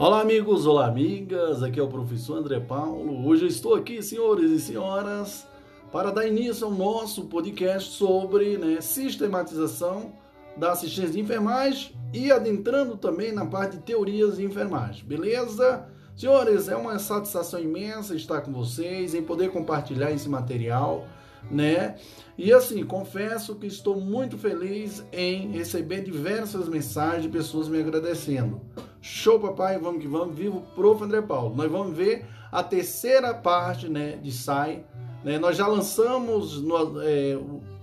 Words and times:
Olá, 0.00 0.20
amigos, 0.20 0.64
olá, 0.64 0.86
amigas. 0.86 1.60
Aqui 1.60 1.80
é 1.80 1.82
o 1.82 1.88
professor 1.88 2.38
André 2.38 2.60
Paulo. 2.60 3.26
Hoje 3.26 3.42
eu 3.42 3.48
estou 3.48 3.74
aqui, 3.74 4.00
senhores 4.00 4.48
e 4.48 4.60
senhoras, 4.60 5.44
para 5.90 6.12
dar 6.12 6.24
início 6.24 6.66
ao 6.66 6.72
nosso 6.72 7.24
podcast 7.24 7.90
sobre 7.94 8.56
né, 8.56 8.80
sistematização 8.80 10.12
da 10.56 10.70
assistência 10.70 11.10
de 11.10 11.18
enfermagem 11.18 11.96
e 12.14 12.30
adentrando 12.30 12.96
também 12.96 13.32
na 13.32 13.44
parte 13.44 13.76
de 13.76 13.82
teorias 13.82 14.36
de 14.36 14.44
enfermagem. 14.44 15.04
Beleza? 15.04 15.88
Senhores, 16.16 16.68
é 16.68 16.76
uma 16.76 16.96
satisfação 17.00 17.58
imensa 17.58 18.14
estar 18.14 18.42
com 18.42 18.52
vocês, 18.52 19.16
em 19.16 19.22
poder 19.24 19.50
compartilhar 19.50 20.12
esse 20.12 20.28
material, 20.28 21.08
né? 21.50 21.96
E 22.36 22.52
assim, 22.52 22.84
confesso 22.84 23.56
que 23.56 23.66
estou 23.66 24.00
muito 24.00 24.38
feliz 24.38 25.04
em 25.12 25.50
receber 25.50 26.02
diversas 26.02 26.68
mensagens 26.68 27.24
de 27.24 27.28
pessoas 27.28 27.66
me 27.66 27.80
agradecendo. 27.80 28.60
Show, 29.00 29.38
papai, 29.38 29.78
vamos 29.78 30.02
que 30.02 30.08
vamos. 30.08 30.36
Vivo 30.36 30.62
Prof. 30.74 31.02
André 31.02 31.22
Paulo. 31.22 31.54
Nós 31.54 31.70
vamos 31.70 31.96
ver 31.96 32.26
a 32.50 32.62
terceira 32.62 33.32
parte 33.32 33.88
né, 33.88 34.16
de 34.16 34.32
SAI. 34.32 34.84
Né? 35.24 35.38
Nós 35.38 35.56
já 35.56 35.66
lançamos 35.66 36.60
no, 36.60 37.00
é, 37.02 37.38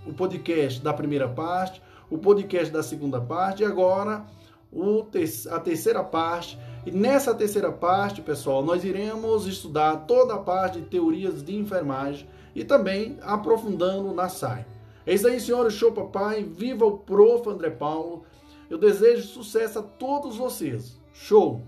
o 0.06 0.14
podcast 0.14 0.82
da 0.82 0.94
primeira 0.94 1.28
parte, 1.28 1.82
o 2.10 2.18
podcast 2.18 2.72
da 2.72 2.84
segunda 2.84 3.20
parte 3.22 3.64
e 3.64 3.66
agora 3.66 4.26
o 4.72 5.06
a 5.52 5.60
terceira 5.60 6.04
parte. 6.04 6.60
E 6.86 6.92
nessa 6.92 7.34
terceira 7.34 7.72
parte, 7.72 8.22
pessoal, 8.22 8.64
nós 8.64 8.84
iremos 8.84 9.48
estudar 9.48 10.06
toda 10.06 10.36
a 10.36 10.38
parte 10.38 10.82
de 10.82 10.88
teorias 10.88 11.44
de 11.44 11.56
enfermagem 11.56 12.28
e 12.54 12.64
também 12.64 13.18
aprofundando 13.22 14.14
na 14.14 14.30
SAI. 14.30 14.66
É 15.06 15.14
isso 15.14 15.28
aí, 15.28 15.40
senhores. 15.40 15.74
Show, 15.74 15.92
papai. 15.92 16.44
Viva 16.44 16.86
o 16.86 16.98
Prof. 16.98 17.50
André 17.50 17.70
Paulo. 17.70 18.24
Eu 18.70 18.78
desejo 18.78 19.28
sucesso 19.28 19.80
a 19.80 19.84
todos 19.84 20.38
vocês. 20.38 20.95
Show! 21.18 21.64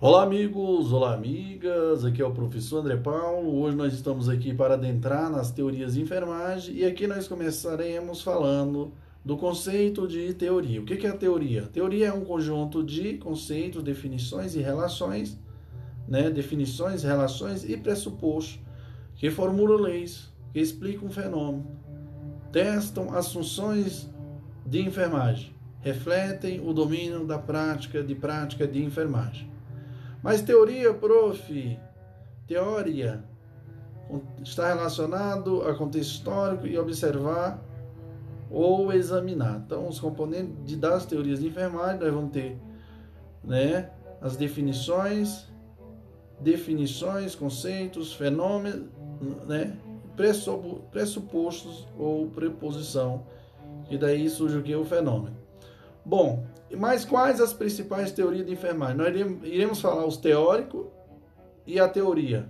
Olá, 0.00 0.24
amigos! 0.24 0.92
Olá, 0.92 1.14
amigas! 1.14 2.04
Aqui 2.04 2.20
é 2.20 2.26
o 2.26 2.32
professor 2.32 2.80
André 2.80 2.96
Paulo. 2.96 3.60
Hoje 3.60 3.76
nós 3.76 3.94
estamos 3.94 4.28
aqui 4.28 4.52
para 4.52 4.74
adentrar 4.74 5.30
nas 5.30 5.52
teorias 5.52 5.94
de 5.94 6.02
enfermagem 6.02 6.74
e 6.74 6.84
aqui 6.84 7.06
nós 7.06 7.28
começaremos 7.28 8.20
falando 8.20 8.92
do 9.24 9.36
conceito 9.36 10.08
de 10.08 10.34
teoria. 10.34 10.82
O 10.82 10.84
que 10.84 11.06
é 11.06 11.10
a 11.10 11.16
teoria? 11.16 11.62
Teoria 11.62 12.08
é 12.08 12.12
um 12.12 12.24
conjunto 12.24 12.82
de 12.82 13.16
conceitos, 13.16 13.82
definições 13.82 14.56
e 14.56 14.60
relações, 14.60 15.38
né? 16.06 16.28
definições, 16.28 17.04
relações 17.04 17.64
e 17.64 17.76
pressupostos 17.76 18.60
que 19.14 19.30
formulam 19.30 19.78
leis, 19.78 20.30
que 20.52 20.58
explicam 20.58 21.06
um 21.06 21.12
fenômeno, 21.12 21.64
testam 22.52 23.16
as 23.16 23.32
funções 23.32 24.10
de 24.66 24.82
enfermagem 24.82 25.57
refletem 25.80 26.60
o 26.66 26.72
domínio 26.72 27.24
da 27.24 27.38
prática 27.38 28.02
de 28.02 28.14
prática 28.14 28.66
de 28.66 28.82
enfermagem. 28.82 29.50
Mas 30.22 30.42
teoria, 30.42 30.92
prof, 30.92 31.78
teoria, 32.46 33.24
está 34.42 34.68
relacionado 34.68 35.62
a 35.62 35.74
contexto 35.74 36.12
histórico 36.12 36.66
e 36.66 36.78
observar 36.78 37.62
ou 38.50 38.92
examinar. 38.92 39.62
Então, 39.64 39.86
os 39.86 40.00
componentes 40.00 40.76
das 40.76 41.06
teorias 41.06 41.40
de 41.40 41.46
enfermagem, 41.46 42.00
nós 42.00 42.12
vamos 42.12 42.32
ter 42.32 42.58
né, 43.44 43.90
as 44.20 44.36
definições, 44.36 45.46
definições, 46.40 47.34
conceitos, 47.34 48.12
fenômenos, 48.14 48.88
né, 49.46 49.76
pressupostos 50.90 51.86
ou 51.96 52.28
preposição, 52.28 53.26
e 53.90 53.96
daí 53.96 54.28
surge 54.28 54.58
o 54.58 54.62
que? 54.62 54.74
O 54.74 54.84
fenômeno. 54.84 55.36
Bom, 56.04 56.46
mas 56.76 57.04
quais 57.04 57.40
as 57.40 57.52
principais 57.52 58.12
teorias 58.12 58.46
de 58.46 58.52
enfermagem? 58.52 58.96
Nós 58.96 59.14
iremos 59.44 59.80
falar 59.80 60.06
os 60.06 60.16
teóricos 60.16 60.86
e 61.66 61.78
a 61.78 61.88
teoria 61.88 62.48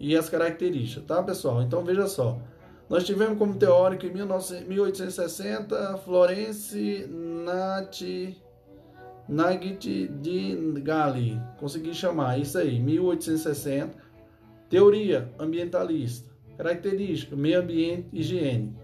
e 0.00 0.16
as 0.16 0.28
características, 0.28 1.04
tá, 1.04 1.22
pessoal? 1.22 1.62
Então 1.62 1.84
veja 1.84 2.06
só. 2.06 2.38
Nós 2.88 3.04
tivemos 3.04 3.38
como 3.38 3.54
teórico 3.54 4.04
em 4.04 4.12
1860 4.12 5.98
Florence 5.98 7.06
Nat 7.08 8.02
Nagit 9.28 10.08
de 10.08 10.80
Gali, 10.82 11.40
consegui 11.58 11.94
chamar 11.94 12.38
isso 12.38 12.58
aí, 12.58 12.78
1860. 12.80 13.96
Teoria 14.68 15.32
ambientalista, 15.38 16.30
característica, 16.56 17.36
meio 17.36 17.60
ambiente, 17.60 18.08
higiene. 18.12 18.76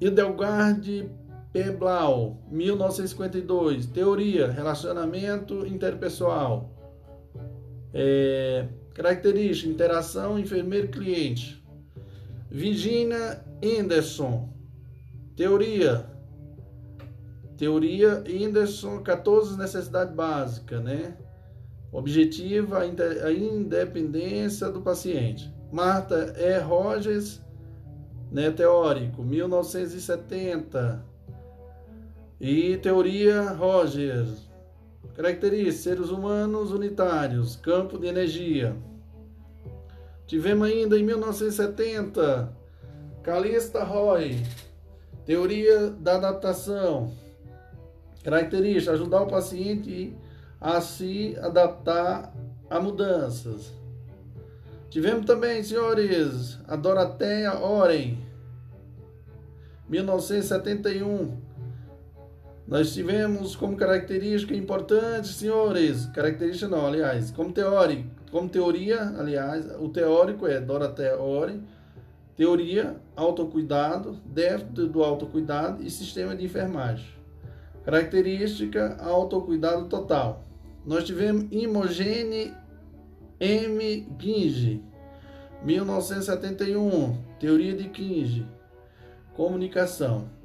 Hildegard 0.00 1.10
Peblau, 1.52 2.38
1952. 2.50 3.86
Teoria, 3.86 4.50
relacionamento 4.50 5.66
interpessoal. 5.66 6.70
É, 7.92 8.68
característica, 8.94 9.68
interação 9.68 10.38
enfermeiro-cliente. 10.38 11.60
Virginia 12.50 13.44
Anderson. 13.62 14.48
Teoria. 15.36 16.06
Teoria 17.56 18.22
Anderson, 18.26 19.02
14 19.02 19.58
necessidades 19.58 20.14
básicas, 20.14 20.82
né? 20.82 21.16
Objetiva, 21.92 22.78
a 22.78 23.32
independência 23.32 24.70
do 24.70 24.80
paciente. 24.80 25.52
Marta 25.72 26.32
E. 26.38 26.58
Rogers, 26.60 27.42
né, 28.30 28.50
teórico, 28.50 29.22
1970. 29.22 31.09
E 32.40 32.78
teoria 32.78 33.50
Rogers. 33.50 34.48
Características: 35.14 35.74
seres 35.74 36.08
humanos 36.08 36.72
unitários, 36.72 37.54
campo 37.56 37.98
de 37.98 38.06
energia. 38.06 38.74
Tivemos 40.26 40.66
ainda 40.66 40.98
em 40.98 41.02
1970 41.02 42.50
Calista 43.22 43.84
Roy, 43.84 44.42
teoria 45.26 45.90
da 45.90 46.16
adaptação. 46.16 47.12
Característica: 48.24 48.92
ajudar 48.92 49.20
o 49.20 49.26
paciente 49.26 50.16
a 50.58 50.80
se 50.80 51.36
adaptar 51.42 52.32
a 52.70 52.80
mudanças. 52.80 53.70
Tivemos 54.88 55.26
também, 55.26 55.62
senhores, 55.62 56.58
a 56.66 56.74
Doroteia 56.74 57.60
Oren, 57.60 58.16
1971 59.90 61.49
nós 62.70 62.94
tivemos 62.94 63.56
como 63.56 63.76
característica 63.76 64.54
importante, 64.54 65.26
senhores, 65.26 66.06
característica 66.14 66.68
não, 66.68 66.86
aliás, 66.86 67.32
como 67.32 67.52
teórico, 67.52 68.08
como 68.30 68.48
teoria, 68.48 69.12
aliás, 69.18 69.66
o 69.80 69.88
teórico 69.88 70.46
é 70.46 70.60
Dorothea 70.60 71.20
Ore, 71.20 71.60
teoria, 72.36 72.94
autocuidado, 73.16 74.16
déficit 74.24 74.86
do 74.86 75.02
autocuidado 75.02 75.82
e 75.82 75.90
sistema 75.90 76.36
de 76.36 76.44
enfermagem. 76.44 77.08
Característica, 77.84 78.96
autocuidado 79.00 79.86
total. 79.86 80.44
Nós 80.86 81.02
tivemos 81.02 81.46
Imogene 81.50 82.54
M. 83.40 84.06
Kinge, 84.16 84.80
1971, 85.64 87.18
teoria 87.40 87.74
de 87.74 87.88
Kinge, 87.88 88.46
comunicação. 89.34 90.38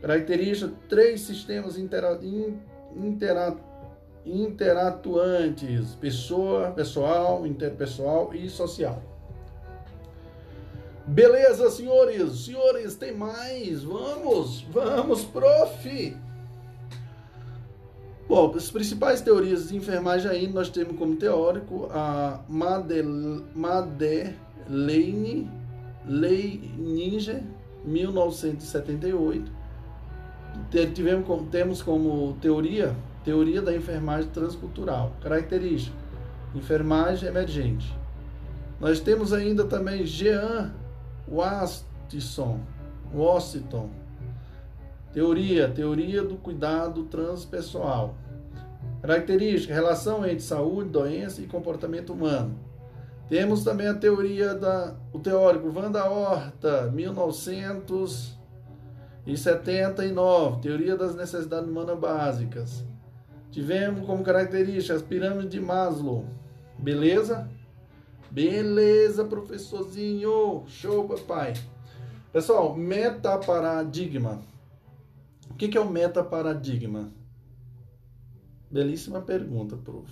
Caracteriza 0.00 0.72
três 0.88 1.22
sistemas 1.22 1.76
intera, 1.76 2.18
intera, 2.96 3.56
interatuantes: 4.24 5.94
pessoa, 5.96 6.70
pessoal, 6.70 7.46
interpessoal 7.46 8.32
e 8.34 8.48
social. 8.48 9.02
Beleza, 11.06 11.70
senhores? 11.70 12.44
Senhores, 12.44 12.94
tem 12.94 13.14
mais? 13.14 13.82
Vamos, 13.82 14.60
vamos, 14.70 15.24
prof! 15.24 16.16
Bom, 18.28 18.52
as 18.54 18.70
principais 18.70 19.22
teorias 19.22 19.70
de 19.70 19.76
enfermagem 19.76 20.30
aí 20.30 20.46
nós 20.46 20.68
temos 20.68 20.98
como 20.98 21.16
teórico 21.16 21.88
a 21.90 22.40
Madeleine 22.46 23.42
Leininger, 26.04 27.42
1978, 27.86 29.50
tivemos, 30.94 31.26
temos 31.50 31.82
como 31.82 32.34
teoria, 32.40 32.94
teoria 33.24 33.62
da 33.62 33.74
enfermagem 33.74 34.30
transcultural. 34.30 35.12
Característica, 35.20 35.96
enfermagem 36.54 37.28
emergente. 37.28 37.96
Nós 38.80 39.00
temos 39.00 39.32
ainda 39.32 39.64
também 39.64 40.06
Jean 40.06 40.72
Waston, 41.26 42.60
Washington. 43.12 43.90
Teoria, 45.12 45.68
teoria 45.68 46.22
do 46.22 46.36
cuidado 46.36 47.04
transpessoal. 47.04 48.14
Característica, 49.00 49.74
relação 49.74 50.24
entre 50.24 50.40
saúde, 50.40 50.90
doença 50.90 51.40
e 51.40 51.46
comportamento 51.46 52.12
humano. 52.12 52.58
Temos 53.28 53.62
também 53.62 53.86
a 53.86 53.94
teoria 53.94 54.54
da 54.54 54.94
o 55.12 55.18
teórico 55.18 55.70
Wanda 55.74 56.08
Horta, 56.08 56.90
1900 56.90 58.37
E 59.28 59.36
79, 59.36 60.62
teoria 60.62 60.96
das 60.96 61.14
necessidades 61.14 61.68
humanas 61.68 61.98
básicas. 61.98 62.82
Tivemos 63.50 64.06
como 64.06 64.24
característica 64.24 64.94
as 64.94 65.02
pirâmides 65.02 65.50
de 65.50 65.60
Maslow. 65.60 66.24
Beleza? 66.78 67.46
Beleza, 68.30 69.26
professorzinho. 69.26 70.64
Show, 70.66 71.06
papai. 71.06 71.52
Pessoal, 72.32 72.74
metaparadigma. 72.74 74.40
O 75.50 75.54
que 75.54 75.76
é 75.76 75.80
o 75.80 75.90
metaparadigma? 75.90 77.12
Belíssima 78.70 79.20
pergunta, 79.20 79.76
prof. 79.76 80.10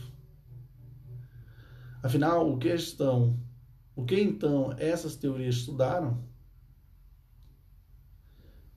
Afinal, 2.02 2.52
o 2.52 2.58
que 2.58 2.68
estão, 2.68 3.34
o 3.94 4.04
que 4.04 4.20
então 4.20 4.74
essas 4.78 5.16
teorias 5.16 5.54
estudaram? 5.54 6.22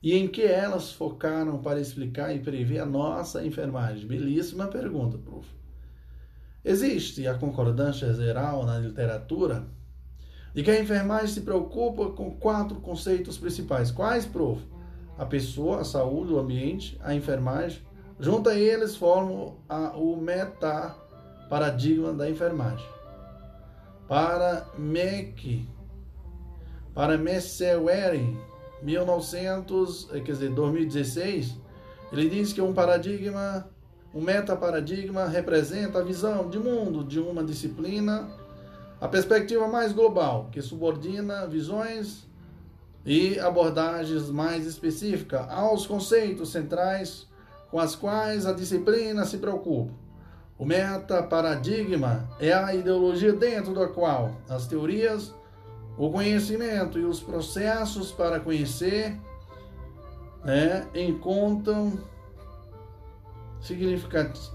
E 0.01 0.16
em 0.16 0.28
que 0.28 0.44
elas 0.44 0.94
focaram 0.94 1.57
para 1.60 1.80
explicar 1.80 2.34
e 2.34 2.40
prever 2.40 2.80
a 2.80 2.86
nossa 2.86 3.46
enfermagem? 3.46 4.07
Belíssima 4.07 4.68
pergunta, 4.68 5.18
prof. 5.18 5.48
Existe 6.63 7.28
a 7.28 7.34
concordância 7.34 8.13
geral 8.13 8.66
na 8.66 8.80
literatura 8.80 9.68
de 10.54 10.63
que 10.63 10.72
a 10.72 10.80
enfermagem 10.80 11.28
se 11.28 11.42
preocupa 11.42 12.12
com 12.12 12.31
quatro 12.31 12.80
conceitos 12.80 13.38
principais. 13.38 13.92
Quais, 13.92 14.25
prof? 14.25 14.62
A 15.18 15.25
pessoa, 15.25 15.81
a 15.81 15.86
saúde, 15.86 16.31
o 16.31 16.40
ambiente, 16.40 16.98
a 17.04 17.13
enfermagem. 17.13 17.81
Junto 18.19 18.50
a 18.50 18.56
eles 18.56 18.96
formam 18.96 19.57
a, 19.68 19.98
o 19.98 20.16
meta-paradigma 20.16 22.13
da 22.13 22.30
enfermagem. 22.30 22.88
Para 24.07 24.66
Meck, 24.78 25.68
para 26.94 27.18
Messewering, 27.18 28.38
1900, 28.81 30.10
eh, 30.12 30.20
quer 30.20 30.31
dizer, 30.34 30.50
2016, 30.50 31.56
ele 32.12 32.30
diz 32.30 32.54
que 32.54 32.62
um 32.62 32.74
paradigma, 32.74 33.70
um 34.14 34.22
metaparadigma 34.22 35.26
representa 35.26 36.00
a 36.00 36.04
visão 36.04 36.50
de 36.50 36.58
mundo 36.58 37.04
de 37.04 37.20
uma 37.20 37.44
disciplina, 37.44 38.30
a 39.00 39.08
perspectiva 39.08 39.68
mais 39.68 39.92
global, 39.94 40.50
que 40.52 40.62
subordina 40.62 41.48
visões 41.48 42.28
e 43.06 43.40
abordagens 43.40 44.30
mais 44.30 44.66
específicas 44.66 45.48
aos 45.50 45.86
conceitos 45.86 46.52
centrais 46.52 47.28
com 47.72 47.80
as 47.80 47.96
quais 47.96 48.46
a 48.46 48.54
disciplina 48.54 49.25
se 49.25 49.38
preocupa. 49.38 49.94
O 50.58 50.66
metaparadigma 50.66 52.30
é 52.40 52.52
a 52.52 52.75
ideologia 52.75 53.32
dentro 53.32 53.74
da 53.74 53.88
qual 53.88 54.36
as 54.50 54.68
teorias 54.68 55.34
o 56.00 56.10
conhecimento 56.10 56.98
e 56.98 57.04
os 57.04 57.19
processos 57.19 58.10
para 58.10 58.40
conhecer 58.40 59.19
né, 60.46 60.88
encontram 60.96 62.00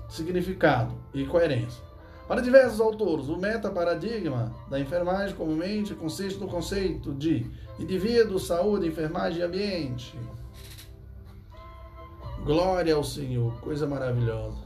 significado 0.09 0.95
e 1.13 1.27
coerência. 1.27 1.85
Para 2.27 2.41
diversos 2.41 2.81
autores, 2.81 3.29
o 3.29 3.37
metaparadigma 3.37 4.55
da 4.71 4.81
enfermagem 4.81 5.37
comumente 5.37 5.95
consiste 5.95 6.41
no 6.41 6.49
conceito 6.49 7.13
de 7.13 7.47
indivíduo, 7.79 8.39
saúde, 8.39 8.89
enfermagem 8.89 9.41
e 9.41 9.43
ambiente. 9.43 10.19
Glória 12.43 12.95
ao 12.95 13.05
Senhor, 13.05 13.53
coisa 13.61 13.87
maravilhosa. 13.87 14.63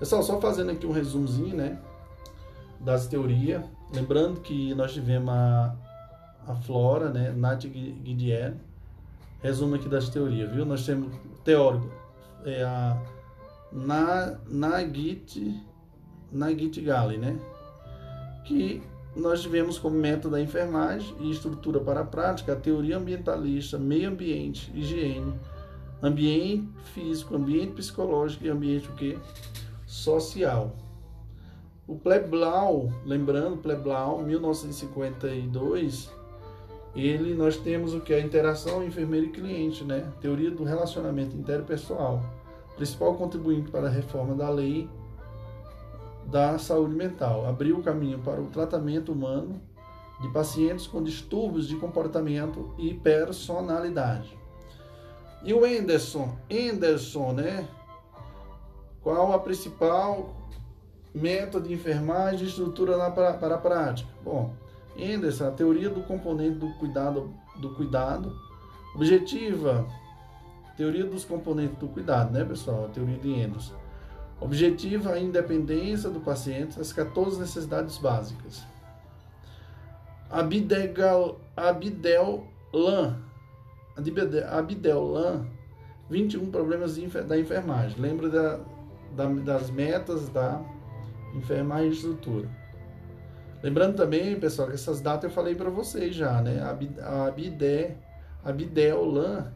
Pessoal, 0.00 0.24
só 0.24 0.40
fazendo 0.40 0.72
aqui 0.72 0.84
um 0.84 0.92
resumozinho, 0.92 1.56
né, 1.56 1.78
das 2.80 3.06
teorias. 3.06 3.64
Lembrando 3.92 4.40
que 4.40 4.74
nós 4.74 4.92
tivemos 4.92 5.32
a, 5.32 5.76
a 6.46 6.54
Flora, 6.54 7.10
né? 7.10 7.32
Nath 7.32 7.66
Guidier. 7.66 8.54
Resumo 9.42 9.74
aqui 9.74 9.88
das 9.88 10.08
teorias, 10.08 10.50
viu? 10.50 10.64
Nós 10.64 10.86
temos 10.86 11.14
teórico, 11.44 11.90
é 12.44 12.62
a 12.62 12.98
Na, 13.70 14.38
Nagit, 14.48 15.62
Gali, 16.82 17.18
né? 17.18 17.38
Que 18.44 18.82
nós 19.14 19.42
tivemos 19.42 19.78
como 19.78 19.96
método 19.96 20.30
da 20.30 20.40
enfermagem 20.40 21.14
e 21.20 21.30
estrutura 21.30 21.80
para 21.80 22.00
a 22.00 22.04
prática 22.04 22.54
a 22.54 22.56
teoria 22.56 22.96
ambientalista, 22.96 23.78
meio 23.78 24.08
ambiente, 24.08 24.72
higiene, 24.74 25.34
ambiente 26.02 26.68
físico, 26.94 27.36
ambiente 27.36 27.72
psicológico 27.72 28.44
e 28.44 28.48
ambiente 28.48 28.88
o 28.88 28.94
quê? 28.94 29.18
social. 29.94 30.74
O 31.86 31.96
Pleblau, 31.96 32.92
lembrando, 33.04 33.58
Pleblau, 33.58 34.22
1952, 34.22 36.10
ele 36.94 37.34
nós 37.34 37.56
temos 37.56 37.94
o 37.94 38.00
que 38.00 38.14
a 38.14 38.20
interação 38.20 38.84
enfermeiro 38.84 39.26
e 39.26 39.30
cliente, 39.30 39.84
né? 39.84 40.12
Teoria 40.20 40.50
do 40.50 40.62
relacionamento 40.62 41.36
interpessoal, 41.36 42.22
principal 42.76 43.14
contribuinte 43.14 43.70
para 43.70 43.88
a 43.88 43.90
reforma 43.90 44.34
da 44.34 44.48
lei 44.48 44.88
da 46.26 46.58
saúde 46.58 46.94
mental, 46.94 47.46
abriu 47.46 47.78
o 47.78 47.82
caminho 47.82 48.18
para 48.20 48.40
o 48.40 48.46
tratamento 48.46 49.12
humano 49.12 49.60
de 50.20 50.28
pacientes 50.28 50.86
com 50.86 51.02
distúrbios 51.02 51.68
de 51.68 51.76
comportamento 51.76 52.72
e 52.78 52.94
personalidade. 52.94 54.36
E 55.42 55.52
o 55.52 55.64
Anderson, 55.64 56.36
Anderson, 56.50 57.32
né? 57.32 57.68
Qual 59.02 59.32
a 59.32 59.38
principal 59.38 60.34
método 61.14 61.68
de 61.68 61.74
enfermagem 61.74 62.46
e 62.46 62.48
estrutura 62.48 62.96
na, 62.96 63.10
para, 63.10 63.34
para 63.34 63.56
a 63.56 63.58
prática? 63.58 64.08
Bom, 64.24 64.54
Anderson, 64.98 65.48
a 65.48 65.50
teoria 65.50 65.90
do 65.90 66.02
componente 66.02 66.58
do 66.58 66.68
cuidado, 66.74 67.32
do 67.56 67.74
cuidado 67.74 68.34
objetiva, 68.94 69.86
teoria 70.76 71.04
dos 71.04 71.24
componentes 71.24 71.76
do 71.78 71.88
cuidado, 71.88 72.32
né, 72.32 72.44
pessoal? 72.44 72.86
A 72.86 72.88
teoria 72.88 73.18
de 73.18 73.42
Anderson. 73.42 73.74
Objetiva 74.40 75.12
a 75.12 75.18
independência 75.18 76.10
do 76.10 76.20
paciente, 76.20 76.80
as 76.80 76.92
14 76.92 77.40
necessidades 77.40 77.98
básicas. 77.98 78.64
Abdegal, 80.30 81.40
Abdel 81.56 82.46
Lan, 82.72 83.20
Lan, 83.96 85.46
21 86.10 86.50
problemas 86.50 86.96
da 87.26 87.38
enfermagem. 87.38 88.00
Lembra 88.00 88.28
da, 88.28 88.60
da, 89.14 89.26
das 89.26 89.70
metas 89.70 90.28
da 90.28 90.60
enfermagem 91.34 91.88
e 91.88 91.92
estrutura. 91.92 92.63
Lembrando 93.64 93.96
também, 93.96 94.38
pessoal, 94.38 94.68
que 94.68 94.74
essas 94.74 95.00
datas 95.00 95.24
eu 95.24 95.30
falei 95.30 95.54
para 95.54 95.70
vocês 95.70 96.14
já, 96.14 96.42
né? 96.42 96.60
A 97.00 97.28
Abidé, 97.28 97.96
Abidel 98.44 99.02
Lan 99.06 99.50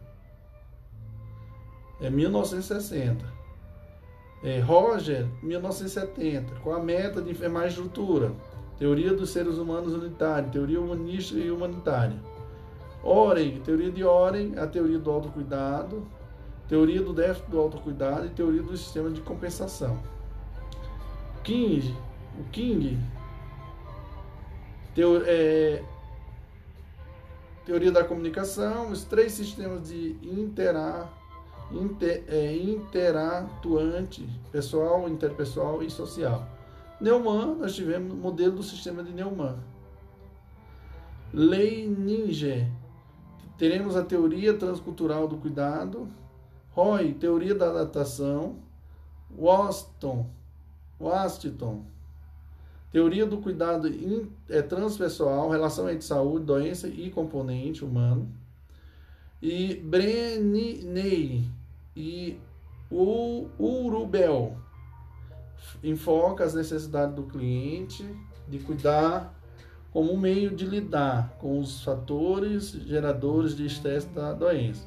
é 2.00 2.08
1960. 2.08 3.22
É, 4.43 4.60
Roger, 4.60 5.26
1970, 5.42 6.54
com 6.61 6.73
a 6.73 6.78
meta 6.83 7.21
de 7.21 7.30
enfermagem 7.30 7.68
e 7.68 7.83
estrutura. 7.83 8.33
Teoria 8.78 9.12
dos 9.12 9.28
seres 9.28 9.59
humanos 9.59 9.92
unitária, 9.92 10.49
teoria 10.49 10.80
humanística 10.80 11.38
e 11.38 11.50
humanitária. 11.50 12.16
Oren, 13.02 13.61
teoria 13.61 13.92
de 13.92 14.04
Oren, 14.04 14.54
a 14.56 14.66
teoria 14.66 14.99
do 14.99 15.11
autocuidado, 15.11 16.09
teoria 16.66 17.02
do 17.02 17.12
déficit 17.12 17.50
do 17.50 17.61
autocuidado 17.61 18.25
e 18.25 18.30
teoria 18.30 18.62
do 18.62 18.75
sistema 18.75 19.11
de 19.11 19.21
compensação. 19.21 19.99
King, 21.44 21.94
o 22.40 22.44
King, 22.44 22.99
teo, 24.99 25.23
é, 25.25 25.81
teoria 27.64 27.93
da 27.93 28.02
comunicação, 28.02 28.90
os 28.90 29.05
três 29.05 29.31
sistemas 29.31 29.88
de 29.88 30.19
intera, 30.21 31.09
inter, 31.71 32.25
é, 32.26 32.57
interatuante, 32.57 34.28
pessoal, 34.50 35.09
interpessoal 35.09 35.85
e 35.85 35.88
social. 35.88 36.45
Neumann, 37.00 37.55
nós 37.61 37.76
tivemos 37.76 38.12
o 38.12 38.17
modelo 38.17 38.57
do 38.57 38.62
sistema 38.64 39.05
de 39.05 39.12
Neumann. 39.12 39.61
Leininger, 41.33 42.69
teremos 43.57 43.95
a 43.95 44.02
teoria 44.02 44.55
transcultural 44.55 45.28
do 45.28 45.37
cuidado, 45.37 46.09
Roy, 46.73 47.14
teoria 47.14 47.55
da 47.55 47.71
adaptação. 47.71 48.57
Waston, 49.31 50.26
Waston, 50.99 51.85
teoria 52.90 53.26
do 53.26 53.38
cuidado 53.38 53.88
in, 53.88 54.30
é, 54.49 54.62
transpessoal, 54.62 55.50
relação 55.50 55.88
entre 55.88 56.04
saúde, 56.04 56.47
doença 56.47 56.88
e 56.88 57.11
componente 57.11 57.85
humano. 57.85 58.30
E 59.40 59.75
Brenniney 59.76 61.45
e 61.95 62.38
Urubel 62.90 64.57
enfoca 65.83 66.45
as 66.45 66.54
necessidades 66.54 67.14
do 67.14 67.25
cliente 67.25 68.04
de 68.49 68.59
cuidar 68.59 69.35
como 69.92 70.12
um 70.12 70.16
meio 70.16 70.54
de 70.54 70.66
lidar 70.66 71.37
com 71.38 71.59
os 71.59 71.83
fatores 71.83 72.71
geradores 72.71 73.57
de 73.57 73.66
estresse 73.66 74.09
da 74.09 74.33
doença. 74.33 74.87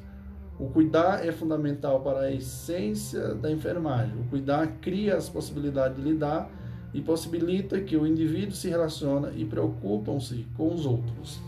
O 0.58 0.68
cuidar 0.68 1.26
é 1.26 1.32
fundamental 1.32 2.00
para 2.00 2.20
a 2.20 2.32
essência 2.32 3.34
da 3.34 3.50
enfermagem. 3.50 4.20
O 4.20 4.24
cuidar 4.24 4.66
cria 4.80 5.16
as 5.16 5.28
possibilidades 5.28 5.96
de 5.96 6.02
lidar 6.02 6.50
e 6.92 7.00
possibilita 7.00 7.80
que 7.80 7.96
o 7.96 8.06
indivíduo 8.06 8.54
se 8.54 8.68
relacione 8.68 9.40
e 9.40 9.44
preocupam-se 9.44 10.46
com 10.56 10.74
os 10.74 10.86
outros. 10.86 11.40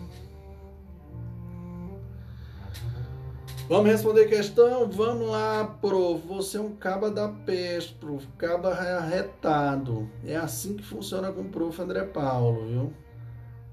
Vamos 3.66 3.90
responder 3.90 4.26
questão? 4.26 4.86
Vamos 4.90 5.26
lá, 5.28 5.64
prof. 5.80 6.26
Você 6.28 6.58
é 6.58 6.60
um 6.60 6.76
caba 6.76 7.10
da 7.10 7.28
peste, 7.28 7.94
prof. 7.94 8.26
Caba 8.36 8.68
arretado. 8.70 10.08
É 10.22 10.36
assim 10.36 10.76
que 10.76 10.82
funciona 10.82 11.32
com 11.32 11.40
o 11.40 11.48
prof. 11.48 11.80
André 11.80 12.02
Paulo, 12.04 12.66
viu? 12.66 12.92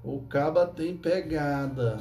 O 0.02 0.20
caba 0.22 0.66
tem 0.66 0.96
pegada. 0.96 1.98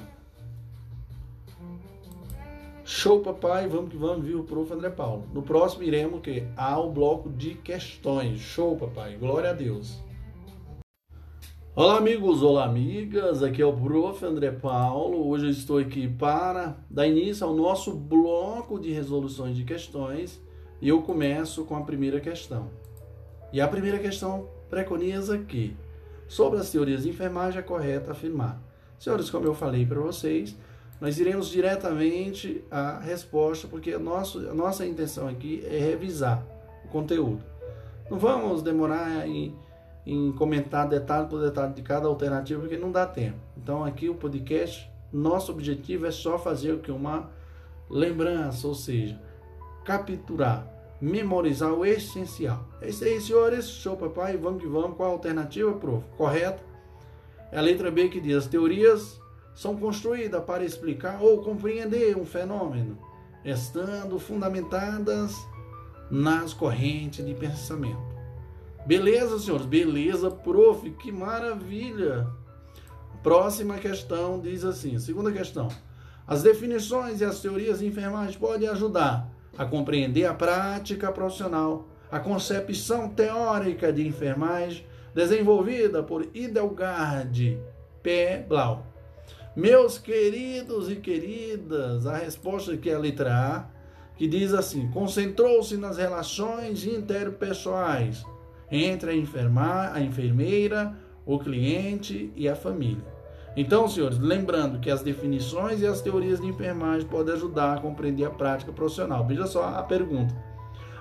Show, 2.93 3.21
papai. 3.21 3.69
Vamos 3.69 3.89
que 3.89 3.95
vamos, 3.95 4.25
viu, 4.25 4.43
prof. 4.43 4.73
André 4.73 4.89
Paulo. 4.89 5.23
No 5.33 5.41
próximo 5.41 5.81
iremos 5.81 6.19
o 6.19 6.21
quê? 6.21 6.43
Ao 6.57 6.91
bloco 6.91 7.29
de 7.29 7.55
questões. 7.55 8.41
Show, 8.41 8.75
papai. 8.75 9.15
Glória 9.15 9.51
a 9.51 9.53
Deus. 9.53 10.03
Olá 11.73 11.97
amigos, 11.97 12.43
olá 12.43 12.65
amigas, 12.65 13.41
aqui 13.41 13.61
é 13.61 13.65
o 13.65 13.71
Prof. 13.71 14.25
André 14.25 14.51
Paulo. 14.51 15.25
Hoje 15.29 15.45
eu 15.45 15.51
estou 15.51 15.77
aqui 15.77 16.05
para 16.05 16.75
dar 16.89 17.07
início 17.07 17.47
ao 17.47 17.55
nosso 17.55 17.93
bloco 17.93 18.77
de 18.77 18.91
resoluções 18.91 19.55
de 19.55 19.63
questões 19.63 20.41
e 20.81 20.89
eu 20.89 21.01
começo 21.01 21.63
com 21.63 21.77
a 21.77 21.83
primeira 21.83 22.19
questão. 22.19 22.69
E 23.53 23.61
a 23.61 23.69
primeira 23.69 23.99
questão 23.99 24.49
preconiza 24.69 25.37
que, 25.37 25.77
sobre 26.27 26.59
as 26.59 26.69
teorias 26.69 27.03
de 27.03 27.09
enfermagem, 27.09 27.59
é 27.59 27.63
correto 27.63 28.11
afirmar. 28.11 28.61
Senhores, 28.99 29.29
como 29.29 29.45
eu 29.45 29.55
falei 29.55 29.85
para 29.85 30.01
vocês, 30.01 30.57
nós 31.01 31.19
iremos 31.19 31.49
diretamente 31.49 32.63
à 32.71 32.99
resposta, 32.99 33.67
porque 33.67 33.91
a 33.91 33.99
nossa, 33.99 34.37
a 34.37 34.53
nossa 34.53 34.85
intenção 34.85 35.27
aqui 35.27 35.61
é 35.65 35.77
revisar 35.77 36.45
o 36.85 36.87
conteúdo. 36.87 37.43
Não 38.09 38.17
vamos 38.17 38.61
demorar 38.61 39.27
em 39.27 39.53
em 40.05 40.31
comentar 40.31 40.87
detalhe 40.87 41.27
por 41.27 41.41
detalhe 41.41 41.73
de 41.73 41.81
cada 41.81 42.07
alternativa, 42.07 42.59
porque 42.59 42.77
não 42.77 42.91
dá 42.91 43.05
tempo. 43.05 43.37
Então, 43.57 43.83
aqui 43.83 44.09
o 44.09 44.15
podcast, 44.15 44.89
nosso 45.11 45.51
objetivo 45.51 46.05
é 46.05 46.11
só 46.11 46.37
fazer 46.37 46.73
o 46.73 46.79
que? 46.79 46.91
Uma 46.91 47.29
lembrança, 47.89 48.67
ou 48.67 48.73
seja, 48.73 49.19
capturar, 49.85 50.67
memorizar 50.99 51.71
o 51.73 51.85
essencial. 51.85 52.67
É 52.81 52.89
isso 52.89 53.03
aí, 53.03 53.19
senhores. 53.21 53.67
Show, 53.67 53.95
papai. 53.95 54.37
Vamos 54.37 54.61
que 54.61 54.67
vamos. 54.67 54.97
Qual 54.97 55.09
a 55.09 55.11
alternativa, 55.13 55.71
prof? 55.73 56.03
Correto? 56.17 56.63
É 57.51 57.57
a 57.57 57.61
letra 57.61 57.91
B 57.91 58.07
que 58.07 58.19
diz: 58.19 58.37
as 58.37 58.47
teorias 58.47 59.20
são 59.53 59.75
construídas 59.77 60.43
para 60.43 60.63
explicar 60.63 61.21
ou 61.21 61.41
compreender 61.41 62.17
um 62.17 62.25
fenômeno, 62.25 62.97
estando 63.43 64.19
fundamentadas 64.19 65.35
nas 66.09 66.53
correntes 66.53 67.25
de 67.25 67.33
pensamento. 67.33 68.11
Beleza, 68.85 69.39
senhores? 69.39 69.65
Beleza, 69.65 70.31
prof. 70.31 70.89
Que 70.91 71.11
maravilha! 71.11 72.27
Próxima 73.21 73.77
questão 73.77 74.39
diz 74.39 74.65
assim: 74.65 74.97
segunda 74.99 75.31
questão. 75.31 75.67
As 76.25 76.41
definições 76.41 77.21
e 77.21 77.25
as 77.25 77.39
teorias 77.39 77.79
de 77.79 77.87
enfermagem 77.87 78.39
podem 78.39 78.67
ajudar 78.69 79.29
a 79.57 79.65
compreender 79.65 80.25
a 80.25 80.33
prática 80.33 81.11
profissional, 81.11 81.87
a 82.11 82.19
concepção 82.19 83.09
teórica 83.09 83.91
de 83.91 84.07
enfermagem 84.07 84.85
desenvolvida 85.13 86.01
por 86.01 86.27
Idelgard 86.33 87.59
P. 88.01 88.45
Blau. 88.47 88.90
Meus 89.53 89.97
queridos 89.97 90.89
e 90.89 90.95
queridas, 90.95 92.07
a 92.07 92.15
resposta 92.15 92.71
aqui 92.71 92.89
é 92.89 92.93
a 92.93 92.99
letra 92.99 93.33
A, 93.33 93.65
que 94.15 94.25
diz 94.25 94.53
assim: 94.53 94.89
concentrou-se 94.91 95.75
nas 95.75 95.97
relações 95.97 96.85
interpessoais 96.85 98.25
entre 98.71 99.11
a, 99.11 99.13
enfermar, 99.13 99.93
a 99.93 99.99
enfermeira, 99.99 100.95
o 101.25 101.37
cliente 101.37 102.31
e 102.33 102.47
a 102.47 102.55
família. 102.55 103.03
Então, 103.57 103.89
senhores, 103.89 104.17
lembrando 104.17 104.79
que 104.79 104.89
as 104.89 105.01
definições 105.01 105.81
e 105.81 105.85
as 105.85 105.99
teorias 105.99 106.39
de 106.39 106.47
enfermagem 106.47 107.05
podem 107.05 107.33
ajudar 107.33 107.77
a 107.77 107.81
compreender 107.81 108.23
a 108.23 108.29
prática 108.29 108.71
profissional. 108.71 109.27
Veja 109.27 109.45
só 109.47 109.65
a 109.65 109.83
pergunta. 109.83 110.33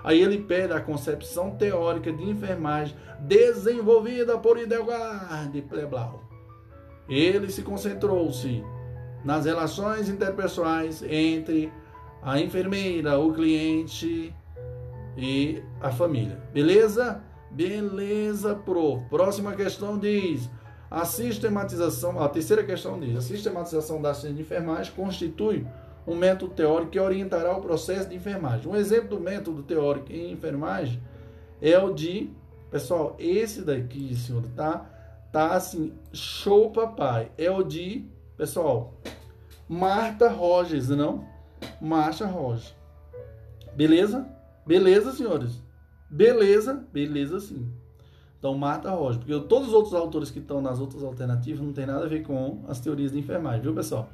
Aí 0.03 0.21
ele 0.21 0.39
pede 0.39 0.73
a 0.73 0.81
concepção 0.81 1.53
teórica 1.53 2.13
de 2.13 2.25
enfermagem 2.25 2.97
desenvolvida 3.21 4.37
por 4.39 4.59
Idelgard 4.59 5.63
Pleblau. 5.69 6.30
Ele 7.11 7.51
se 7.51 7.63
concentrou-se 7.63 8.65
nas 9.25 9.45
relações 9.45 10.09
interpessoais 10.09 11.03
entre 11.03 11.73
a 12.23 12.41
enfermeira, 12.41 13.19
o 13.19 13.33
cliente 13.33 14.33
e 15.17 15.63
a 15.81 15.91
família. 15.91 16.41
Beleza? 16.53 17.23
Beleza, 17.51 18.55
pro. 18.55 19.01
Próxima 19.11 19.53
questão 19.55 19.99
diz: 19.99 20.49
a 20.91 21.05
sistematização, 21.05 22.23
a 22.23 22.29
terceira 22.29 22.63
questão 22.63 22.99
diz: 22.99 23.17
a 23.17 23.21
sistematização 23.21 24.01
da 24.01 24.15
ciência 24.15 24.37
de 24.37 24.43
enfermagem 24.43 24.93
constitui 24.95 25.67
um 26.07 26.15
método 26.15 26.55
teórico 26.55 26.93
que 26.93 27.01
orientará 27.01 27.57
o 27.57 27.61
processo 27.61 28.09
de 28.09 28.17
enfermagem. 28.17 28.71
Um 28.71 28.77
exemplo 28.77 29.11
do 29.11 29.21
método 29.21 29.63
teórico 29.63 30.13
em 30.13 30.33
enfermagem 30.33 31.03
é 31.61 31.79
o 31.79 31.93
de, 31.93 32.31
pessoal, 32.71 33.17
esse 33.19 33.63
daqui, 33.63 34.15
senhor, 34.15 34.45
tá? 34.57 34.89
Tá 35.33 35.55
assim, 35.55 35.93
show 36.13 36.71
papai. 36.71 37.31
É 37.39 37.51
o 37.51 37.63
de, 37.63 38.05
pessoal, 38.37 38.95
Marta 39.69 40.29
Rogers, 40.29 40.89
não? 40.89 41.25
Marta 41.81 42.27
Rogers. 42.27 42.75
Beleza? 43.77 44.27
Beleza, 44.67 45.13
senhores? 45.13 45.63
Beleza, 46.11 46.85
beleza 46.93 47.39
sim. 47.39 47.71
Então, 48.41 48.55
Marta 48.55 48.91
Rocha, 48.91 49.19
porque 49.19 49.39
todos 49.41 49.69
os 49.69 49.75
outros 49.75 49.95
autores 49.95 50.31
que 50.31 50.39
estão 50.39 50.63
nas 50.63 50.81
outras 50.81 51.05
alternativas 51.05 51.61
não 51.61 51.75
tem 51.75 51.85
nada 51.85 52.07
a 52.07 52.09
ver 52.09 52.23
com 52.23 52.65
as 52.67 52.81
teorias 52.81 53.13
de 53.13 53.19
enfermagem, 53.19 53.61
viu, 53.61 53.75
pessoal? 53.75 54.09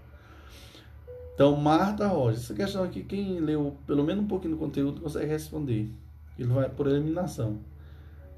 Então, 1.33 1.55
Marta 1.57 2.09
Rocha, 2.09 2.39
essa 2.39 2.53
questão 2.53 2.83
aqui, 2.83 3.05
quem 3.05 3.39
leu 3.39 3.77
pelo 3.87 4.03
menos 4.03 4.25
um 4.25 4.27
pouquinho 4.27 4.55
do 4.55 4.59
conteúdo 4.59 5.01
consegue 5.01 5.27
responder. 5.27 5.89
Ele 6.37 6.49
vai 6.49 6.69
por 6.69 6.89
eliminação. 6.89 7.59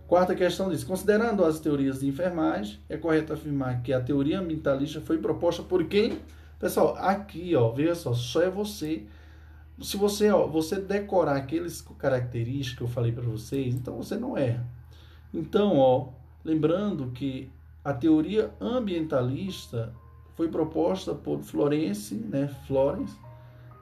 Quarta 0.09 0.35
questão 0.35 0.69
diz: 0.69 0.83
considerando 0.83 1.45
as 1.45 1.61
teorias 1.61 2.01
de 2.01 2.09
enfermagem, 2.09 2.81
é 2.89 2.97
correto 2.97 3.33
afirmar 3.33 3.83
que 3.83 3.93
a 3.93 4.01
teoria 4.01 4.41
ambientalista 4.41 5.01
foi 5.01 5.19
proposta 5.19 5.63
por 5.63 5.85
quem? 5.85 6.19
Pessoal, 6.59 6.97
aqui, 6.97 7.55
ó, 7.55 7.71
veja 7.71 7.95
só, 7.95 8.13
só 8.13 8.43
é 8.43 8.51
você 8.51 9.07
se 9.81 9.97
você, 9.97 10.31
ó, 10.31 10.47
você 10.47 10.81
decorar 10.81 11.37
aqueles 11.37 11.81
características 11.99 12.77
que 12.77 12.83
eu 12.83 12.89
falei 12.89 13.13
para 13.13 13.23
vocês, 13.23 13.75
então 13.75 13.97
você 13.97 14.17
não 14.17 14.37
erra. 14.37 14.67
Então, 15.33 15.77
ó, 15.79 16.09
lembrando 16.45 17.11
que 17.13 17.51
a 17.85 17.93
teoria 17.93 18.51
ambientalista 18.61 19.93
foi 20.35 20.49
proposta 20.49 21.15
por 21.15 21.43
Florence, 21.43 22.15
né, 22.15 22.49
Florence, 22.67 23.17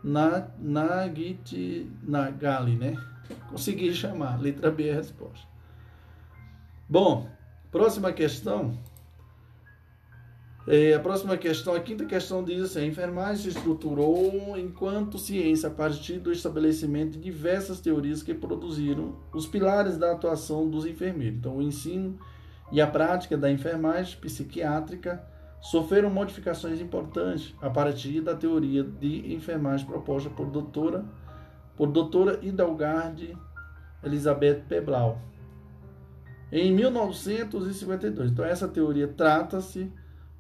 na 0.05 0.49
Nagit 0.59 1.91
Nagali, 2.03 2.77
né? 2.77 2.95
Consegui 3.51 3.93
chamar, 3.95 4.41
letra 4.41 4.71
B 4.71 4.89
é 4.89 4.93
a 4.93 4.97
resposta. 4.97 5.56
Bom, 6.89 7.29
próxima 7.71 8.13
questão 8.13 8.79
é, 10.69 10.95
a 10.95 11.01
próxima 11.01 11.37
questão, 11.37 11.75
a 11.75 11.81
quinta 11.81 12.05
questão 12.05 12.43
diz 12.43 12.61
assim: 12.61 12.81
a 12.81 12.87
enfermagem 12.87 13.37
se 13.37 13.49
estruturou 13.51 14.59
enquanto 14.59 15.17
ciência 15.17 15.69
a 15.69 15.73
partir 15.73 16.19
do 16.19 16.33
estabelecimento 16.33 17.13
de 17.13 17.21
diversas 17.21 17.79
teorias 17.81 18.21
que 18.21 18.35
produziram 18.35 19.15
os 19.33 19.47
pilares 19.47 19.97
da 19.97 20.11
atuação 20.11 20.69
dos 20.69 20.85
enfermeiros. 20.85 21.39
Então, 21.39 21.59
o 21.59 21.63
ensino 21.63 22.19
e 22.73 22.81
a 22.81 22.87
prática 22.87 23.39
da 23.39 23.49
enfermagem 23.49 24.19
psiquiátrica 24.19 25.25
sofreram 25.61 26.11
modificações 26.11 26.81
importantes 26.81 27.55
a 27.63 27.71
partir 27.71 28.21
da 28.21 28.35
teoria 28.35 28.83
de 28.83 29.33
enfermagem 29.33 29.87
proposta 29.87 30.29
por 30.29 30.47
doutora, 30.47 31.05
por 31.77 31.87
doutora 31.87 32.41
Hidalgard 32.43 33.39
Elizabeth 34.03 34.65
Peblau 34.69 35.21
em 36.51 36.73
1952. 36.73 38.31
Então, 38.31 38.45
essa 38.45 38.69
teoria 38.69 39.09
trata-se 39.09 39.91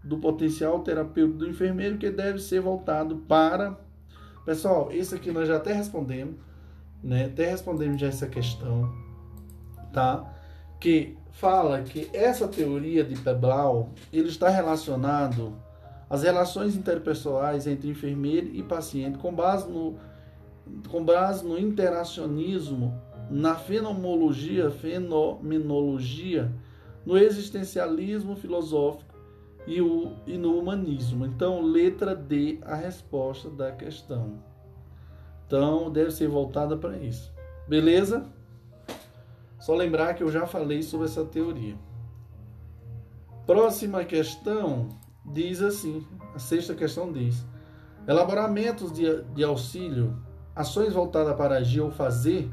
do 0.02 0.18
potencial 0.18 0.80
terapêutico 0.80 1.38
do 1.38 1.48
enfermeiro 1.48 1.98
que 1.98 2.10
deve 2.10 2.38
ser 2.38 2.60
voltado 2.60 3.16
para. 3.28 3.76
Pessoal, 4.44 4.92
isso 4.92 5.14
aqui 5.14 5.32
nós 5.32 5.48
já 5.48 5.56
até 5.56 5.72
respondemos, 5.72 6.36
né? 7.02 7.26
Até 7.26 7.50
respondemos 7.50 8.00
já 8.00 8.06
essa 8.06 8.28
questão, 8.28 8.94
tá? 9.92 10.32
Que 10.78 11.16
fala 11.32 11.82
que 11.82 12.08
essa 12.12 12.46
teoria 12.46 13.02
de 13.02 13.16
Peblau 13.16 13.90
ele 14.12 14.28
está 14.28 14.48
relacionado 14.48 15.54
às 16.08 16.22
relações 16.22 16.76
interpessoais 16.76 17.66
entre 17.66 17.90
enfermeiro 17.90 18.46
e 18.54 18.62
paciente 18.62 19.18
com 19.18 19.34
base 19.34 19.68
no 19.68 19.98
com 20.88 21.04
base 21.04 21.46
no 21.46 21.56
interacionismo, 21.56 23.00
na 23.30 23.54
fenomenologia, 23.54 24.70
fenomenologia, 24.70 26.52
no 27.04 27.16
existencialismo 27.16 28.36
filosófico 28.36 29.14
e, 29.66 29.80
o, 29.80 30.12
e 30.26 30.36
no 30.38 30.58
humanismo. 30.58 31.26
Então, 31.26 31.62
letra 31.62 32.14
D, 32.14 32.58
a 32.62 32.74
resposta 32.74 33.50
da 33.50 33.72
questão. 33.72 34.38
Então, 35.46 35.90
deve 35.90 36.10
ser 36.10 36.28
voltada 36.28 36.76
para 36.76 36.96
isso. 36.96 37.32
Beleza? 37.68 38.26
Só 39.58 39.74
lembrar 39.74 40.14
que 40.14 40.22
eu 40.22 40.30
já 40.30 40.46
falei 40.46 40.82
sobre 40.82 41.06
essa 41.06 41.24
teoria. 41.24 41.76
Próxima 43.46 44.04
questão 44.04 44.88
diz 45.24 45.62
assim: 45.62 46.06
a 46.34 46.38
sexta 46.38 46.74
questão 46.74 47.12
diz: 47.12 47.44
Elaboramentos 48.06 48.92
de, 48.92 49.22
de 49.34 49.42
auxílio, 49.44 50.16
ações 50.54 50.92
voltadas 50.92 51.36
para 51.36 51.56
agir 51.56 51.80
ou 51.80 51.90
fazer 51.90 52.50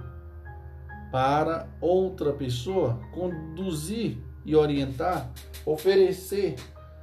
para 1.13 1.67
outra 1.79 2.33
pessoa, 2.33 2.99
conduzir 3.11 4.17
e 4.43 4.55
orientar, 4.55 5.29
oferecer 5.63 6.55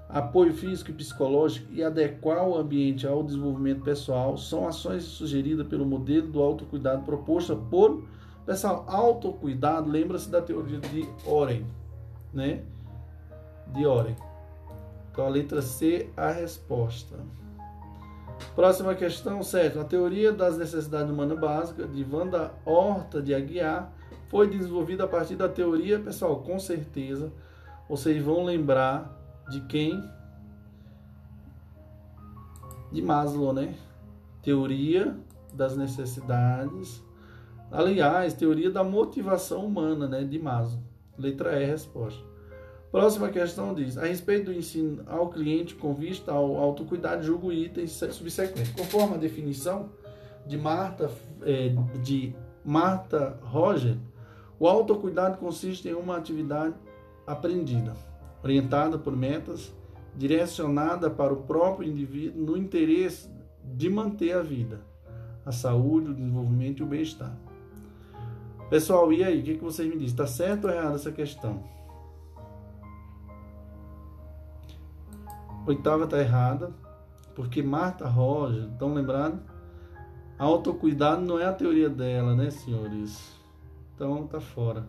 apoio 0.08 0.52
físico 0.52 0.90
e 0.90 0.94
psicológico 0.94 1.72
e 1.72 1.80
adequar 1.84 2.44
o 2.44 2.58
ambiente 2.58 3.06
ao 3.06 3.22
desenvolvimento 3.22 3.84
pessoal 3.84 4.36
são 4.36 4.66
ações 4.66 5.04
sugeridas 5.04 5.64
pelo 5.68 5.86
modelo 5.86 6.26
do 6.26 6.42
autocuidado 6.42 7.04
proposta 7.04 7.54
por 7.54 8.02
pessoal 8.44 8.84
autocuidado. 8.88 9.88
Lembra-se 9.88 10.28
da 10.28 10.42
teoria 10.42 10.80
de 10.80 11.08
Oren 11.24 11.64
né? 12.34 12.64
De 13.68 13.86
Oren 13.86 14.16
então 15.12 15.24
a 15.24 15.28
letra 15.28 15.62
C 15.62 16.10
a 16.16 16.32
resposta. 16.32 17.14
Próxima 18.56 18.96
questão 18.96 19.40
7 19.40 19.78
a 19.78 19.84
teoria 19.84 20.32
das 20.32 20.58
necessidades 20.58 21.12
humanas 21.12 21.38
básicas 21.38 21.94
de 21.94 22.04
Wanda 22.10 22.52
Horta 22.64 23.22
de 23.22 23.32
Aguiar 23.32 23.99
foi 24.28 24.48
desenvolvida 24.48 25.04
a 25.04 25.08
partir 25.08 25.36
da 25.36 25.48
teoria, 25.48 25.98
pessoal, 25.98 26.40
com 26.42 26.58
certeza 26.58 27.32
vocês 27.88 28.22
vão 28.22 28.44
lembrar 28.44 29.20
de 29.50 29.60
quem? 29.62 30.00
De 32.92 33.02
Maslow, 33.02 33.52
né? 33.52 33.74
Teoria 34.42 35.16
das 35.52 35.76
necessidades. 35.76 37.02
Aliás, 37.70 38.32
teoria 38.32 38.70
da 38.70 38.84
motivação 38.84 39.66
humana, 39.66 40.06
né? 40.06 40.22
De 40.22 40.38
Maslow. 40.38 40.80
Letra 41.18 41.60
E, 41.60 41.66
resposta. 41.66 42.30
Próxima 42.92 43.28
questão 43.28 43.74
diz: 43.74 43.98
a 43.98 44.06
respeito 44.06 44.46
do 44.46 44.52
ensino 44.52 45.02
ao 45.06 45.28
cliente 45.28 45.74
com 45.74 45.92
vista 45.92 46.32
ao 46.32 46.56
autocuidado, 46.56 47.24
julgo 47.24 47.52
itens 47.52 47.92
subsequentes. 48.12 48.72
Conforme 48.72 49.14
a 49.14 49.18
definição 49.18 49.90
de 50.46 50.56
Marta, 50.56 51.10
é, 51.42 51.74
de 52.02 52.34
Marta 52.64 53.38
Roger, 53.42 53.96
o 54.58 54.68
autocuidado 54.68 55.38
consiste 55.38 55.88
em 55.88 55.94
uma 55.94 56.16
atividade 56.16 56.74
aprendida, 57.26 57.94
orientada 58.42 58.98
por 58.98 59.16
metas, 59.16 59.72
direcionada 60.16 61.08
para 61.08 61.32
o 61.32 61.42
próprio 61.42 61.88
indivíduo 61.88 62.44
no 62.44 62.56
interesse 62.56 63.30
de 63.64 63.88
manter 63.88 64.32
a 64.32 64.42
vida, 64.42 64.80
a 65.44 65.52
saúde, 65.52 66.10
o 66.10 66.14
desenvolvimento 66.14 66.80
e 66.80 66.82
o 66.82 66.86
bem-estar. 66.86 67.34
Pessoal, 68.68 69.12
e 69.12 69.24
aí? 69.24 69.40
O 69.40 69.42
que, 69.42 69.54
vocês 69.56 69.88
me 69.88 69.94
dizem? 69.94 70.08
Está 70.08 70.26
certo 70.26 70.66
ou 70.66 70.72
errado 70.72 70.94
essa 70.94 71.10
questão? 71.10 71.64
Oitava 75.66 76.04
está 76.04 76.18
errada, 76.20 76.70
porque 77.34 77.62
Marta 77.62 78.06
Roja, 78.06 78.68
estão 78.72 78.94
lembrados? 78.94 79.40
Autocuidado 80.40 81.20
não 81.20 81.38
é 81.38 81.44
a 81.44 81.52
teoria 81.52 81.90
dela, 81.90 82.34
né, 82.34 82.50
senhores? 82.50 83.38
Então 83.94 84.26
tá 84.26 84.40
fora. 84.40 84.88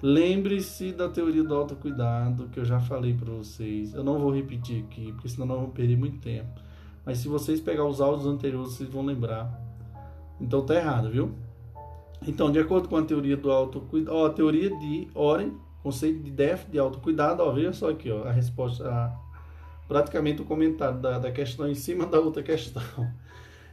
Lembre-se 0.00 0.90
da 0.90 1.06
teoria 1.06 1.44
do 1.44 1.54
autocuidado 1.54 2.48
que 2.48 2.58
eu 2.58 2.64
já 2.64 2.80
falei 2.80 3.12
para 3.12 3.30
vocês. 3.30 3.92
Eu 3.92 4.02
não 4.02 4.18
vou 4.18 4.34
repetir 4.34 4.82
aqui, 4.82 5.12
porque 5.12 5.28
senão 5.28 5.46
nós 5.46 5.58
vamos 5.58 5.74
perder 5.74 5.98
muito 5.98 6.18
tempo. 6.18 6.58
Mas 7.04 7.18
se 7.18 7.28
vocês 7.28 7.60
pegar 7.60 7.84
os 7.84 8.00
áudios 8.00 8.26
anteriores, 8.26 8.72
vocês 8.72 8.88
vão 8.88 9.04
lembrar. 9.04 9.52
Então 10.40 10.64
tá 10.64 10.74
errado, 10.76 11.10
viu? 11.10 11.34
Então, 12.26 12.50
de 12.50 12.58
acordo 12.58 12.88
com 12.88 12.96
a 12.96 13.02
teoria 13.02 13.36
do 13.36 13.52
autocuidado, 13.52 14.16
ó, 14.16 14.28
a 14.28 14.30
teoria 14.30 14.74
de 14.78 15.10
Oren, 15.14 15.52
conceito 15.82 16.22
de 16.22 16.30
déficit 16.30 16.72
de 16.72 16.78
autocuidado, 16.78 17.42
ó, 17.42 17.52
veja 17.52 17.74
só 17.74 17.90
aqui, 17.90 18.10
ó, 18.10 18.24
a 18.24 18.32
resposta, 18.32 18.88
a, 18.88 19.14
praticamente 19.86 20.40
o 20.40 20.46
comentário 20.46 20.98
da, 21.02 21.18
da 21.18 21.30
questão 21.30 21.68
em 21.68 21.74
cima 21.74 22.06
da 22.06 22.18
outra 22.18 22.42
questão. 22.42 22.82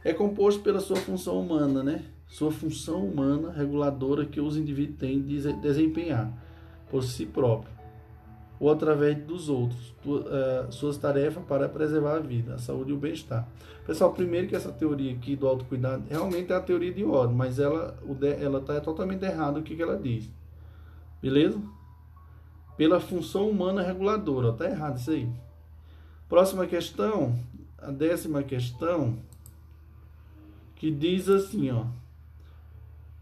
É 0.04 0.12
composto 0.12 0.62
pela 0.62 0.80
sua 0.80 0.96
função 0.96 1.40
humana, 1.40 1.82
né? 1.82 2.04
sua 2.32 2.50
função 2.50 3.04
humana 3.04 3.52
reguladora 3.52 4.24
que 4.24 4.40
os 4.40 4.56
indivíduos 4.56 4.98
têm 4.98 5.20
de 5.20 5.52
desempenhar 5.60 6.32
por 6.90 7.02
si 7.02 7.26
próprio 7.26 7.70
ou 8.58 8.70
através 8.70 9.18
dos 9.18 9.48
outros, 9.48 9.92
eh, 10.06 10.66
suas 10.70 10.96
tarefas 10.96 11.42
para 11.44 11.68
preservar 11.68 12.14
a 12.14 12.20
vida, 12.20 12.54
a 12.54 12.58
saúde 12.58 12.92
e 12.92 12.94
o 12.94 12.96
bem-estar. 12.96 13.46
Pessoal, 13.84 14.12
primeiro 14.12 14.46
que 14.46 14.54
essa 14.54 14.70
teoria 14.70 15.12
aqui 15.12 15.34
do 15.34 15.48
autocuidado 15.48 16.04
realmente 16.08 16.52
é 16.52 16.54
a 16.54 16.60
teoria 16.60 16.94
de 16.94 17.02
ordem, 17.04 17.34
mas 17.34 17.58
ela 17.58 17.98
ela 18.40 18.60
está 18.60 18.80
totalmente 18.80 19.24
errada 19.24 19.58
o 19.58 19.64
que, 19.64 19.74
que 19.74 19.82
ela 19.82 19.98
diz. 19.98 20.30
Beleza? 21.20 21.60
Pela 22.76 23.00
função 23.00 23.50
humana 23.50 23.82
reguladora, 23.82 24.50
está 24.50 24.66
errado 24.66 24.96
isso 24.96 25.10
aí. 25.10 25.28
Próxima 26.28 26.64
questão, 26.64 27.36
a 27.76 27.90
décima 27.90 28.44
questão, 28.44 29.18
que 30.82 30.90
diz 30.90 31.28
assim, 31.28 31.70
ó. 31.70 31.84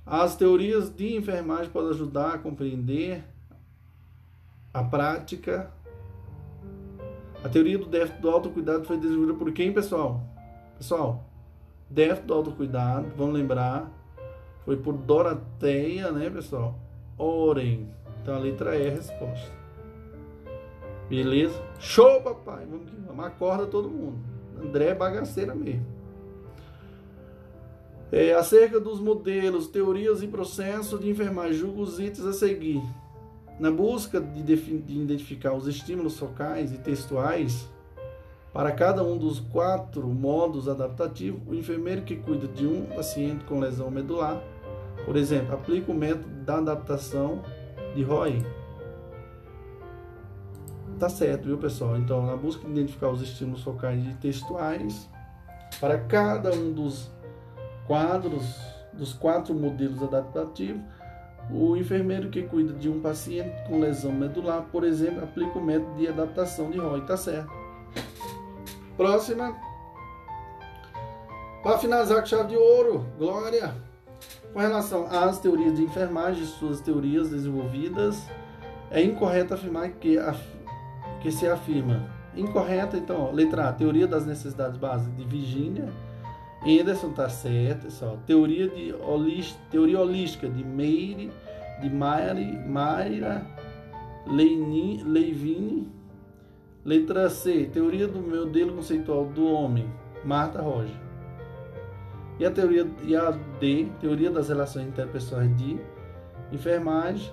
As 0.07 0.35
teorias 0.35 0.89
de 0.89 1.15
enfermagem 1.15 1.69
podem 1.69 1.91
ajudar 1.91 2.37
a 2.37 2.39
compreender 2.39 3.23
a 4.73 4.83
prática. 4.83 5.71
A 7.45 7.51
teoria 7.51 7.77
do 7.77 7.85
déficit 7.85 8.19
do 8.23 8.31
autocuidado 8.31 8.85
foi 8.85 8.97
desenvolvida 8.97 9.35
por 9.35 9.53
quem, 9.53 9.75
pessoal? 9.75 10.23
Pessoal, 10.79 11.23
déficit 11.91 12.27
do 12.29 12.33
autocuidado, 12.33 13.13
vamos 13.15 13.35
lembrar, 13.35 13.93
foi 14.65 14.79
por 14.79 14.95
Doroteia, 14.95 16.11
né, 16.13 16.31
pessoal? 16.31 16.79
Oren. 17.19 17.89
Então 18.23 18.37
a 18.37 18.39
letra 18.39 18.75
E 18.75 18.87
é 18.87 18.89
a 18.89 18.95
resposta. 18.95 19.53
Beleza? 21.11 21.63
Show, 21.79 22.23
papai! 22.23 22.65
Vamos 22.65 22.89
que 22.89 22.97
vamos. 22.97 23.23
Acorda 23.23 23.67
todo 23.67 23.91
mundo. 23.91 24.19
André 24.59 24.87
é 24.87 24.95
bagaceira 24.95 25.55
mesmo 25.55 26.00
é, 28.13 28.33
acerca 28.33 28.81
dos 28.81 29.01
modelos, 29.01 29.69
teorias 29.69 30.23
e 30.23 30.27
processos 30.27 31.01
de 31.01 31.09
enfermagem, 31.09 31.55
julgo 31.55 31.83
os 31.83 32.01
itens 32.01 32.27
a 32.27 32.33
seguir. 32.33 32.83
Na 33.59 33.71
busca 33.71 34.21
de, 34.21 34.43
de 34.43 34.99
identificar 34.99 35.53
os 35.53 35.67
estímulos 35.67 36.19
focais 36.19 36.73
e 36.73 36.79
textuais 36.79 37.69
para 38.53 38.73
cada 38.73 39.05
um 39.05 39.17
dos 39.17 39.39
quatro 39.39 40.09
modos 40.09 40.69
adaptativos, 40.69 41.41
o 41.47 41.55
enfermeiro 41.55 42.03
que 42.03 42.17
cuida 42.17 42.49
de 42.49 42.67
um 42.67 42.87
paciente 42.87 43.45
com 43.45 43.61
lesão 43.61 43.91
medular, 43.91 44.43
por 45.05 45.17
exemplo, 45.17 45.55
aplica 45.55 45.93
o 45.93 45.95
método 45.95 46.29
da 46.45 46.59
adaptação 46.59 47.43
de 47.95 48.03
Roy. 48.03 48.45
Tá 50.99 51.09
certo, 51.09 51.45
viu, 51.45 51.57
pessoal? 51.57 51.97
Então, 51.97 52.27
na 52.27 52.37
busca 52.37 52.65
de 52.65 52.73
identificar 52.73 53.09
os 53.09 53.23
estímulos 53.23 53.63
focais 53.63 54.05
e 54.05 54.15
textuais 54.15 55.09
para 55.81 55.99
cada 55.99 56.53
um 56.53 56.73
dos 56.73 57.11
quadros 57.91 58.45
dos 58.93 59.13
quatro 59.13 59.53
modelos 59.53 60.01
adaptativos, 60.01 60.81
o 61.51 61.77
enfermeiro 61.77 62.31
que 62.31 62.45
cuida 62.45 62.73
de 62.73 62.89
um 62.89 63.01
paciente 63.01 63.51
com 63.67 63.81
lesão 63.81 64.13
medular, 64.13 64.63
por 64.71 64.85
exemplo, 64.85 65.25
aplica 65.25 65.59
o 65.59 65.65
método 65.65 65.97
de 65.97 66.07
adaptação 66.07 66.71
de 66.71 66.79
Roy, 66.79 67.01
tá 67.01 67.17
certo. 67.17 67.51
Próxima. 68.97 69.57
Para 71.65 71.79
finalizar 71.79 72.21
com 72.21 72.27
chave 72.27 72.51
de 72.51 72.57
ouro, 72.57 73.07
Glória. 73.19 73.75
Com 74.53 74.61
relação 74.61 75.09
às 75.11 75.41
teorias 75.41 75.75
de 75.75 75.83
enfermagem, 75.83 76.45
suas 76.45 76.81
teorias 76.81 77.31
desenvolvidas, 77.31 78.25
é 78.93 79.03
incorreto 79.03 79.55
afirmar 79.55 79.91
que, 79.95 80.17
que 81.21 81.33
se 81.33 81.45
afirma. 81.49 82.09
Incorreta, 82.37 82.97
então, 82.97 83.33
letra 83.33 83.69
A, 83.69 83.73
teoria 83.73 84.07
das 84.07 84.25
necessidades 84.25 84.77
básicas 84.77 85.17
de 85.17 85.25
Virginia 85.25 85.93
Anderson 86.67 87.13
tá 87.13 87.29
certo, 87.29 87.91
só. 87.91 88.17
Teoria 88.27 88.69
de 88.69 88.93
holist, 88.93 89.57
teoria 89.71 90.01
holística 90.01 90.49
de 90.49 90.63
Meire, 90.63 91.31
de 91.81 91.89
Mari, 91.89 92.59
Mayra 92.67 93.47
Leini, 94.27 95.03
Levine. 95.03 95.89
Letra 96.85 97.29
C, 97.29 97.69
teoria 97.71 98.09
do 98.09 98.21
modelo 98.21 98.75
conceitual 98.75 99.27
do 99.27 99.47
homem, 99.47 99.87
Marta 100.25 100.63
Roger. 100.63 100.97
E 102.39 102.45
a 102.45 102.51
teoria 102.51 102.87
e 103.03 103.15
a 103.15 103.33
D, 103.61 103.87
teoria 104.01 104.31
das 104.31 104.49
relações 104.49 104.89
interpessoais 104.89 105.55
de 105.59 105.79
enfermagem. 106.51 107.31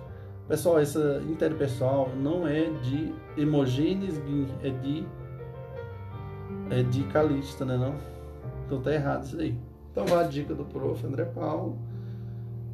Pessoal, 0.49 0.79
essa 0.79 1.21
interpessoal 1.29 2.11
não 2.15 2.45
é 2.45 2.69
de 2.81 3.13
Hemogênesis, 3.37 4.19
é 4.61 4.69
de 4.69 5.05
é 6.69 6.83
de 6.83 7.03
Calista, 7.05 7.63
né 7.63 7.77
não? 7.77 8.16
Então 8.67 8.81
tá 8.81 8.93
errado 8.93 9.23
isso 9.23 9.39
aí. 9.39 9.57
Então 9.89 10.05
vá 10.05 10.19
a 10.19 10.27
dica 10.27 10.53
do 10.53 10.65
prof. 10.65 11.05
André 11.07 11.23
Paulo. 11.23 11.79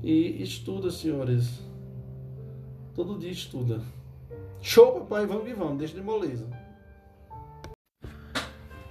E 0.01 0.41
estuda, 0.41 0.89
senhores. 0.89 1.61
Todo 2.95 3.19
dia 3.19 3.29
estuda. 3.29 3.79
Show, 4.59 5.01
papai. 5.01 5.27
Vamos 5.27 5.43
que 5.45 5.53
vamos. 5.53 5.77
Deixa 5.77 5.93
de 5.93 6.01
moleza. 6.01 6.47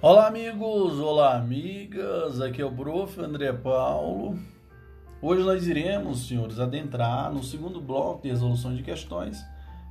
Olá, 0.01 0.29
amigos. 0.29 1.01
Olá, 1.01 1.37
amigas. 1.37 2.41
Aqui 2.41 2.63
é 2.63 2.65
o 2.65 2.71
prof. 2.71 3.21
André 3.21 3.53
Paulo. 3.53 4.39
Hoje 5.21 5.43
nós 5.43 5.67
iremos, 5.67 6.29
senhores, 6.29 6.61
adentrar 6.61 7.33
no 7.33 7.43
segundo 7.43 7.81
bloco 7.81 8.23
de 8.23 8.29
resolução 8.29 8.77
de 8.77 8.85
questões. 8.85 9.45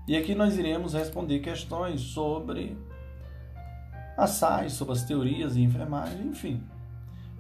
E 0.07 0.15
aqui 0.15 0.33
nós 0.33 0.57
iremos 0.57 0.93
responder 0.93 1.39
questões 1.39 1.99
sobre 1.99 2.77
a 4.17 4.27
SAI, 4.27 4.69
sobre 4.69 4.93
as 4.93 5.03
teorias 5.03 5.55
de 5.55 5.61
enfermagem, 5.61 6.27
enfim 6.27 6.63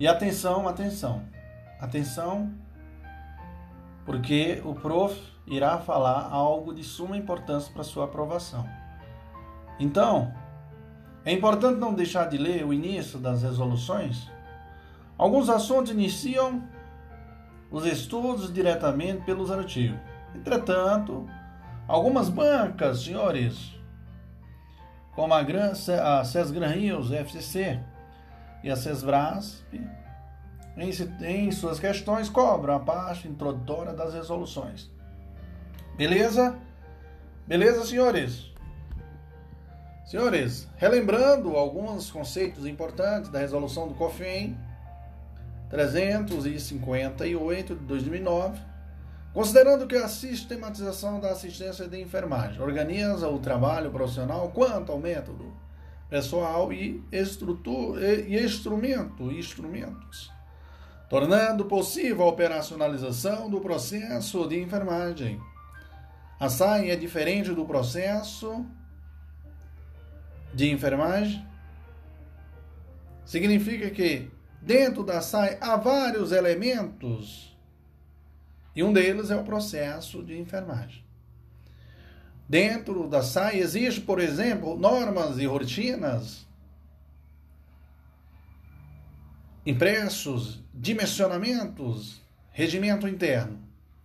E 0.01 0.07
atenção, 0.07 0.67
atenção. 0.67 1.21
Atenção, 1.79 2.51
porque 4.03 4.59
o 4.65 4.73
prof 4.73 5.15
irá 5.45 5.77
falar 5.77 6.27
algo 6.31 6.73
de 6.73 6.83
suma 6.83 7.15
importância 7.15 7.71
para 7.71 7.83
sua 7.83 8.05
aprovação. 8.05 8.67
Então, 9.79 10.33
é 11.23 11.31
importante 11.31 11.79
não 11.79 11.93
deixar 11.93 12.27
de 12.27 12.35
ler 12.39 12.65
o 12.65 12.73
início 12.73 13.19
das 13.19 13.43
resoluções. 13.43 14.27
Alguns 15.19 15.49
assuntos 15.49 15.91
iniciam 15.91 16.63
os 17.69 17.85
estudos 17.85 18.51
diretamente 18.51 19.21
pelos 19.21 19.51
artigos. 19.51 19.99
Entretanto, 20.33 21.29
algumas 21.87 22.27
bancas, 22.27 23.03
senhores, 23.03 23.79
como 25.13 25.35
a, 25.35 25.41
a 25.41 26.23
CESGRAN 26.23 26.69
Rios, 26.69 27.11
FCC 27.11 27.90
e 28.63 28.69
a 28.69 28.75
CESBRASP, 28.75 29.81
em, 30.77 30.89
em 31.25 31.51
suas 31.51 31.79
questões 31.79 32.29
cobram 32.29 32.75
a 32.75 32.79
parte 32.79 33.27
introdutória 33.27 33.93
das 33.93 34.13
resoluções. 34.13 34.89
Beleza? 35.97 36.57
Beleza, 37.47 37.85
senhores? 37.85 38.51
Senhores, 40.05 40.67
relembrando 40.77 41.55
alguns 41.55 42.11
conceitos 42.11 42.65
importantes 42.65 43.29
da 43.29 43.39
resolução 43.39 43.87
do 43.87 43.93
COFEM 43.93 44.57
358 45.69 47.75
de 47.75 47.85
2009, 47.85 48.59
considerando 49.33 49.87
que 49.87 49.95
a 49.95 50.09
sistematização 50.09 51.19
da 51.19 51.31
assistência 51.31 51.87
de 51.87 52.01
enfermagem 52.01 52.61
organiza 52.61 53.29
o 53.29 53.39
trabalho 53.39 53.89
profissional 53.89 54.49
quanto 54.49 54.91
ao 54.91 54.99
método 54.99 55.53
pessoal 56.11 56.71
e, 56.71 57.03
estrutura, 57.11 58.21
e 58.21 58.35
instrumento, 58.43 59.31
instrumentos 59.31 60.29
tornando 61.11 61.65
possível 61.65 62.23
a 62.23 62.29
operacionalização 62.29 63.49
do 63.49 63.59
processo 63.59 64.47
de 64.47 64.57
enfermagem. 64.61 65.41
A 66.39 66.47
SAI 66.47 66.89
é 66.89 66.95
diferente 66.95 67.53
do 67.53 67.65
processo 67.65 68.65
de 70.53 70.71
enfermagem. 70.71 71.45
Significa 73.25 73.89
que 73.89 74.31
dentro 74.61 75.03
da 75.03 75.19
SAI 75.19 75.57
há 75.59 75.75
vários 75.75 76.31
elementos 76.31 77.57
e 78.73 78.81
um 78.81 78.93
deles 78.93 79.31
é 79.31 79.35
o 79.35 79.43
processo 79.43 80.23
de 80.23 80.39
enfermagem. 80.39 81.03
Dentro 82.51 83.07
da 83.07 83.23
SAI 83.23 83.61
existe, 83.61 84.01
por 84.01 84.19
exemplo, 84.19 84.77
normas 84.77 85.37
e 85.37 85.45
rotinas 85.45 86.45
impressos, 89.65 90.61
dimensionamentos, 90.73 92.21
regimento 92.51 93.07
interno, 93.07 93.57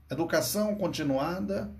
educação 0.08 0.76
continuada 0.76 1.72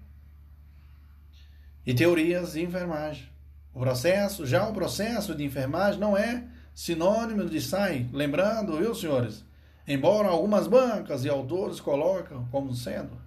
e 1.86 1.94
teorias 1.94 2.54
de 2.54 2.64
enfermagem. 2.64 3.28
O 3.72 3.78
processo, 3.78 4.44
já 4.44 4.68
o 4.68 4.72
processo 4.72 5.36
de 5.36 5.44
enfermagem 5.44 6.00
não 6.00 6.16
é 6.16 6.48
sinônimo 6.74 7.44
de 7.48 7.60
SAI, 7.60 8.10
lembrando, 8.12 8.76
viu, 8.76 8.92
senhores? 8.92 9.44
Embora 9.86 10.26
algumas 10.26 10.66
bancas 10.66 11.24
e 11.24 11.28
autores 11.28 11.78
colocam 11.78 12.44
como 12.50 12.74
sendo. 12.74 13.24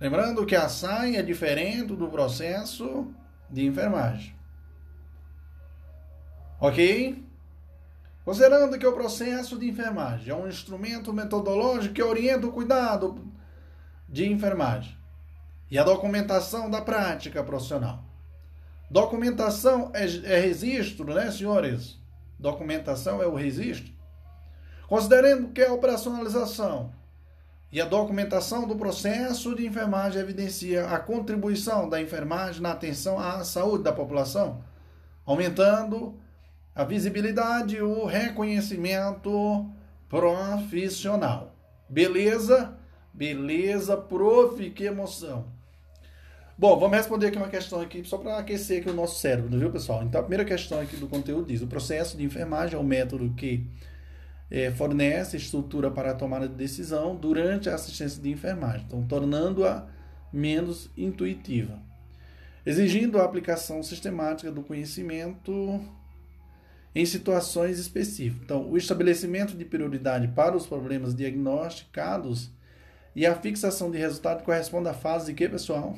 Lembrando 0.00 0.46
que 0.46 0.56
a 0.56 0.66
SAI 0.66 1.16
é 1.16 1.22
diferente 1.22 1.94
do 1.94 2.08
processo 2.08 3.12
de 3.50 3.66
enfermagem. 3.66 4.34
Ok? 6.58 7.22
Considerando 8.24 8.78
que 8.78 8.86
o 8.86 8.94
processo 8.94 9.58
de 9.58 9.68
enfermagem 9.68 10.30
é 10.30 10.34
um 10.34 10.48
instrumento 10.48 11.12
metodológico 11.12 11.94
que 11.94 12.02
orienta 12.02 12.46
o 12.46 12.52
cuidado 12.52 13.30
de 14.08 14.26
enfermagem 14.26 14.96
e 15.70 15.78
a 15.78 15.84
documentação 15.84 16.70
da 16.70 16.80
prática 16.80 17.44
profissional. 17.44 18.02
Documentação 18.90 19.90
é, 19.94 20.04
é 20.04 20.40
registro, 20.40 21.12
né, 21.12 21.30
senhores? 21.30 21.98
Documentação 22.38 23.22
é 23.22 23.26
o 23.26 23.34
registro. 23.34 23.92
Considerando 24.88 25.48
que 25.48 25.62
a 25.62 25.72
operacionalização 25.72 26.92
e 27.72 27.80
a 27.80 27.84
documentação 27.84 28.66
do 28.66 28.74
processo 28.76 29.54
de 29.54 29.66
enfermagem 29.66 30.20
evidencia 30.20 30.86
a 30.86 30.98
contribuição 30.98 31.88
da 31.88 32.00
enfermagem 32.02 32.60
na 32.60 32.72
atenção 32.72 33.18
à 33.18 33.44
saúde 33.44 33.84
da 33.84 33.92
população, 33.92 34.64
aumentando 35.24 36.18
a 36.74 36.82
visibilidade 36.82 37.76
e 37.76 37.82
o 37.82 38.04
reconhecimento 38.06 39.70
profissional. 40.08 41.54
Beleza? 41.88 42.76
Beleza, 43.12 43.96
prof, 43.96 44.70
que 44.70 44.84
emoção. 44.84 45.44
Bom, 46.58 46.78
vamos 46.78 46.96
responder 46.96 47.28
aqui 47.28 47.38
uma 47.38 47.48
questão 47.48 47.80
aqui 47.80 48.04
só 48.04 48.18
para 48.18 48.38
aquecer 48.38 48.80
aqui 48.80 48.90
o 48.90 48.94
nosso 48.94 49.18
cérebro, 49.18 49.58
viu, 49.58 49.70
pessoal? 49.70 50.02
Então, 50.02 50.20
a 50.20 50.24
primeira 50.24 50.44
questão 50.44 50.78
aqui 50.80 50.96
do 50.96 51.08
conteúdo 51.08 51.46
diz: 51.46 51.62
o 51.62 51.66
processo 51.66 52.16
de 52.18 52.24
enfermagem 52.24 52.76
é 52.76 52.78
o 52.78 52.84
método 52.84 53.32
que 53.34 53.66
é, 54.50 54.70
fornece 54.70 55.36
estrutura 55.36 55.90
para 55.90 56.10
a 56.10 56.14
tomada 56.14 56.48
de 56.48 56.54
decisão 56.54 57.14
durante 57.14 57.70
a 57.70 57.74
assistência 57.74 58.20
de 58.20 58.30
enfermagem, 58.30 58.84
então 58.86 59.06
tornando-a 59.06 59.86
menos 60.32 60.90
intuitiva, 60.96 61.80
exigindo 62.66 63.20
a 63.20 63.24
aplicação 63.24 63.82
sistemática 63.82 64.50
do 64.50 64.62
conhecimento 64.62 65.80
em 66.94 67.06
situações 67.06 67.78
específicas. 67.78 68.42
Então, 68.42 68.68
o 68.68 68.76
estabelecimento 68.76 69.56
de 69.56 69.64
prioridade 69.64 70.26
para 70.28 70.56
os 70.56 70.66
problemas 70.66 71.14
diagnosticados 71.14 72.50
e 73.14 73.24
a 73.24 73.34
fixação 73.34 73.90
de 73.90 73.98
resultado 73.98 74.42
corresponde 74.42 74.88
à 74.88 74.94
fase 74.94 75.26
de 75.26 75.34
que, 75.34 75.48
pessoal? 75.48 75.96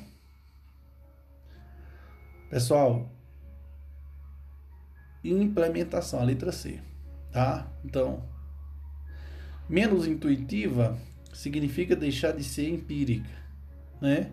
Pessoal, 2.50 3.10
implementação, 5.24 6.20
a 6.20 6.24
letra 6.24 6.52
C, 6.52 6.82
tá? 7.30 7.70
Então, 7.82 8.31
menos 9.72 10.06
intuitiva 10.06 10.98
significa 11.32 11.96
deixar 11.96 12.32
de 12.32 12.44
ser 12.44 12.68
empírica, 12.68 13.30
né? 13.98 14.30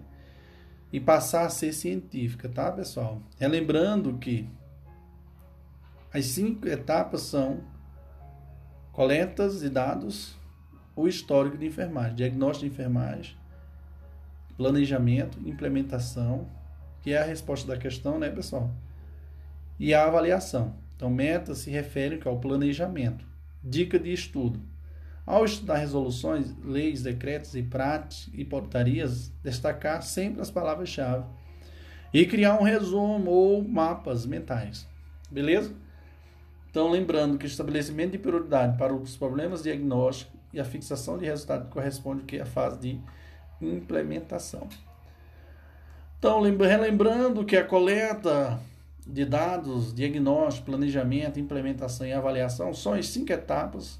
E 0.91 0.99
passar 0.99 1.45
a 1.45 1.49
ser 1.49 1.71
científica, 1.71 2.49
tá, 2.49 2.69
pessoal? 2.69 3.21
Relembrando 3.39 4.17
que 4.17 4.49
as 6.13 6.25
cinco 6.25 6.67
etapas 6.67 7.21
são 7.21 7.61
coletas 8.91 9.61
de 9.61 9.69
dados, 9.69 10.35
o 10.93 11.07
histórico 11.07 11.57
de 11.57 11.67
enfermagem, 11.67 12.15
diagnóstico 12.15 12.67
de 12.67 12.73
enfermagem, 12.73 13.37
planejamento, 14.57 15.39
implementação, 15.47 16.49
que 17.01 17.13
é 17.13 17.17
a 17.17 17.23
resposta 17.23 17.65
da 17.65 17.77
questão, 17.77 18.19
né, 18.19 18.29
pessoal? 18.29 18.69
E 19.79 19.93
a 19.93 20.05
avaliação. 20.05 20.75
Então, 20.97 21.09
meta 21.09 21.55
se 21.55 21.69
refere 21.69 22.19
ao 22.25 22.39
planejamento. 22.39 23.25
Dica 23.63 23.97
de 23.97 24.11
estudo. 24.11 24.59
Ao 25.29 25.45
estudar 25.45 25.75
resoluções, 25.75 26.55
leis, 26.65 27.03
decretos 27.03 27.53
e 27.53 27.61
práticas 27.61 28.27
e 28.33 28.43
portarias, 28.43 29.31
destacar 29.43 30.01
sempre 30.01 30.41
as 30.41 30.49
palavras-chave 30.49 31.23
e 32.11 32.25
criar 32.25 32.59
um 32.59 32.63
resumo 32.63 33.29
ou 33.29 33.63
mapas 33.63 34.25
mentais. 34.25 34.87
Beleza? 35.29 35.71
Então, 36.71 36.89
lembrando 36.89 37.37
que 37.37 37.45
o 37.45 37.47
estabelecimento 37.47 38.13
de 38.13 38.17
prioridade 38.17 38.75
para 38.75 38.91
os 38.91 39.15
problemas 39.15 39.61
diagnósticos 39.61 40.33
e 40.51 40.59
a 40.59 40.65
fixação 40.65 41.15
de 41.19 41.25
resultado 41.25 41.69
corresponde 41.69 42.23
que 42.23 42.39
à 42.39 42.45
fase 42.47 42.79
de 42.79 42.99
implementação. 43.61 44.67
Então, 46.17 46.41
relembrando 46.41 47.45
que 47.45 47.55
a 47.55 47.63
coleta 47.63 48.59
de 49.05 49.25
dados, 49.25 49.93
diagnóstico, 49.93 50.65
planejamento, 50.65 51.39
implementação 51.39 52.07
e 52.07 52.13
avaliação 52.13 52.73
são 52.73 52.93
as 52.93 53.05
cinco 53.05 53.31
etapas 53.31 53.99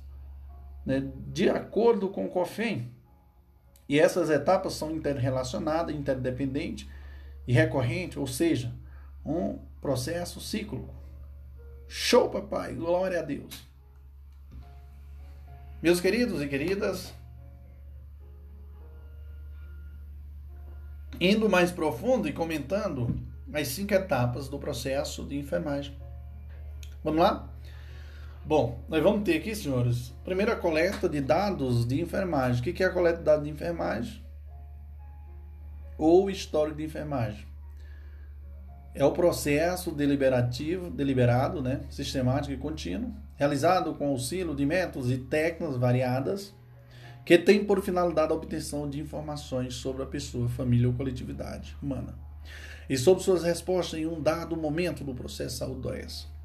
né, 0.86 1.12
de 1.28 1.50
acordo 1.50 2.10
com 2.10 2.26
o 2.26 2.30
COFEM. 2.30 2.92
E 3.88 4.00
essas 4.00 4.30
etapas 4.30 4.74
são 4.74 4.92
interrelacionadas, 4.92 5.96
interdependentes 5.96 6.88
e 7.48 7.54
recorrentes, 7.54 8.18
ou 8.18 8.28
seja, 8.28 8.74
um 9.26 9.58
processo 9.82 10.40
cíclico. 10.40 10.94
Show, 11.88 12.30
papai! 12.30 12.76
Glória 12.76 13.20
a 13.20 13.24
Deus! 13.24 13.68
Meus 15.82 16.02
queridos 16.02 16.42
e 16.42 16.48
queridas, 16.48 17.14
indo 21.20 21.50
mais 21.50 21.72
profundo 21.72 22.28
e 22.28 22.34
comentando 22.34 23.18
as 23.54 23.70
cinco 23.70 23.94
etapas 23.94 24.48
do 24.50 24.60
processo 24.60 25.24
de 25.24 25.38
enfermagem. 25.38 25.98
Vamos 27.04 27.22
lá? 27.22 27.50
Bom, 28.50 28.84
nós 28.90 29.04
vamos 29.04 29.22
ter 29.22 29.38
aqui, 29.38 29.54
senhores, 29.54 30.12
primeiro 30.26 30.52
a 30.52 30.56
coleta 30.56 31.08
de 31.08 31.22
dados 31.22 31.86
de 31.86 32.02
enfermagem. 32.02 32.60
O 32.60 32.64
que 32.64 32.84
é 32.84 32.88
a 32.88 32.90
coleta 32.90 33.20
de 33.20 33.24
dados 33.24 33.44
de 33.44 33.52
enfermagem? 33.52 34.26
Ou 36.00 36.32
histórico 36.32 36.78
de 36.78 36.84
enfermagem 36.86 37.46
é 38.96 39.06
o 39.06 39.12
processo 39.12 39.92
deliberativo, 39.92 40.90
deliberado, 40.90 41.62
né, 41.62 41.82
sistemático 41.92 42.52
e 42.52 42.58
contínuo, 42.58 43.14
realizado 43.36 43.94
com 43.94 44.08
auxílio 44.08 44.56
de 44.56 44.66
métodos 44.66 45.12
e 45.12 45.20
técnicas 45.20 45.78
variadas, 45.78 46.52
que 47.24 47.38
tem 47.38 47.64
por 47.64 47.80
finalidade 47.84 48.32
a 48.32 48.36
obtenção 48.36 48.90
de 48.90 49.00
informações 49.00 49.76
sobre 49.76 50.02
a 50.02 50.08
pessoa, 50.08 50.50
família 50.50 50.88
ou 50.88 50.96
coletividade 50.96 51.78
humana, 51.84 52.18
e 52.90 52.98
sobre 52.98 53.24
suas 53.24 53.44
respostas 53.44 54.00
em 54.00 54.08
um 54.08 54.20
dado 54.20 54.58
momento 54.58 55.04
do 55.04 55.14
processo 55.14 55.54
de 55.54 55.60
saúde 55.60 55.82
doença. 55.82 56.39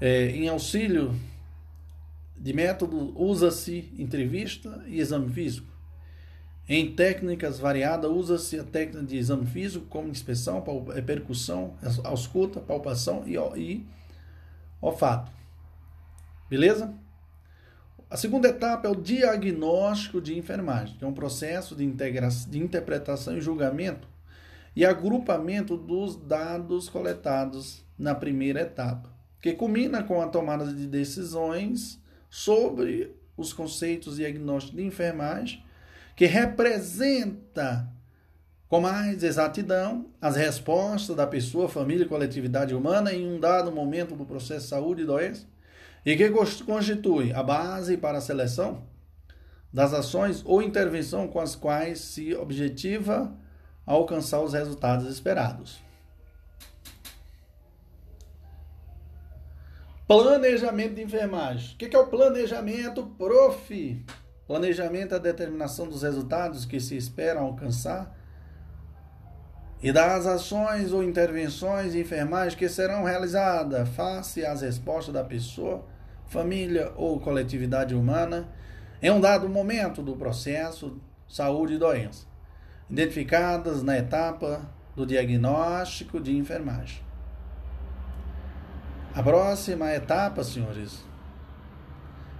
É, 0.00 0.30
em 0.30 0.48
auxílio 0.48 1.14
de 2.36 2.52
método, 2.52 3.18
usa-se 3.20 3.92
entrevista 3.98 4.84
e 4.86 5.00
exame 5.00 5.32
físico 5.32 5.74
em 6.68 6.94
técnicas 6.94 7.58
variadas, 7.58 8.10
usa-se 8.10 8.58
a 8.58 8.64
técnica 8.64 9.06
de 9.06 9.16
exame 9.16 9.46
físico, 9.46 9.84
como 9.86 10.08
inspeção, 10.08 10.64
é, 10.94 11.02
percussão, 11.02 11.74
ausculta, 12.02 12.60
palpação 12.60 13.22
e, 13.26 13.36
e 13.60 13.86
olfato. 14.80 15.30
Beleza? 16.48 16.94
A 18.08 18.16
segunda 18.16 18.48
etapa 18.48 18.86
é 18.86 18.90
o 18.90 18.94
diagnóstico 18.94 20.20
de 20.20 20.38
enfermagem, 20.38 20.96
que 20.96 21.04
é 21.04 21.06
um 21.06 21.12
processo 21.12 21.74
de, 21.74 21.86
de 21.86 22.58
interpretação 22.58 23.36
e 23.36 23.40
julgamento 23.40 24.08
e 24.74 24.84
agrupamento 24.84 25.76
dos 25.76 26.16
dados 26.16 26.88
coletados 26.88 27.84
na 27.98 28.14
primeira 28.14 28.60
etapa, 28.62 29.13
que 29.44 29.52
culmina 29.52 30.02
com 30.02 30.22
a 30.22 30.26
tomada 30.26 30.64
de 30.64 30.86
decisões 30.86 32.00
sobre 32.30 33.14
os 33.36 33.52
conceitos 33.52 34.16
diagnósticos 34.16 34.74
de 34.74 34.86
enfermagem 34.86 35.62
que 36.16 36.24
representa 36.24 37.86
com 38.70 38.80
mais 38.80 39.22
exatidão 39.22 40.06
as 40.18 40.34
respostas 40.34 41.14
da 41.14 41.26
pessoa, 41.26 41.68
família 41.68 42.06
e 42.06 42.08
coletividade 42.08 42.74
humana 42.74 43.12
em 43.12 43.36
um 43.36 43.38
dado 43.38 43.70
momento 43.70 44.16
do 44.16 44.24
processo 44.24 44.62
de 44.62 44.70
saúde 44.70 45.02
e 45.02 45.04
doença, 45.04 45.46
e 46.06 46.16
que 46.16 46.30
constitui 46.64 47.30
a 47.34 47.42
base 47.42 47.98
para 47.98 48.16
a 48.16 48.22
seleção 48.22 48.82
das 49.70 49.92
ações 49.92 50.42
ou 50.46 50.62
intervenção 50.62 51.28
com 51.28 51.38
as 51.38 51.54
quais 51.54 52.00
se 52.00 52.34
objetiva 52.34 53.30
alcançar 53.84 54.40
os 54.40 54.54
resultados 54.54 55.06
esperados. 55.06 55.83
Planejamento 60.06 60.96
de 60.96 61.02
enfermagem. 61.02 61.74
O 61.74 61.78
que 61.78 61.96
é 61.96 61.98
o 61.98 62.06
planejamento, 62.06 63.06
prof? 63.16 64.04
Planejamento 64.46 65.14
é 65.14 65.16
a 65.16 65.20
determinação 65.20 65.88
dos 65.88 66.02
resultados 66.02 66.66
que 66.66 66.78
se 66.78 66.94
esperam 66.94 67.46
alcançar 67.46 68.14
e 69.82 69.90
das 69.90 70.26
ações 70.26 70.92
ou 70.92 71.02
intervenções 71.02 71.92
de 71.92 72.00
enfermagem 72.00 72.58
que 72.58 72.68
serão 72.68 73.04
realizadas 73.04 73.88
face 73.90 74.44
às 74.44 74.60
respostas 74.60 75.14
da 75.14 75.24
pessoa, 75.24 75.86
família 76.26 76.92
ou 76.96 77.18
coletividade 77.18 77.94
humana 77.94 78.46
em 79.00 79.10
um 79.10 79.22
dado 79.22 79.48
momento 79.48 80.02
do 80.02 80.16
processo 80.16 81.00
saúde 81.26 81.74
e 81.74 81.78
doença, 81.78 82.26
identificadas 82.90 83.82
na 83.82 83.96
etapa 83.96 84.70
do 84.94 85.06
diagnóstico 85.06 86.20
de 86.20 86.36
enfermagem. 86.36 87.02
A 89.14 89.22
próxima 89.22 89.92
etapa, 89.94 90.42
senhores, 90.42 91.04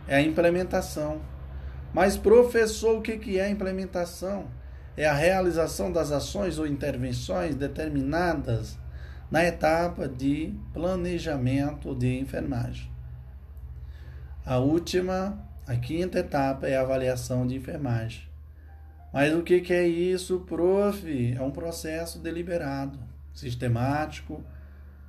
é 0.08 0.16
a 0.16 0.20
implementação 0.20 1.20
mas, 1.94 2.16
professor, 2.16 2.98
o 2.98 3.00
que 3.00 3.38
é 3.38 3.44
a 3.44 3.48
implementação? 3.48 4.46
É 4.96 5.06
a 5.06 5.14
realização 5.14 5.92
das 5.92 6.10
ações 6.10 6.58
ou 6.58 6.66
intervenções 6.66 7.54
determinadas 7.54 8.76
na 9.30 9.44
etapa 9.44 10.08
de 10.08 10.52
planejamento 10.72 11.94
de 11.94 12.18
enfermagem. 12.18 12.90
A 14.44 14.58
última, 14.58 15.38
a 15.68 15.76
quinta 15.76 16.18
etapa 16.18 16.66
é 16.66 16.76
a 16.76 16.80
avaliação 16.80 17.46
de 17.46 17.54
enfermagem. 17.54 18.28
Mas 19.12 19.32
o 19.32 19.44
que 19.44 19.72
é 19.72 19.86
isso, 19.86 20.40
prof? 20.40 21.32
É 21.32 21.40
um 21.40 21.52
processo 21.52 22.18
deliberado, 22.18 22.98
sistemático 23.32 24.42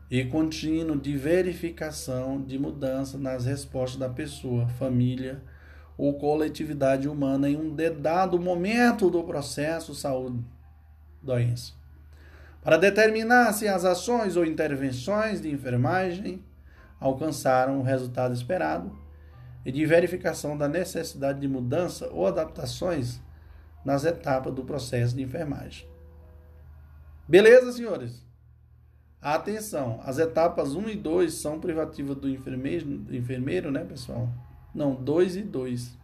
e 0.09 0.23
contínuo 0.25 0.97
de 0.97 1.17
verificação 1.17 2.41
de 2.41 2.59
mudança 2.59 3.17
nas 3.17 3.45
respostas 3.45 3.99
da 3.99 4.09
pessoa, 4.09 4.67
família, 4.67 5.41
ou 5.97 6.13
coletividade 6.15 7.07
humana 7.07 7.49
em 7.49 7.55
um 7.55 7.75
dado 8.01 8.39
momento 8.39 9.09
do 9.09 9.23
processo 9.23 9.95
saúde-doença. 9.95 11.73
Para 12.61 12.77
determinar 12.77 13.53
se 13.53 13.67
as 13.67 13.85
ações 13.85 14.35
ou 14.35 14.45
intervenções 14.45 15.39
de 15.39 15.49
enfermagem 15.49 16.43
alcançaram 16.99 17.79
o 17.79 17.83
resultado 17.83 18.33
esperado 18.33 18.97
e 19.65 19.71
de 19.71 19.85
verificação 19.85 20.57
da 20.57 20.67
necessidade 20.67 21.39
de 21.39 21.47
mudança 21.47 22.09
ou 22.11 22.27
adaptações 22.27 23.21
nas 23.83 24.03
etapas 24.03 24.53
do 24.53 24.65
processo 24.65 25.15
de 25.15 25.21
enfermagem. 25.21 25.87
Beleza, 27.27 27.71
senhores? 27.71 28.24
Atenção, 29.25 29.99
as 30.03 30.19
etapas 30.19 30.75
1 30.75 30.87
e 30.87 30.95
2 30.95 31.33
são 31.33 31.59
privativas 31.59 32.15
do 32.15 32.29
enfermeiro, 32.29 32.85
do 32.85 33.15
enfermeiro 33.15 33.71
né, 33.71 33.83
pessoal? 33.83 34.29
Não, 34.71 34.93
2 34.93 35.37
e 35.37 35.41
2. 35.41 35.97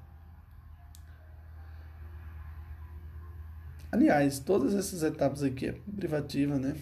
Aliás, 3.92 4.40
todas 4.40 4.74
essas 4.74 5.04
etapas 5.04 5.44
aqui 5.44 5.68
é 5.68 5.74
privativa, 5.96 6.58
né? 6.58 6.76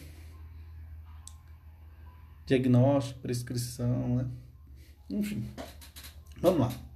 Diagnóstico, 2.45 3.19
prescrição, 3.19 4.15
né? 4.15 4.27
Enfim. 5.09 5.43
Vamos 6.39 6.61
lá. 6.61 6.88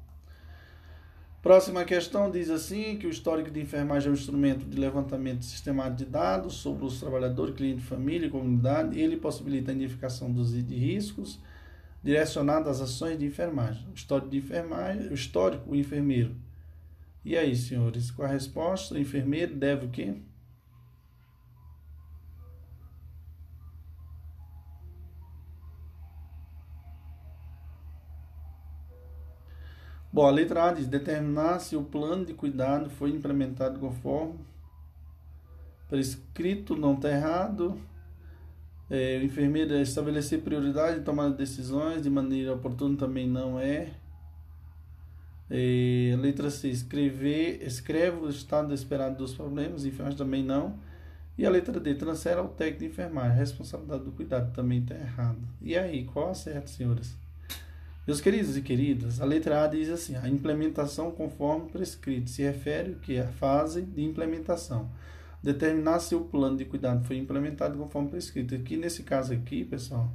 Próxima 1.44 1.84
questão 1.84 2.32
diz 2.32 2.50
assim 2.50 2.98
que 2.98 3.06
o 3.06 3.10
histórico 3.10 3.52
de 3.52 3.60
enfermagem 3.60 4.08
é 4.08 4.12
um 4.12 4.14
instrumento 4.14 4.66
de 4.66 4.80
levantamento 4.80 5.44
sistemático 5.44 5.98
de 5.98 6.06
dados 6.06 6.54
sobre 6.54 6.86
os 6.86 7.02
trabalhadores, 7.02 7.54
cliente, 7.54 7.82
família 7.82 8.28
e 8.28 8.30
comunidade. 8.30 8.98
Ele 8.98 9.18
possibilita 9.18 9.70
a 9.70 9.76
identificação 9.76 10.32
dos 10.32 10.54
riscos 10.54 11.42
direcionado 12.02 12.70
às 12.70 12.80
ações 12.80 13.20
de 13.20 13.26
enfermagem. 13.26 13.86
O 13.92 13.94
histórico 13.94 14.30
de 14.30 14.38
enfermagem, 14.38 15.10
o 15.10 15.14
histórico, 15.14 15.70
o 15.70 15.76
enfermeiro. 15.76 16.34
E 17.26 17.36
aí, 17.38 17.54
senhores, 17.58 18.10
com 18.10 18.24
a 18.24 18.28
resposta, 18.28 18.96
o 18.96 18.98
enfermeiro 18.98 19.54
deve 19.54 19.88
o 19.88 19.90
quê? 19.90 20.16
Bom, 30.14 30.28
a 30.28 30.30
letra 30.30 30.70
A 30.70 30.74
diz 30.74 30.86
determinar 30.86 31.58
se 31.58 31.76
o 31.76 31.82
plano 31.82 32.24
de 32.24 32.36
cuidado 32.36 32.88
foi 32.88 33.10
implementado 33.10 33.80
conforme 33.80 34.36
prescrito, 35.90 36.76
não 36.76 36.94
está 36.94 37.10
errado. 37.10 37.82
É, 38.92 39.18
o 39.18 39.24
enfermeiro 39.24 39.74
estabelecer 39.74 40.42
prioridade 40.42 41.00
em 41.00 41.04
tomar 41.04 41.30
decisões 41.30 42.04
de 42.04 42.12
maneira 42.12 42.54
oportuna 42.54 42.96
também 42.96 43.28
não 43.28 43.60
é. 43.60 43.92
é 45.50 46.16
letra 46.20 46.52
C, 46.52 46.68
escrever, 46.70 47.64
escreve 47.66 48.18
o 48.18 48.30
estado 48.30 48.72
esperado 48.72 49.18
dos 49.18 49.34
problemas, 49.34 49.84
enfermagem 49.84 50.18
também 50.18 50.44
não. 50.44 50.78
E 51.36 51.44
a 51.44 51.50
letra 51.50 51.80
D, 51.80 51.96
transfere 51.96 52.40
ao 52.40 52.50
técnico 52.50 52.82
de 52.82 52.86
enfermagem, 52.86 53.36
responsabilidade 53.36 54.04
do 54.04 54.12
cuidado 54.12 54.54
também 54.54 54.84
está 54.84 54.94
errado. 54.94 55.42
E 55.60 55.76
aí, 55.76 56.06
qual 56.06 56.30
a 56.30 56.36
certa, 56.36 56.68
senhores? 56.68 57.23
Meus 58.06 58.20
queridos 58.20 58.58
e 58.58 58.62
queridas, 58.62 59.22
a 59.22 59.26
letra 59.26 59.64
A 59.64 59.68
diz 59.68 59.90
assim: 59.90 60.16
a 60.16 60.28
implementação 60.28 61.12
conforme 61.12 61.70
prescrito 61.70 62.30
se 62.30 62.42
refere 62.42 62.96
que? 63.02 63.18
A 63.18 63.28
fase 63.28 63.82
de 63.82 64.04
implementação 64.04 64.90
determinar 65.44 66.00
se 66.00 66.16
o 66.16 66.22
plano 66.22 66.56
de 66.56 66.64
cuidado 66.64 67.06
foi 67.06 67.18
implementado 67.18 67.78
conforme 67.78 68.10
prescrito. 68.10 68.56
Aqui, 68.56 68.78
nesse 68.78 69.04
caso 69.04 69.34
aqui, 69.34 69.66
pessoal, 69.66 70.10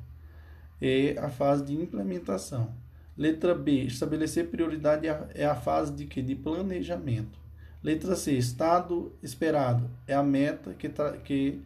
é 0.81 1.17
a 1.19 1.29
fase 1.29 1.67
de 1.67 1.75
implementação. 1.75 2.75
Letra 3.17 3.55
B, 3.55 3.83
estabelecer 3.83 4.49
prioridade 4.49 5.07
é 5.35 5.45
a 5.45 5.55
fase 5.55 5.93
de 5.93 6.07
que? 6.07 6.23
De 6.23 6.35
planejamento. 6.35 7.39
Letra 7.83 8.17
C, 8.17 8.33
estado 8.33 9.13
esperado 9.23 9.89
é 10.07 10.15
a 10.15 10.23
meta 10.23 10.73
que, 10.75 10.89
que 11.25 11.61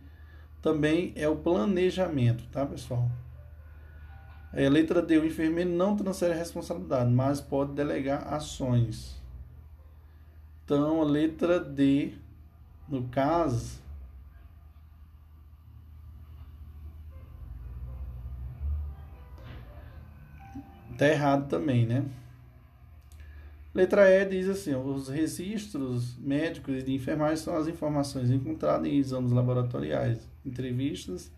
também 0.61 1.13
é 1.15 1.29
o 1.29 1.37
planejamento, 1.37 2.45
tá, 2.51 2.67
pessoal? 2.67 3.09
É, 4.53 4.69
letra 4.69 5.01
D, 5.01 5.19
o 5.19 5.25
enfermeiro 5.25 5.71
não 5.71 5.97
transfere 5.97 6.35
responsabilidade, 6.35 7.11
mas 7.11 7.41
pode 7.41 7.73
delegar 7.73 8.33
ações. 8.33 9.17
Então, 10.65 11.01
a 11.01 11.05
letra 11.05 11.59
D 11.59 12.13
no 12.89 13.09
caso, 13.09 13.81
tá 20.99 21.09
errado 21.09 21.49
também, 21.49 21.87
né? 21.87 22.05
Letra 23.75 24.11
E 24.11 24.27
diz 24.27 24.49
assim: 24.49 24.75
os 24.75 25.09
registros 25.09 26.17
médicos 26.19 26.75
e 26.75 26.83
de 26.83 26.93
enfermagem 26.93 27.37
são 27.37 27.57
as 27.57 27.67
informações 27.67 28.31
encontradas 28.31 28.87
em 28.87 28.99
exames 28.99 29.33
laboratoriais, 29.33 30.29
entrevistas 30.45 31.33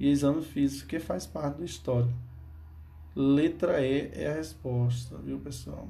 e 0.00 0.08
exame 0.08 0.42
físico, 0.42 0.88
que 0.88 0.98
faz 0.98 1.26
parte 1.26 1.58
do 1.58 1.64
histórico. 1.64 2.27
Letra 3.20 3.84
E 3.84 4.12
é 4.14 4.30
a 4.30 4.34
resposta, 4.34 5.18
viu, 5.18 5.40
pessoal? 5.40 5.88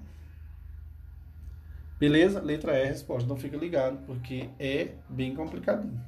Beleza? 2.01 2.41
Letra 2.41 2.73
E 2.73 2.81
é 2.81 2.85
a 2.85 2.89
resposta. 2.89 3.25
Então 3.25 3.37
fica 3.37 3.55
ligado, 3.55 3.99
porque 4.07 4.49
é 4.59 4.95
bem 5.11 5.35
complicadinho. 5.35 6.03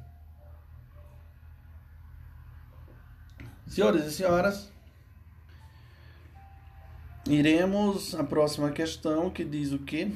Senhores 3.67 4.03
e 4.03 4.11
senhoras, 4.11 4.71
iremos 7.27 8.15
à 8.15 8.23
próxima 8.23 8.71
questão 8.71 9.29
que 9.29 9.45
diz 9.45 9.71
o 9.71 9.77
quê? 9.77 10.11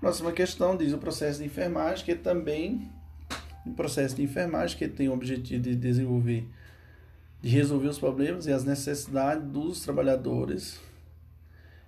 Próxima 0.00 0.32
questão 0.32 0.76
diz 0.76 0.92
o 0.92 0.98
processo 0.98 1.38
de 1.38 1.46
enfermagem, 1.46 2.04
que 2.04 2.16
também 2.16 2.90
o 3.64 3.72
processo 3.72 4.16
de 4.16 4.22
enfermagem 4.22 4.76
que 4.76 4.88
tem 4.88 5.08
o 5.08 5.12
objetivo 5.12 5.62
de 5.62 5.76
desenvolver, 5.76 6.44
de 7.40 7.48
resolver 7.48 7.88
os 7.88 7.98
problemas 7.98 8.46
e 8.46 8.52
as 8.52 8.64
necessidades 8.64 9.44
dos 9.44 9.80
trabalhadores 9.80 10.80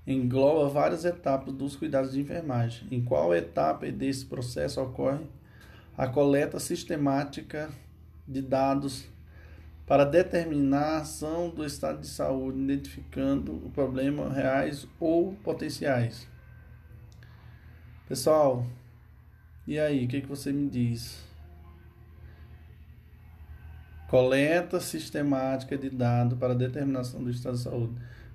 engloba 0.06 0.68
várias 0.68 1.04
etapas 1.04 1.52
dos 1.54 1.76
cuidados 1.76 2.12
de 2.12 2.20
enfermagem. 2.20 2.86
Em 2.90 3.02
qual 3.02 3.34
etapa 3.34 3.90
desse 3.90 4.24
processo 4.26 4.80
ocorre 4.80 5.26
a 5.96 6.06
coleta 6.06 6.58
sistemática 6.58 7.70
de 8.26 8.40
dados 8.40 9.08
para 9.86 10.04
determinar 10.04 10.82
a 10.82 10.98
ação 10.98 11.50
do 11.50 11.64
estado 11.64 12.00
de 12.00 12.06
saúde, 12.06 12.60
identificando 12.60 13.52
o 13.52 13.70
problema 13.70 14.32
reais 14.32 14.86
ou 15.00 15.34
potenciais. 15.42 16.28
Pessoal, 18.08 18.64
e 19.66 19.78
aí, 19.78 20.04
o 20.04 20.08
que, 20.08 20.20
que 20.20 20.28
você 20.28 20.52
me 20.52 20.68
diz? 20.68 21.29
Coleta 24.10 24.80
sistemática 24.80 25.78
de 25.78 25.88
dados 25.88 26.36
para 26.36 26.52
determinação 26.52 27.22
do 27.22 27.30
estado 27.30 27.56
de 27.56 27.62
saúde. 27.62 27.92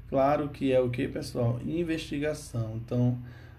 Claro 0.07 0.47
que 0.47 0.71
é 0.71 0.79
o 0.79 0.89
que, 0.89 1.05
pessoal? 1.05 1.59
Investigação. 1.65 2.77
Então, 2.77 3.17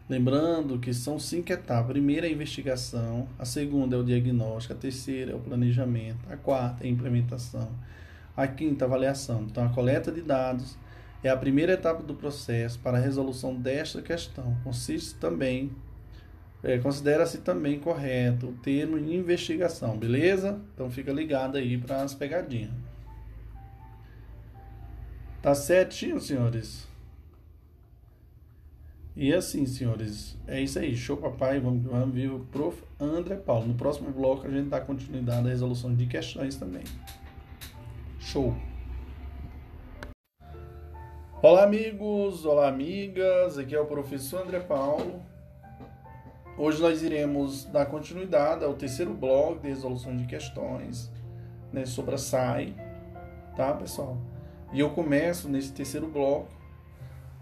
lembrando 0.09 0.79
que 0.79 0.95
são 0.95 1.19
cinco 1.19 1.53
etapas. 1.53 1.93
Primeira 1.93 2.27
é 2.27 2.31
a 2.31 2.33
investigação, 2.33 3.29
a 3.39 3.45
segunda 3.45 3.97
é 3.97 3.99
o 3.99 4.03
diagnóstico, 4.03 4.73
a 4.73 4.77
terceira 4.79 5.33
é 5.33 5.35
o 5.35 5.41
planejamento, 5.41 6.21
a 6.31 6.39
quarta 6.39 6.85
é 6.85 6.87
a 6.87 6.91
implementação, 6.91 7.69
a 8.35 8.47
quinta 8.47 8.87
a 8.87 8.89
avaliação. 8.89 9.43
Então, 9.43 9.67
a 9.67 9.69
coleta 9.69 10.11
de 10.11 10.23
dados 10.23 10.79
é 11.23 11.29
a 11.29 11.37
primeira 11.37 11.75
etapa 11.75 12.03
do 12.03 12.15
processo 12.15 12.79
para 12.79 12.97
a 12.97 13.01
resolução 13.01 13.55
desta 13.55 14.01
questão. 14.01 14.57
Consiste 14.65 15.17
também, 15.17 15.71
é, 16.63 16.79
considera-se 16.79 17.39
também 17.39 17.79
correto 17.79 18.49
o 18.49 18.53
termo 18.53 18.99
investigação, 18.99 19.97
beleza? 19.97 20.61
Então, 20.75 20.91
fica 20.91 21.13
ligado 21.13 21.57
aí 21.57 21.79
para 21.79 22.03
as 22.03 22.15
pegadinhas. 22.15 22.73
Tá 25.43 25.55
certinho, 25.55 26.21
senhores? 26.21 26.89
E 29.15 29.33
assim, 29.33 29.65
senhores, 29.65 30.37
é 30.47 30.61
isso 30.61 30.79
aí. 30.79 30.95
Show, 30.95 31.17
papai. 31.17 31.59
Vamos, 31.59 31.85
vamos 31.85 32.15
ver 32.15 32.31
o 32.31 32.41
prof. 32.41 32.83
André 32.99 33.37
Paulo. 33.37 33.69
No 33.69 33.75
próximo 33.75 34.11
bloco 34.11 34.47
a 34.47 34.51
gente 34.51 34.69
dá 34.69 34.81
continuidade 34.81 35.47
à 35.47 35.51
resolução 35.51 35.95
de 35.95 36.07
questões 36.07 36.57
também. 36.57 36.83
Show. 38.19 38.55
Olá, 41.41 41.65
amigos. 41.65 42.45
Olá, 42.45 42.69
amigas. 42.69 43.57
Aqui 43.57 43.75
é 43.75 43.81
o 43.81 43.87
professor 43.87 44.43
André 44.43 44.61
Paulo. 44.61 45.23
Hoje 46.59 46.81
nós 46.81 47.03
iremos 47.03 47.67
dar 47.67 47.85
continuidade 47.85 48.65
ao 48.65 48.73
terceiro 48.73 49.13
bloco 49.13 49.61
de 49.61 49.69
resolução 49.69 50.17
de 50.17 50.25
questões 50.25 51.13
né, 51.71 51.85
sobre 51.85 52.15
a 52.15 52.19
SAI. 52.19 52.75
Tá, 53.55 53.75
pessoal? 53.75 54.17
E 54.73 54.81
eu 54.81 54.89
começo 54.91 55.51
nesse 55.51 55.71
terceiro 55.73 56.09
bloco 56.09 56.49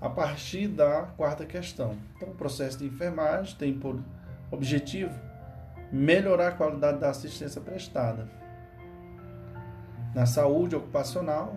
a 0.00 0.11
partir 0.11 0.66
da 0.66 1.03
quarta 1.16 1.46
questão. 1.46 1.96
Então, 2.16 2.31
o 2.31 2.35
processo 2.35 2.79
de 2.79 2.87
enfermagem 2.87 3.57
tem 3.57 3.72
por 3.72 4.03
objetivo 4.50 5.14
melhorar 5.92 6.48
a 6.48 6.53
qualidade 6.53 6.98
da 6.98 7.11
assistência 7.11 7.61
prestada 7.61 8.29
na 10.12 10.27
saúde 10.27 10.74
ocupacional. 10.74 11.57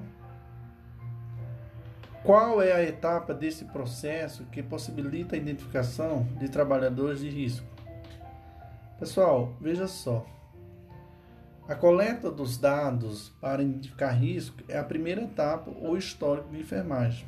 Qual 2.27 2.61
é 2.61 2.73
a 2.73 2.83
etapa 2.83 3.33
desse 3.33 3.63
processo 3.63 4.43
que 4.51 4.61
possibilita 4.61 5.33
a 5.33 5.39
identificação 5.39 6.27
de 6.37 6.49
trabalhadores 6.49 7.21
de 7.21 7.29
risco? 7.29 7.65
Pessoal, 8.99 9.55
veja 9.61 9.87
só. 9.87 10.25
A 11.69 11.73
coleta 11.73 12.29
dos 12.29 12.57
dados 12.57 13.29
para 13.39 13.63
identificar 13.63 14.11
risco 14.11 14.61
é 14.67 14.77
a 14.77 14.83
primeira 14.83 15.21
etapa 15.21 15.71
ou 15.79 15.95
histórico 15.95 16.49
de 16.49 16.59
enfermagem. 16.59 17.25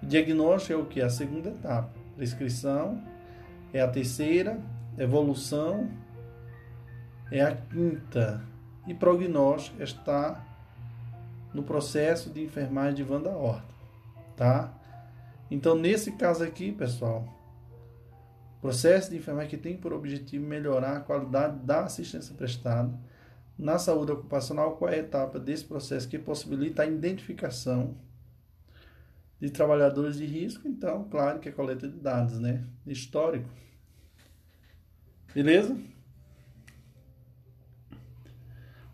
O 0.00 0.06
diagnóstico 0.06 0.72
é 0.72 0.76
o 0.76 0.86
que? 0.86 1.02
A 1.02 1.10
segunda 1.10 1.48
etapa. 1.48 1.90
Prescrição 2.14 3.02
é 3.72 3.80
a 3.80 3.88
terceira, 3.88 4.56
evolução 4.96 5.90
é 7.32 7.40
a 7.40 7.56
quinta 7.56 8.40
e 8.86 8.94
prognóstico 8.94 9.82
está 9.82 10.46
no 11.52 11.64
processo 11.64 12.30
de 12.30 12.44
enfermagem 12.44 12.94
de 12.94 13.02
Vanda 13.02 13.30
Horta, 13.30 13.74
tá? 14.36 14.72
Então, 15.50 15.74
nesse 15.74 16.12
caso 16.12 16.44
aqui, 16.44 16.72
pessoal, 16.72 17.26
processo 18.60 19.10
de 19.10 19.16
enfermagem 19.16 19.50
que 19.50 19.56
tem 19.56 19.76
por 19.76 19.92
objetivo 19.92 20.46
melhorar 20.46 20.96
a 20.96 21.00
qualidade 21.00 21.58
da 21.64 21.84
assistência 21.84 22.34
prestada 22.34 22.92
na 23.58 23.78
saúde 23.78 24.12
ocupacional, 24.12 24.76
qual 24.76 24.90
é 24.90 24.96
a 24.96 24.98
etapa 24.98 25.38
desse 25.38 25.64
processo 25.64 26.08
que 26.08 26.18
possibilita 26.18 26.82
a 26.82 26.86
identificação 26.86 27.96
de 29.40 29.50
trabalhadores 29.50 30.16
de 30.16 30.26
risco? 30.26 30.66
Então, 30.68 31.04
claro 31.08 31.38
que 31.38 31.48
é 31.48 31.52
coleta 31.52 31.88
de 31.88 31.98
dados, 31.98 32.38
né? 32.38 32.64
Histórico. 32.86 33.48
Beleza? 35.34 35.78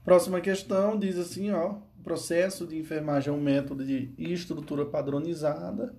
Próxima 0.04 0.40
questão 0.40 0.98
diz 0.98 1.16
assim, 1.16 1.50
ó, 1.52 1.76
o 2.02 2.04
processo 2.04 2.66
de 2.66 2.76
enfermagem 2.76 3.32
é 3.32 3.36
um 3.36 3.40
método 3.40 3.86
de 3.86 4.12
estrutura 4.18 4.84
padronizada 4.84 5.94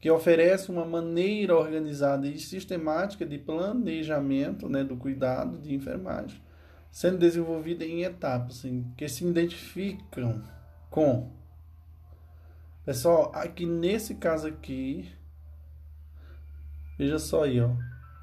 que 0.00 0.08
oferece 0.08 0.70
uma 0.70 0.84
maneira 0.84 1.56
organizada 1.56 2.28
e 2.28 2.38
sistemática 2.38 3.26
de 3.26 3.36
planejamento, 3.36 4.68
né, 4.68 4.84
do 4.84 4.96
cuidado 4.96 5.58
de 5.58 5.74
enfermagem 5.74 6.40
sendo 6.96 7.18
desenvolvida 7.18 7.84
em 7.84 8.04
etapas 8.04 8.56
assim, 8.56 8.90
que 8.96 9.06
se 9.06 9.22
identificam 9.22 10.42
com. 10.88 11.30
Pessoal, 12.86 13.30
aqui 13.34 13.66
nesse 13.66 14.14
caso 14.14 14.46
aqui, 14.46 15.12
veja 16.96 17.18
só 17.18 17.44
aí, 17.44 17.60
ó, 17.60 17.68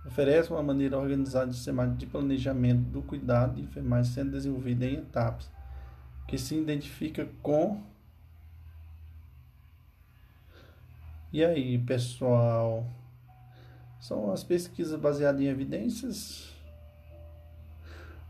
oferece 0.08 0.50
uma 0.50 0.64
maneira 0.64 0.98
organizada 0.98 1.52
e 1.52 1.54
sistemática 1.54 1.98
de 1.98 2.08
planejamento 2.08 2.90
do 2.90 3.04
cuidado 3.04 3.58
de 3.58 3.62
enfermagem 3.62 4.12
sendo 4.12 4.32
desenvolvida 4.32 4.88
em 4.88 4.96
etapas 4.96 5.52
que 6.28 6.38
se 6.38 6.56
identifica 6.56 7.28
com. 7.42 7.82
E 11.32 11.44
aí, 11.44 11.78
pessoal? 11.80 12.86
São 14.00 14.32
as 14.32 14.44
pesquisas 14.44 15.00
baseadas 15.00 15.42
em 15.42 15.46
evidências 15.46 16.54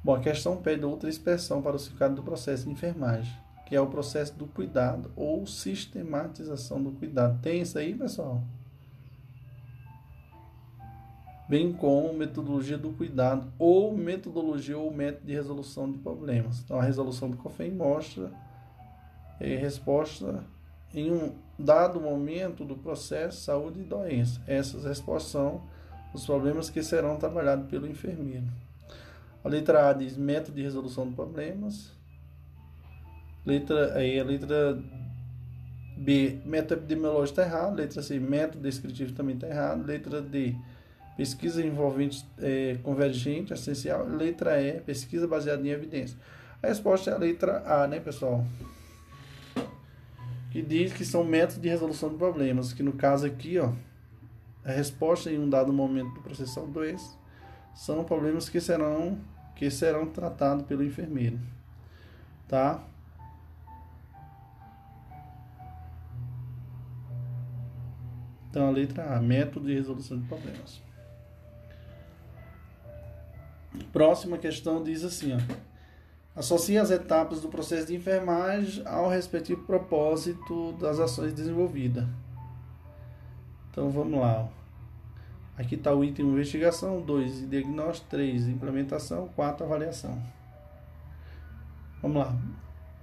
Bom, 0.04 0.16
a 0.16 0.20
questão 0.20 0.58
pede 0.58 0.84
outra 0.84 1.10
expressão 1.10 1.62
para 1.62 1.78
o 1.78 1.80
significado 1.80 2.16
do 2.16 2.24
processo 2.24 2.66
de 2.66 2.72
enfermagem, 2.72 3.34
que 3.66 3.74
é 3.74 3.80
o 3.80 3.88
processo 3.88 4.34
do 4.38 4.46
cuidado 4.46 5.10
ou 5.16 5.48
sistematização 5.48 6.84
do 6.84 6.92
cuidado. 6.92 7.42
Tem 7.42 7.62
isso 7.62 7.80
aí, 7.80 7.96
pessoal? 7.96 8.44
Bem 11.48 11.74
como 11.74 12.14
metodologia 12.14 12.78
do 12.78 12.92
cuidado 12.92 13.52
ou 13.60 13.96
metodologia 13.96 14.78
ou 14.78 14.92
método 14.94 15.26
de 15.26 15.34
resolução 15.34 15.92
de 15.92 15.98
problemas. 15.98 16.62
Então, 16.62 16.80
a 16.80 16.84
resolução 16.84 17.30
do 17.30 17.38
COFEM 17.38 17.72
mostra 17.72 18.32
é, 19.40 19.56
resposta 19.56 20.44
em 20.94 21.12
um 21.12 21.34
dado 21.58 22.00
momento 22.00 22.64
do 22.64 22.76
processo 22.76 23.42
saúde 23.42 23.82
e 23.82 23.84
doença. 23.84 24.42
Essas 24.48 24.86
respostas 24.86 25.32
são 25.32 25.62
os 26.14 26.26
problemas 26.26 26.70
que 26.70 26.84
serão 26.84 27.18
trabalhados 27.18 27.68
pelo 27.70 27.88
enfermeiro. 27.88 28.48
A 29.44 29.50
letra 29.50 29.90
A 29.90 29.94
diz 29.94 30.16
método 30.16 30.56
de 30.56 30.62
resolução 30.62 31.08
de 31.08 31.16
problemas. 31.16 31.92
Letra, 33.46 33.96
aí 33.96 34.18
a 34.18 34.24
letra 34.24 34.82
B, 35.98 36.40
método 36.46 36.76
epidemiológico 36.76 37.42
está 37.42 37.44
errado. 37.44 37.76
Letra 37.76 38.02
C, 38.02 38.20
método 38.20 38.64
descritivo 38.64 39.14
também 39.14 39.36
está 39.36 39.48
errado. 39.48 39.86
Letra 39.86 40.22
D, 40.22 40.56
pesquisa 41.16 41.66
envolvente 41.66 42.26
é, 42.40 42.78
convergente, 42.84 43.54
essencial. 43.54 44.06
Letra 44.06 44.62
E, 44.62 44.80
pesquisa 44.82 45.28
baseada 45.28 45.66
em 45.66 45.72
evidência. 45.72 46.18
A 46.62 46.68
resposta 46.68 47.12
é 47.12 47.14
a 47.14 47.18
letra 47.18 47.64
A, 47.66 47.88
né, 47.88 48.00
pessoal? 48.00 48.46
Que 50.52 50.62
diz 50.62 50.94
que 50.94 51.04
são 51.04 51.24
métodos 51.24 51.62
de 51.62 51.68
resolução 51.68 52.10
de 52.10 52.16
problemas, 52.16 52.74
que 52.74 52.84
no 52.84 52.94
caso 52.94 53.26
aqui, 53.26 53.60
ó, 53.60 53.72
a 54.64 54.72
resposta 54.72 55.30
em 55.30 55.38
um 55.38 55.50
dado 55.50 55.74
momento 55.74 56.14
do 56.14 56.22
processo 56.22 56.54
são 56.54 56.70
dois, 56.70 57.18
são 57.76 58.04
problemas 58.04 58.50
que 58.50 58.62
serão 58.62 59.20
que 59.56 59.70
serão 59.70 60.08
tratados 60.08 60.66
pelo 60.66 60.84
enfermeiro, 60.84 61.40
tá? 62.48 62.84
Então, 68.50 68.68
a 68.68 68.72
letra 68.72 69.16
A, 69.16 69.22
método 69.22 69.68
de 69.68 69.74
resolução 69.74 70.20
de 70.20 70.28
problemas. 70.28 70.82
Próxima 73.92 74.38
questão 74.38 74.84
diz 74.84 75.04
assim, 75.04 75.34
ó. 75.36 75.40
Associe 76.36 76.78
as 76.78 76.90
etapas 76.90 77.42
do 77.42 77.48
processo 77.48 77.88
de 77.88 77.96
enfermagem 77.96 78.84
ao 78.88 79.08
respectivo 79.08 79.64
propósito 79.64 80.74
das 80.74 81.00
ações 81.00 81.34
desenvolvidas. 81.34 82.06
Então, 83.70 83.92
vamos 83.92 84.20
lá. 84.20 84.50
Aqui 85.58 85.76
está 85.76 85.94
o 85.94 86.04
item 86.04 86.26
investigação, 86.26 87.02
2, 87.02 87.50
diagnóstico, 87.50 88.10
3, 88.10 88.48
implementação, 88.48 89.30
4, 89.36 89.66
avaliação. 89.66 90.20
Vamos 92.02 92.18
lá. 92.18 92.36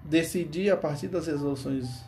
Decidir 0.04 0.70
a 0.70 0.76
partir 0.76 1.06
das 1.06 1.28
resoluções 1.28 2.04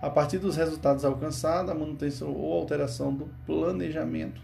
a 0.00 0.08
partir 0.08 0.38
dos 0.38 0.56
resultados 0.56 1.04
alcançados, 1.04 1.70
a 1.70 1.74
manutenção 1.74 2.32
ou 2.32 2.54
alteração 2.54 3.14
do 3.14 3.28
planejamento. 3.44 4.40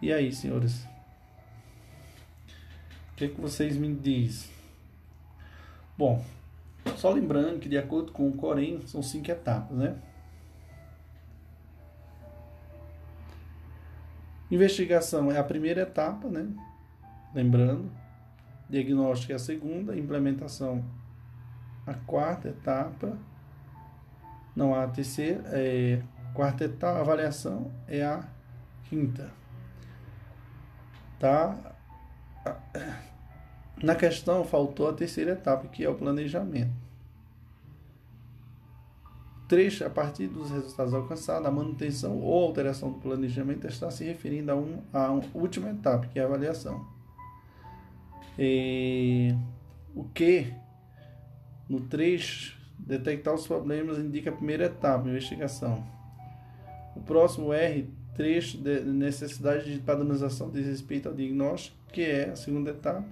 E 0.00 0.10
aí, 0.12 0.32
senhores? 0.32 0.89
Que, 3.20 3.26
é 3.26 3.28
que 3.28 3.38
vocês 3.38 3.76
me 3.76 3.94
dizem? 3.94 4.50
Bom, 5.98 6.24
só 6.96 7.10
lembrando 7.10 7.58
que 7.58 7.68
de 7.68 7.76
acordo 7.76 8.12
com 8.12 8.26
o 8.26 8.32
Corém, 8.32 8.80
são 8.86 9.02
cinco 9.02 9.30
etapas, 9.30 9.76
né? 9.76 9.94
Investigação 14.50 15.30
é 15.30 15.36
a 15.36 15.44
primeira 15.44 15.82
etapa, 15.82 16.28
né? 16.28 16.48
Lembrando. 17.34 17.92
Diagnóstico 18.70 19.32
é 19.32 19.34
a 19.34 19.38
segunda, 19.38 19.94
implementação 19.94 20.82
a 21.86 21.92
quarta 21.92 22.48
etapa 22.48 23.18
não 24.56 24.74
a 24.74 24.86
terceira, 24.88 25.42
é, 25.48 26.02
quarta 26.32 26.64
etapa, 26.64 27.00
avaliação 27.00 27.70
é 27.86 28.02
a 28.02 28.24
quinta. 28.88 29.30
Tá? 31.18 31.76
Na 33.82 33.94
questão 33.94 34.44
faltou 34.44 34.88
a 34.88 34.92
terceira 34.92 35.32
etapa, 35.32 35.68
que 35.68 35.84
é 35.84 35.88
o 35.88 35.94
planejamento. 35.94 36.72
Trecho, 39.48 39.84
a 39.84 39.90
partir 39.90 40.28
dos 40.28 40.50
resultados 40.50 40.94
alcançados, 40.94 41.46
a 41.46 41.50
manutenção 41.50 42.18
ou 42.18 42.44
alteração 42.44 42.92
do 42.92 42.98
planejamento 43.00 43.66
está 43.66 43.90
se 43.90 44.04
referindo 44.04 44.52
a, 44.52 44.54
um, 44.54 44.82
a 44.92 45.10
uma 45.10 45.24
última 45.34 45.70
etapa, 45.70 46.06
que 46.06 46.18
é 46.18 46.22
a 46.22 46.26
avaliação. 46.26 46.86
E, 48.38 49.34
o 49.94 50.04
que 50.04 50.52
no 51.68 51.80
trecho 51.80 52.60
Detectar 52.86 53.34
os 53.34 53.46
problemas 53.46 53.98
indica 53.98 54.30
a 54.30 54.32
primeira 54.32 54.64
etapa, 54.64 55.08
investigação. 55.08 55.84
O 56.96 57.00
próximo 57.00 57.52
R, 57.52 57.88
trecho 58.16 58.58
de 58.58 58.80
necessidade 58.80 59.72
de 59.72 59.78
padronização 59.80 60.50
diz 60.50 60.66
respeito 60.66 61.08
ao 61.08 61.14
diagnóstico, 61.14 61.76
que 61.92 62.02
é 62.02 62.30
a 62.30 62.36
segunda 62.36 62.70
etapa. 62.70 63.04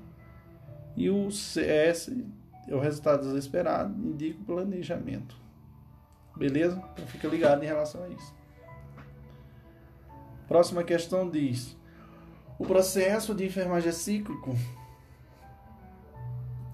E 0.99 1.09
o 1.09 1.31
CS, 1.31 2.13
é 2.67 2.75
o 2.75 2.81
resultado 2.81 3.39
esperado, 3.39 3.95
indica 4.05 4.41
o 4.41 4.45
planejamento. 4.45 5.37
Beleza? 6.37 6.83
Então 6.93 7.07
fica 7.07 7.29
ligado 7.29 7.63
em 7.63 7.67
relação 7.67 8.03
a 8.03 8.09
isso. 8.09 8.35
Próxima 10.49 10.83
questão 10.83 11.31
diz: 11.31 11.77
O 12.59 12.67
processo 12.67 13.33
de 13.33 13.47
enfermagem 13.47 13.91
é 13.91 13.93
cíclico 13.93 14.57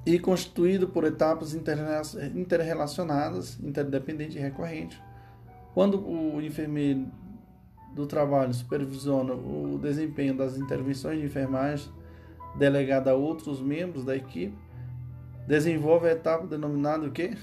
e 0.07 0.19
constituído 0.19 0.89
por 0.89 1.05
etapas 1.05 1.55
interrelacionadas, 1.55 3.61
interdependentes 3.61 4.37
e 4.37 4.39
recorrentes. 4.39 4.99
Quando 5.75 6.03
o 6.03 6.41
enfermeiro 6.41 7.13
do 7.95 8.07
trabalho 8.07 8.55
supervisiona 8.55 9.35
o 9.35 9.79
desempenho 9.79 10.35
das 10.35 10.57
intervenções 10.57 11.21
de 11.21 11.27
enfermagem 11.27 11.93
delegada 12.59 13.11
a 13.11 13.15
outros 13.15 13.61
membros 13.61 14.05
da 14.05 14.17
equipe, 14.17 14.57
desenvolve 15.47 16.09
a 16.09 16.13
etapa 16.13 16.47
denominada 16.47 17.07
o 17.07 17.13
quê? 17.13 17.37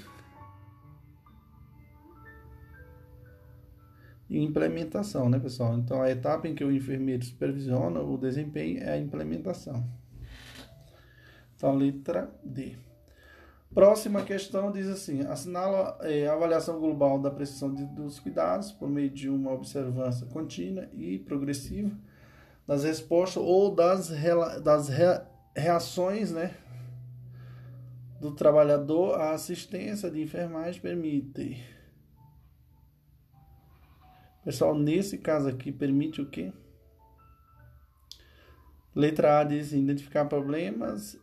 Implementação, 4.28 5.28
né, 5.28 5.38
pessoal? 5.38 5.76
Então, 5.76 6.00
a 6.00 6.10
etapa 6.10 6.48
em 6.48 6.54
que 6.54 6.64
o 6.64 6.72
enfermeiro 6.72 7.22
supervisiona 7.22 8.00
o 8.00 8.16
desempenho 8.16 8.82
é 8.82 8.92
a 8.92 8.98
implementação. 8.98 9.86
Então, 11.54 11.76
letra 11.76 12.34
D. 12.42 12.76
Próxima 13.74 14.22
questão 14.22 14.72
diz 14.72 14.86
assim: 14.86 15.20
assinala 15.22 15.98
é, 16.02 16.26
a 16.26 16.32
avaliação 16.32 16.80
global 16.80 17.18
da 17.18 17.30
precisão 17.30 17.72
de, 17.72 17.84
dos 17.86 18.18
cuidados 18.18 18.72
por 18.72 18.88
meio 18.88 19.10
de 19.10 19.28
uma 19.28 19.52
observância 19.52 20.26
contínua 20.26 20.88
e 20.92 21.18
progressiva 21.18 21.90
das 22.66 22.84
respostas 22.84 23.42
ou 23.42 23.74
das, 23.74 24.10
das 24.62 24.88
reações 25.54 26.32
né, 26.32 26.54
do 28.20 28.32
trabalhador 28.32 29.20
à 29.20 29.32
assistência 29.32 30.10
de 30.10 30.22
enfermagem 30.22 30.80
permite. 30.80 31.62
Pessoal, 34.44 34.74
nesse 34.74 35.18
caso 35.18 35.48
aqui, 35.48 35.70
permite 35.70 36.20
o 36.20 36.28
quê? 36.28 36.52
Letra 38.94 39.40
A 39.40 39.44
diz 39.44 39.72
identificar 39.72 40.24
problemas 40.26 41.18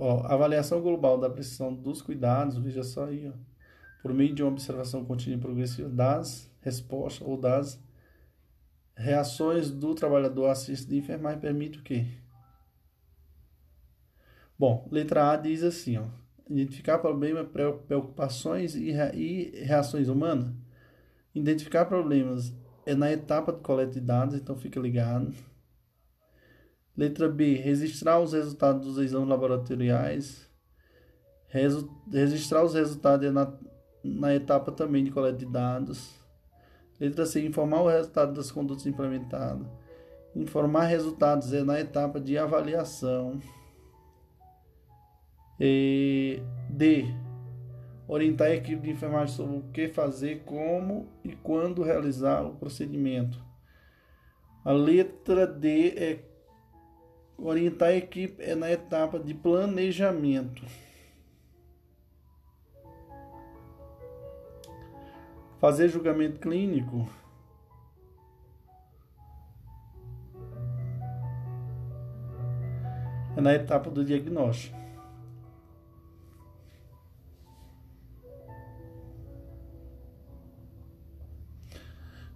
Ó, 0.00 0.24
avaliação 0.26 0.80
global 0.80 1.18
da 1.18 1.28
precisão 1.28 1.74
dos 1.74 2.00
cuidados, 2.00 2.56
veja 2.56 2.84
só 2.84 3.06
aí, 3.06 3.28
ó, 3.28 3.32
por 4.00 4.14
meio 4.14 4.32
de 4.32 4.44
uma 4.44 4.52
observação 4.52 5.04
contínua 5.04 5.36
e 5.36 5.40
progressiva 5.40 5.88
das 5.88 6.48
respostas 6.60 7.26
ou 7.26 7.36
das 7.36 7.82
reações 8.98 9.70
do 9.70 9.94
trabalhador 9.94 10.46
assistente 10.46 10.88
de 10.88 10.96
enfermagem 10.98 11.40
permite 11.40 11.78
o 11.78 11.82
quê? 11.82 12.06
Bom, 14.58 14.88
letra 14.90 15.30
A 15.30 15.36
diz 15.36 15.62
assim, 15.62 15.96
ó, 15.98 16.06
identificar 16.50 16.98
problemas, 16.98 17.46
preocupações 17.86 18.74
e, 18.74 18.90
reações 19.62 20.08
humanas. 20.08 20.52
Identificar 21.32 21.84
problemas 21.84 22.52
é 22.84 22.94
na 22.94 23.12
etapa 23.12 23.52
de 23.52 23.60
coleta 23.60 23.92
de 23.92 24.00
dados, 24.00 24.34
então 24.34 24.56
fica 24.56 24.80
ligado. 24.80 25.32
Letra 26.96 27.28
B. 27.28 27.54
Registrar 27.54 28.18
os 28.18 28.32
resultados 28.32 28.84
dos 28.84 28.98
exames 28.98 29.28
laboratoriais. 29.28 30.50
Resu 31.46 31.88
registrar 32.10 32.64
os 32.64 32.74
resultados 32.74 33.32
na, 33.32 33.56
na 34.02 34.34
etapa 34.34 34.72
também 34.72 35.04
de 35.04 35.12
coleta 35.12 35.38
de 35.38 35.46
dados. 35.46 36.17
Letra 37.00 37.26
C. 37.26 37.44
Informar 37.44 37.82
o 37.82 37.88
resultado 37.88 38.34
das 38.34 38.50
condutas 38.50 38.86
implementadas. 38.86 39.66
Informar 40.34 40.84
resultados 40.84 41.52
é 41.52 41.62
na 41.62 41.80
etapa 41.80 42.20
de 42.20 42.36
avaliação. 42.36 43.40
E 45.60 46.40
D. 46.68 47.06
Orientar 48.06 48.48
a 48.48 48.54
equipe 48.54 48.82
de 48.82 48.90
enfermagem 48.90 49.34
sobre 49.34 49.56
o 49.56 49.62
que 49.72 49.88
fazer, 49.88 50.42
como 50.44 51.08
e 51.22 51.34
quando 51.36 51.82
realizar 51.82 52.42
o 52.42 52.54
procedimento. 52.54 53.42
A 54.64 54.72
letra 54.72 55.46
D 55.46 55.88
é 55.96 56.28
Orientar 57.40 57.90
a 57.90 57.94
equipe 57.94 58.42
é 58.42 58.56
na 58.56 58.70
etapa 58.70 59.16
de 59.16 59.32
planejamento. 59.32 60.64
Fazer 65.58 65.88
julgamento 65.88 66.38
clínico. 66.40 67.08
É 73.36 73.40
na 73.40 73.54
etapa 73.54 73.90
do 73.90 74.04
diagnóstico. 74.04 74.78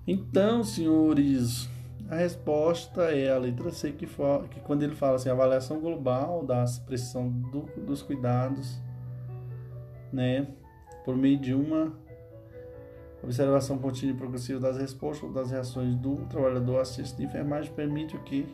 Então, 0.06 0.64
senhores, 0.64 1.68
a 2.10 2.16
resposta 2.16 3.02
é 3.04 3.32
a 3.32 3.38
letra 3.38 3.70
C, 3.70 3.92
que, 3.92 4.06
que 4.06 4.60
quando 4.60 4.82
ele 4.82 4.96
fala 4.96 5.14
assim, 5.14 5.28
avaliação 5.28 5.80
global 5.80 6.44
da 6.44 6.64
expressão 6.64 7.28
do, 7.28 7.62
dos 7.80 8.02
cuidados, 8.02 8.80
né, 10.12 10.48
por 11.04 11.16
meio 11.16 11.38
de 11.38 11.54
uma 11.54 11.92
observação 13.22 13.78
contínua 13.78 14.14
e 14.14 14.18
progressiva 14.18 14.58
das 14.58 14.76
respostas 14.76 15.24
ou 15.24 15.32
das 15.32 15.50
reações 15.50 15.94
do 15.94 16.16
trabalhador 16.26 16.80
assistente 16.80 17.16
de 17.16 17.24
enfermagem, 17.24 17.72
permite 17.72 18.16
o 18.16 18.22
que? 18.24 18.46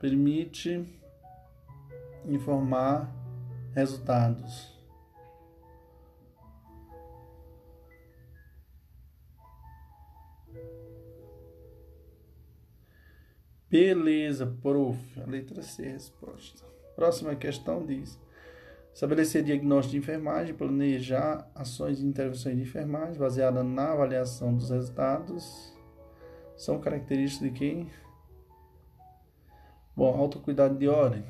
Permite 0.00 0.86
informar 2.26 3.10
resultados. 3.74 4.74
Beleza, 13.70 14.46
prof. 14.62 15.20
A 15.20 15.28
letra 15.28 15.60
C, 15.60 15.82
resposta. 15.82 16.64
Próxima 16.94 17.34
questão 17.34 17.84
diz: 17.84 18.16
Estabelecer 18.94 19.42
diagnóstico 19.42 19.90
de 19.90 19.98
enfermagem, 19.98 20.54
planejar 20.54 21.50
ações 21.52 21.98
e 22.00 22.06
intervenções 22.06 22.54
de 22.54 22.62
enfermagem 22.62 23.18
baseada 23.18 23.64
na 23.64 23.90
avaliação 23.90 24.54
dos 24.54 24.70
resultados. 24.70 25.76
São 26.56 26.80
características 26.80 27.50
de 27.50 27.58
quem? 27.58 27.90
Bom, 29.96 30.16
autocuidado 30.16 30.78
de 30.78 30.86
ordem. 30.86 31.24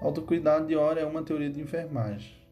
Autocuidado 0.00 0.66
de 0.66 0.74
hora 0.74 1.00
é 1.00 1.04
uma 1.04 1.22
teoria 1.22 1.50
de 1.50 1.60
enfermagem. 1.60 2.43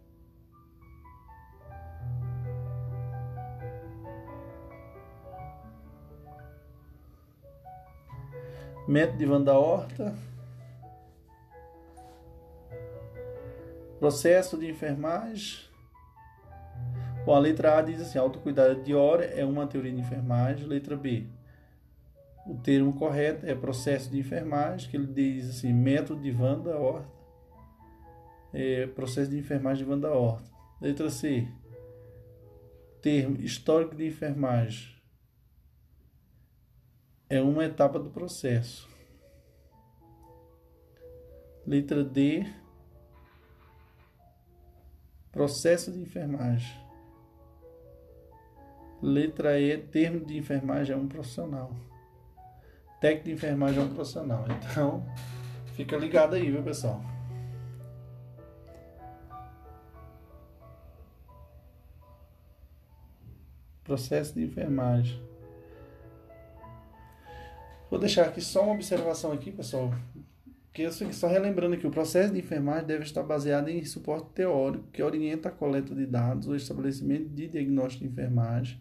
Método 8.87 9.19
de 9.19 9.27
Van 9.27 9.43
da 9.43 9.57
Horta. 9.57 10.15
Processo 14.01 14.59
de 14.59 14.69
enfermagem. 14.69 15.61
Bom, 17.25 17.35
a 17.35 17.39
letra 17.39 17.79
A 17.79 17.83
diz 17.83 18.01
assim: 18.01 18.19
autocuidado 18.19 18.83
de 18.83 18.93
hora 18.93 19.25
é 19.25 19.45
uma 19.45 19.69
teoria 19.69 19.93
de 19.93 20.01
enfermagem. 20.01 20.67
Letra 20.67 20.97
B. 20.97 21.27
O 22.45 22.57
termo 22.57 22.93
correto 22.95 23.47
é 23.47 23.55
processo 23.55 24.11
de 24.11 24.19
enfermagem, 24.19 24.91
que 24.91 24.97
ele 24.97 25.07
diz 25.07 25.49
assim: 25.49 25.73
método 25.73 26.21
de 26.21 26.33
Van 26.33 26.59
da 26.59 26.77
Horta. 26.77 27.23
É, 28.53 28.89
processo 28.89 29.31
de 29.31 29.39
enfermagem 29.39 29.85
de 29.85 29.91
Van 29.91 29.99
da 30.01 30.11
Horta. 30.11 30.51
Letra 30.81 31.09
C. 31.09 31.47
Termo 33.01 33.41
histórico 33.41 33.95
de 33.95 34.09
enfermagem 34.09 34.93
é 37.33 37.41
uma 37.41 37.65
etapa 37.65 37.99
do 37.99 38.11
processo. 38.11 38.87
Letra 41.67 42.05
D. 42.05 42.47
Processo 45.31 45.91
de 45.91 45.99
enfermagem. 45.99 46.79
Letra 49.01 49.59
E. 49.59 49.79
Termo 49.79 50.27
de 50.27 50.37
enfermagem 50.37 50.95
é 50.95 50.99
um 50.99 51.09
profissional. 51.09 51.73
Técnico 53.01 53.25
de 53.25 53.33
enfermagem 53.33 53.81
é 53.81 53.83
um 53.87 53.95
profissional. 53.95 54.45
Então, 54.51 55.03
fica 55.75 55.97
ligado 55.97 56.35
aí, 56.35 56.51
viu, 56.51 56.63
pessoal? 56.63 57.01
Processo 63.83 64.35
de 64.35 64.45
enfermagem. 64.45 65.32
Vou 67.93 67.99
deixar 67.99 68.23
aqui 68.23 68.41
só 68.41 68.65
uma 68.65 68.73
observação 68.73 69.33
aqui, 69.33 69.53
pessoal. 69.53 69.93
Que 70.73 70.81
eu 70.81 70.91
só 70.91 71.29
relembrando 71.29 71.77
que 71.77 71.87
o 71.87 71.91
processo 71.91 72.33
de 72.33 72.39
enfermagem 72.39 72.87
deve 72.87 73.05
estar 73.05 73.23
baseado 73.23 73.69
em 73.69 73.85
suporte 73.85 74.31
teórico 74.31 74.89
que 74.91 75.03
orienta 75.03 75.51
a 75.51 75.53
coleta 75.53 75.95
de 75.95 76.07
dados, 76.07 76.49
o 76.49 76.57
estabelecimento 76.57 77.29
de 77.29 77.49
diagnóstico 77.49 78.07
de 78.07 78.11
enfermagem 78.11 78.81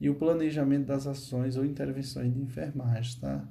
e 0.00 0.10
o 0.10 0.16
planejamento 0.16 0.86
das 0.86 1.06
ações 1.06 1.56
ou 1.56 1.64
intervenções 1.64 2.34
de 2.34 2.40
enfermagem, 2.40 3.20
tá? 3.20 3.48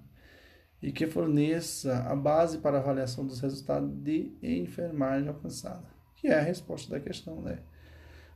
E 0.81 0.91
que 0.91 1.07
forneça 1.07 1.99
a 1.99 2.13
base 2.13 2.57
para 2.57 2.75
a 2.75 2.81
avaliação 2.81 3.25
dos 3.25 3.39
resultados 3.39 3.89
de 4.03 4.33
enfermagem 4.43 5.29
alcançada, 5.29 5.87
que 6.15 6.27
é 6.27 6.37
a 6.37 6.41
resposta 6.41 6.91
da 6.91 6.99
questão, 6.99 7.41
né? 7.41 7.59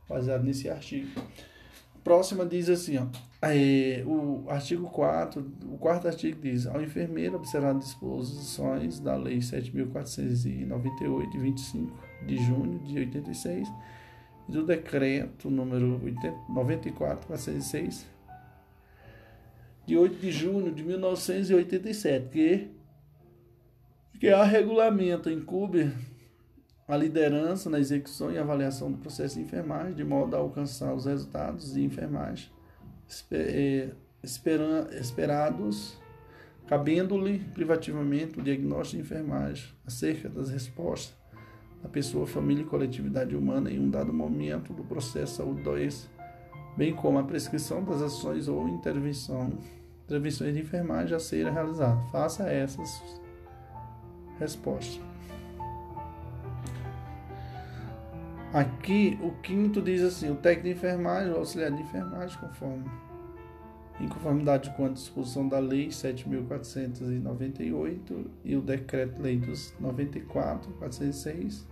Baseado 0.08 0.42
nesse 0.42 0.70
artigo 0.70 1.10
próxima 2.02 2.44
diz 2.44 2.68
assim, 2.68 2.98
ó, 2.98 3.06
é, 3.42 4.02
o 4.06 4.44
artigo 4.48 4.88
4, 4.88 5.52
o 5.66 5.78
quarto 5.78 6.06
artigo 6.06 6.40
diz, 6.40 6.66
ao 6.66 6.82
enfermeiro 6.82 7.36
observar 7.36 7.74
disposições 7.74 9.00
da 9.00 9.16
Lei 9.16 9.38
7.498, 9.38 11.30
de 11.30 11.38
25 11.38 11.98
de 12.26 12.36
junho 12.36 12.78
de 12.80 12.98
86, 12.98 13.68
e 14.48 14.52
do 14.52 14.64
decreto 14.64 15.50
número 15.50 16.00
94.406, 16.50 18.04
de 19.86 19.96
8 19.96 20.16
de 20.16 20.30
junho 20.30 20.72
de 20.72 20.84
1987, 20.84 22.28
que, 22.28 22.70
que 24.20 24.28
a 24.28 24.44
regulamento 24.44 25.28
incube 25.30 25.92
a 26.86 26.96
liderança 26.96 27.70
na 27.70 27.78
execução 27.78 28.32
e 28.32 28.38
avaliação 28.38 28.90
do 28.90 28.98
processo 28.98 29.36
de 29.36 29.42
enfermagem, 29.42 29.94
de 29.94 30.04
modo 30.04 30.34
a 30.34 30.38
alcançar 30.38 30.92
os 30.92 31.06
resultados 31.06 31.72
de 31.72 31.82
enfermagem 31.82 32.50
eh, 33.30 33.90
esperados, 34.22 35.98
cabendo-lhe 36.66 37.38
privativamente 37.54 38.38
o 38.38 38.42
diagnóstico 38.42 39.02
de 39.02 39.02
enfermagem 39.02 39.68
acerca 39.86 40.28
das 40.28 40.50
respostas 40.50 41.14
da 41.82 41.88
pessoa, 41.88 42.26
família 42.26 42.62
e 42.62 42.66
coletividade 42.66 43.34
humana 43.34 43.70
em 43.70 43.78
um 43.78 43.90
dado 43.90 44.12
momento 44.12 44.72
do 44.72 44.84
processo 44.84 45.32
de 45.32 45.38
saúde-doença, 45.38 46.08
bem 46.76 46.94
como 46.94 47.18
a 47.18 47.24
prescrição 47.24 47.82
das 47.82 48.00
ações 48.00 48.46
ou 48.46 48.68
intervenção, 48.68 49.58
intervenções 50.04 50.54
de 50.54 50.60
enfermagem 50.60 51.16
a 51.16 51.18
serem 51.18 51.52
realizadas. 51.52 52.08
Faça 52.10 52.48
essas 52.48 53.02
respostas. 54.38 55.11
Aqui, 58.52 59.18
o 59.22 59.30
quinto 59.40 59.80
diz 59.80 60.02
assim: 60.02 60.30
o 60.30 60.36
técnico 60.36 60.68
de 60.68 60.74
enfermagem, 60.74 61.32
o 61.32 61.36
auxiliar 61.36 61.70
de 61.70 61.80
enfermagem, 61.82 62.36
conforme 62.38 62.84
em 63.98 64.06
conformidade 64.08 64.68
com 64.70 64.84
a 64.84 64.88
disposição 64.88 65.48
da 65.48 65.58
Lei 65.58 65.88
7.498 65.88 68.26
e 68.44 68.54
o 68.56 68.60
Decreto-Lei 68.60 69.38
dos 69.38 69.74
94, 69.78 70.70
406, 70.72 71.66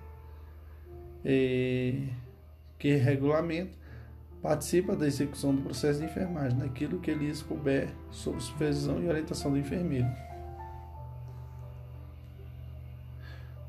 eh, 1.24 2.08
que 2.78 2.94
regulamenta, 2.94 3.76
participa 4.40 4.96
da 4.96 5.06
execução 5.06 5.54
do 5.54 5.60
processo 5.62 5.98
de 5.98 6.06
enfermagem, 6.06 6.58
naquilo 6.58 6.98
que 7.00 7.12
lhes 7.12 7.42
couber 7.42 7.90
sob 8.10 8.40
supervisão 8.40 9.02
e 9.02 9.08
orientação 9.08 9.50
do 9.50 9.58
enfermeiro. 9.58 10.08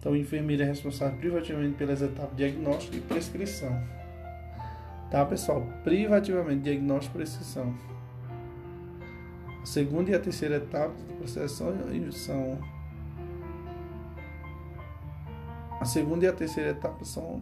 Então, 0.02 0.14
o 0.14 0.16
enfermeiro 0.18 0.64
é 0.64 0.66
responsável 0.66 1.16
privativamente 1.20 1.76
pelas 1.76 2.02
etapas 2.02 2.36
diagnóstico 2.36 2.98
e 2.98 3.02
prescrição. 3.02 3.80
Tá, 5.12 5.24
pessoal? 5.24 5.64
Privativamente, 5.84 6.64
diagnóstico 6.64 7.18
e 7.18 7.20
prescrição. 7.20 7.72
A 9.62 9.66
segunda 9.66 10.10
e 10.10 10.16
a 10.16 10.20
terceira 10.20 10.56
etapa 10.56 10.96
do 10.96 11.14
processo 11.20 11.64
são. 12.14 12.58
A 15.80 15.86
segunda 15.86 16.26
e 16.26 16.28
a 16.28 16.34
terceira 16.34 16.72
etapa 16.72 17.06
são 17.06 17.40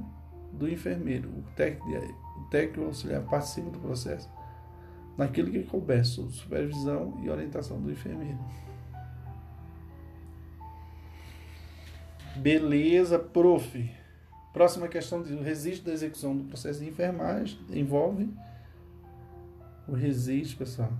do 0.51 0.67
enfermeiro. 0.67 1.29
O 1.29 1.41
técnico, 1.55 2.13
o 2.39 2.43
técnico 2.49 2.87
auxiliar 2.87 3.21
participa 3.21 3.69
do 3.69 3.79
processo 3.79 4.29
naquilo 5.17 5.49
que 5.49 5.63
couber, 5.63 6.05
sob 6.05 6.29
supervisão 6.33 7.17
e 7.23 7.29
orientação 7.29 7.79
do 7.79 7.89
enfermeiro. 7.89 8.37
Beleza, 12.35 13.19
prof. 13.19 13.91
Próxima 14.53 14.87
questão 14.87 15.21
diz: 15.21 15.31
o 15.31 15.41
registro 15.41 15.87
da 15.87 15.93
execução 15.93 16.35
do 16.35 16.43
processo 16.45 16.79
de 16.79 16.87
enfermagem 16.87 17.59
envolve 17.69 18.29
o 19.87 19.93
registro, 19.93 20.57
pessoal. 20.57 20.91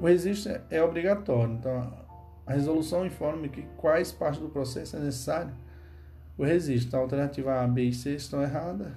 O 0.00 0.06
registro 0.06 0.58
é 0.70 0.82
obrigatório, 0.82 1.54
então 1.54 1.92
a 2.46 2.52
resolução 2.52 3.04
informa 3.04 3.46
que 3.48 3.62
quais 3.76 4.10
partes 4.10 4.40
do 4.40 4.48
processo 4.48 4.96
é 4.96 4.98
necessário 4.98 5.52
o 6.40 6.44
registro. 6.44 6.98
A 6.98 7.02
alternativa 7.02 7.62
A, 7.62 7.68
B 7.68 7.84
e 7.84 7.92
C 7.92 8.14
estão 8.14 8.42
erradas. 8.42 8.92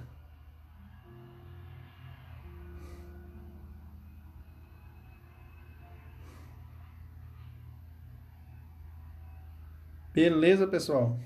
Beleza, 10.12 10.66
pessoal? 10.66 11.18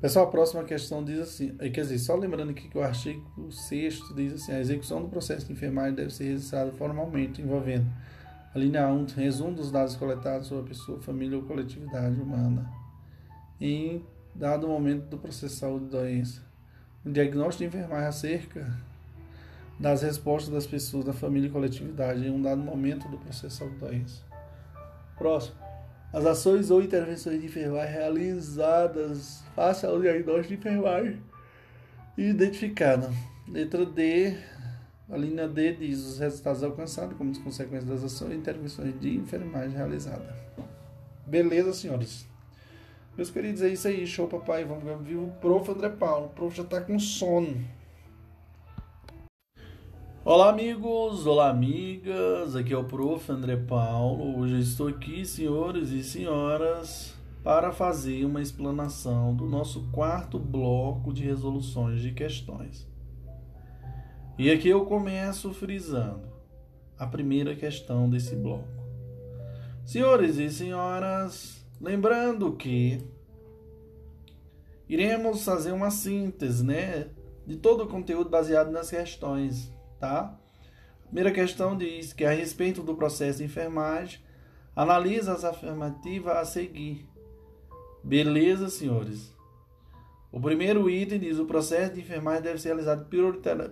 Pessoal, 0.00 0.26
a 0.26 0.30
próxima 0.30 0.62
questão 0.62 1.02
diz 1.02 1.18
assim, 1.18 1.56
eh, 1.58 1.70
quer 1.70 1.80
dizer, 1.80 1.98
só 1.98 2.14
lembrando 2.14 2.50
aqui 2.50 2.68
que 2.68 2.78
o 2.78 2.82
artigo 2.82 3.50
6 3.50 4.14
diz 4.14 4.34
assim, 4.34 4.52
a 4.52 4.60
execução 4.60 5.02
do 5.02 5.08
processo 5.08 5.46
de 5.46 5.52
enfermagem 5.54 5.94
deve 5.94 6.10
ser 6.10 6.24
registrada 6.24 6.70
formalmente, 6.70 7.42
envolvendo 7.42 7.86
a 8.58 8.60
linha 8.60 8.88
1, 8.88 9.06
resumo 9.16 9.54
dos 9.54 9.70
dados 9.70 9.94
coletados 9.94 10.48
sobre 10.48 10.64
a 10.64 10.68
pessoa, 10.68 11.00
família 11.00 11.38
ou 11.38 11.44
coletividade 11.44 12.20
humana. 12.20 12.68
Em 13.60 14.04
dado 14.34 14.66
momento 14.66 15.08
do 15.08 15.16
processo 15.16 15.54
de 15.54 15.60
saúde 15.60 15.84
e 15.86 15.88
doença. 15.88 16.42
O 17.04 17.10
diagnóstico 17.10 17.70
de 17.70 17.76
enfermagem 17.76 18.08
acerca 18.08 18.76
das 19.78 20.02
respostas 20.02 20.52
das 20.52 20.66
pessoas 20.66 21.04
da 21.04 21.12
família 21.12 21.46
e 21.46 21.50
coletividade 21.50 22.26
em 22.26 22.30
um 22.30 22.42
dado 22.42 22.60
momento 22.60 23.08
do 23.08 23.16
processo 23.16 23.64
doença. 23.78 24.22
Próximo. 25.16 25.56
As 26.12 26.24
ações 26.26 26.70
ou 26.70 26.82
intervenções 26.82 27.40
de 27.40 27.46
enfermagem 27.46 27.92
realizadas 27.94 29.44
face 29.54 29.86
ao 29.86 30.00
diagnóstico 30.00 30.48
de 30.48 30.54
enfermagem 30.54 31.22
identificada. 32.16 33.10
Letra 33.46 33.86
D, 33.86 34.36
a 35.10 35.16
linha 35.16 35.48
D 35.48 35.72
diz 35.74 36.04
os 36.04 36.18
resultados 36.18 36.62
alcançados 36.62 37.16
como 37.16 37.38
consequência 37.42 37.88
das 37.88 38.04
ações 38.04 38.32
e 38.32 38.36
intervenções 38.36 39.00
de 39.00 39.16
enfermagem 39.16 39.76
realizada. 39.76 40.36
Beleza, 41.26 41.72
senhores? 41.72 42.26
Meus 43.16 43.30
queridos, 43.30 43.62
é 43.62 43.68
isso 43.68 43.88
aí. 43.88 44.06
Show, 44.06 44.28
papai. 44.28 44.64
Vamos 44.64 44.84
ver. 44.84 44.98
Viu 44.98 45.24
o 45.24 45.30
prof. 45.40 45.70
André 45.70 45.88
Paulo. 45.88 46.26
O 46.26 46.30
prof 46.30 46.56
já 46.56 46.64
tá 46.64 46.80
com 46.80 46.98
sono. 46.98 47.56
Olá, 50.24 50.50
amigos! 50.50 51.26
Olá, 51.26 51.48
amigas! 51.48 52.54
Aqui 52.54 52.74
é 52.74 52.76
o 52.76 52.84
Prof. 52.84 53.32
André 53.32 53.56
Paulo. 53.56 54.38
Hoje 54.38 54.60
estou 54.60 54.88
aqui, 54.88 55.24
senhores 55.24 55.88
e 55.88 56.04
senhoras, 56.04 57.14
para 57.42 57.72
fazer 57.72 58.26
uma 58.26 58.42
explanação 58.42 59.34
do 59.34 59.46
nosso 59.46 59.88
quarto 59.90 60.38
bloco 60.38 61.14
de 61.14 61.24
resoluções 61.24 62.02
de 62.02 62.12
questões. 62.12 62.86
E 64.38 64.50
aqui 64.50 64.68
eu 64.68 64.86
começo 64.86 65.52
frisando 65.52 66.28
a 66.96 67.06
primeira 67.06 67.56
questão 67.56 68.08
desse 68.08 68.36
bloco. 68.36 68.68
Senhores 69.84 70.36
e 70.36 70.48
senhoras, 70.48 71.66
lembrando 71.80 72.52
que 72.52 73.02
iremos 74.88 75.44
fazer 75.44 75.72
uma 75.72 75.90
síntese, 75.90 76.64
né, 76.64 77.08
de 77.46 77.56
todo 77.56 77.84
o 77.84 77.88
conteúdo 77.88 78.30
baseado 78.30 78.70
nas 78.70 78.90
questões 78.90 79.72
tá? 79.98 80.38
A 81.02 81.06
primeira 81.06 81.32
questão 81.32 81.76
diz 81.76 82.12
que 82.12 82.24
a 82.24 82.30
respeito 82.30 82.82
do 82.82 82.94
processo 82.94 83.38
de 83.38 83.44
enfermagem, 83.44 84.20
analisa 84.74 85.32
as 85.32 85.44
afirmativas 85.44 86.36
a 86.36 86.44
seguir. 86.44 87.08
Beleza, 88.04 88.68
senhores? 88.68 89.34
O 90.30 90.40
primeiro 90.40 90.88
item 90.90 91.18
diz: 91.18 91.38
o 91.38 91.46
processo 91.46 91.94
de 91.94 92.00
enfermagem 92.00 92.42
deve 92.42 92.58
ser 92.58 92.68
realizado 92.68 93.08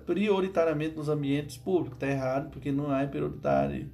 prioritariamente 0.04 0.96
nos 0.96 1.08
ambientes 1.08 1.56
públicos. 1.56 1.96
Está 1.96 2.08
errado, 2.08 2.50
porque 2.50 2.72
não 2.72 2.94
é 2.94 3.06
prioritário. 3.06 3.90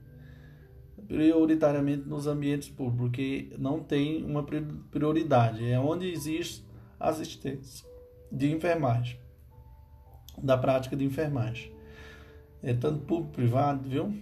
Prioritariamente 1.09 2.09
nos 2.09 2.27
ambientes 2.27 2.69
públicos, 2.69 3.01
porque 3.01 3.51
não 3.59 3.81
tem 3.83 4.25
uma 4.25 4.45
prioridade. 4.91 5.69
É 5.69 5.79
onde 5.79 6.11
existe 6.11 6.65
assistência 6.99 7.87
de 8.31 8.51
enfermagem, 8.51 9.19
da 10.41 10.57
prática 10.57 10.97
de 10.97 11.05
enfermagem 11.05 11.73
é, 12.63 12.73
tanto 12.73 13.01
público 13.01 13.33
privado, 13.33 13.89
viu? 13.89 14.15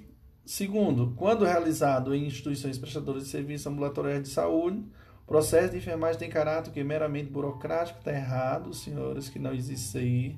Segundo, 0.44 1.12
quando 1.16 1.44
realizado 1.44 2.14
em 2.14 2.26
instituições 2.26 2.78
prestadoras 2.78 3.24
de 3.24 3.28
serviços 3.28 3.66
ambulatoriais 3.66 4.22
de 4.22 4.30
saúde, 4.30 4.82
processo 5.30 5.70
de 5.70 5.76
enfermagem 5.76 6.18
tem 6.18 6.28
caráter 6.28 6.72
que 6.72 6.80
é 6.80 6.84
meramente 6.84 7.30
burocrático, 7.30 8.00
está 8.00 8.12
errado, 8.12 8.74
senhores, 8.74 9.28
que 9.28 9.38
não 9.38 9.54
existe 9.54 9.86
isso 9.86 9.98
aí. 9.98 10.36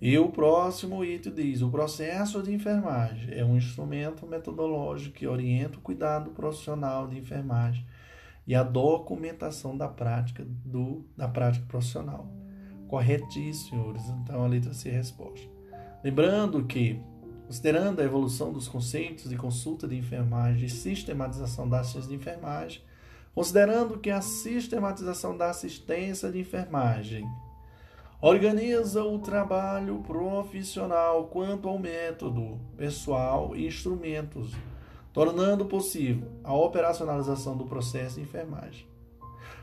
E 0.00 0.18
o 0.18 0.30
próximo 0.30 1.04
item 1.04 1.34
diz: 1.34 1.60
o 1.60 1.68
processo 1.68 2.42
de 2.42 2.50
enfermagem 2.50 3.38
é 3.38 3.44
um 3.44 3.58
instrumento 3.58 4.26
metodológico 4.26 5.16
que 5.16 5.26
orienta 5.26 5.76
o 5.76 5.82
cuidado 5.82 6.30
profissional 6.30 7.06
de 7.06 7.18
enfermagem 7.18 7.86
e 8.46 8.54
a 8.54 8.62
documentação 8.62 9.76
da 9.76 9.86
prática 9.86 10.46
do, 10.64 11.04
da 11.14 11.28
prática 11.28 11.66
profissional. 11.66 12.26
Corretíssimo, 12.88 13.82
senhores. 13.82 14.02
Então 14.08 14.42
a 14.42 14.46
letra 14.46 14.72
C 14.72 14.88
é 14.88 14.92
resposta. 14.92 15.46
Lembrando 16.02 16.64
que 16.64 16.98
Considerando 17.46 18.00
a 18.00 18.04
evolução 18.04 18.52
dos 18.52 18.66
conceitos 18.66 19.30
de 19.30 19.36
consulta 19.36 19.86
de 19.86 19.96
enfermagem 19.96 20.66
e 20.66 20.68
sistematização 20.68 21.68
das 21.68 21.86
ações 21.86 22.08
de 22.08 22.14
enfermagem, 22.16 22.82
considerando 23.36 23.98
que 23.98 24.10
a 24.10 24.22
sistematização 24.22 25.36
da 25.36 25.50
assistência 25.50 26.32
de 26.32 26.40
enfermagem 26.40 27.28
organiza 28.18 29.04
o 29.04 29.18
trabalho 29.18 29.98
profissional 30.06 31.26
quanto 31.26 31.68
ao 31.68 31.78
método, 31.78 32.58
pessoal 32.78 33.54
e 33.54 33.66
instrumentos, 33.66 34.54
tornando 35.12 35.66
possível 35.66 36.32
a 36.42 36.54
operacionalização 36.54 37.54
do 37.58 37.66
processo 37.66 38.14
de 38.14 38.22
enfermagem. 38.22 38.86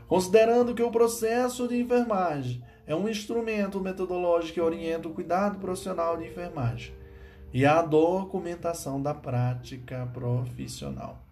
Considerando 0.06 0.72
que 0.72 0.82
o 0.82 0.92
processo 0.92 1.66
de 1.66 1.76
enfermagem 1.76 2.62
é 2.86 2.94
um 2.94 3.08
instrumento 3.08 3.80
metodológico 3.80 4.54
que 4.54 4.60
orienta 4.60 5.08
o 5.08 5.12
cuidado 5.12 5.58
profissional 5.58 6.16
de 6.16 6.26
enfermagem, 6.28 6.94
e 7.52 7.66
a 7.66 7.82
documentação 7.82 9.02
da 9.02 9.12
prática 9.12 10.08
profissional. 10.12 11.23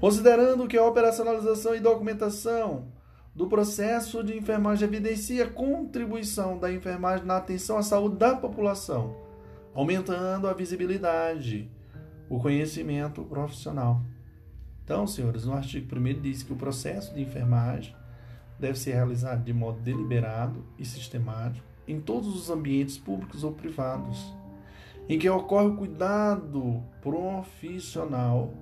Considerando 0.00 0.68
que 0.68 0.78
a 0.78 0.84
operacionalização 0.84 1.74
e 1.74 1.80
documentação 1.80 2.86
do 3.34 3.48
processo 3.48 4.22
de 4.22 4.36
enfermagem 4.36 4.86
evidencia 4.86 5.44
a 5.44 5.50
contribuição 5.50 6.58
da 6.58 6.72
enfermagem 6.72 7.26
na 7.26 7.36
atenção 7.36 7.78
à 7.78 7.82
saúde 7.82 8.16
da 8.16 8.36
população, 8.36 9.16
aumentando 9.74 10.46
a 10.46 10.52
visibilidade, 10.52 11.70
o 12.28 12.38
conhecimento 12.38 13.22
profissional. 13.24 14.00
Então, 14.84 15.06
senhores, 15.06 15.44
no 15.44 15.52
artigo 15.52 15.94
1 15.94 16.20
diz 16.20 16.42
que 16.42 16.52
o 16.52 16.56
processo 16.56 17.12
de 17.12 17.22
enfermagem 17.22 17.94
deve 18.58 18.78
ser 18.78 18.94
realizado 18.94 19.42
de 19.44 19.52
modo 19.52 19.80
deliberado 19.80 20.64
e 20.78 20.84
sistemático 20.84 21.66
em 21.86 22.00
todos 22.00 22.34
os 22.34 22.50
ambientes 22.50 22.98
públicos 22.98 23.42
ou 23.42 23.52
privados 23.52 24.32
em 25.08 25.18
que 25.18 25.28
ocorre 25.28 25.68
o 25.68 25.76
cuidado 25.76 26.82
profissional 27.00 28.52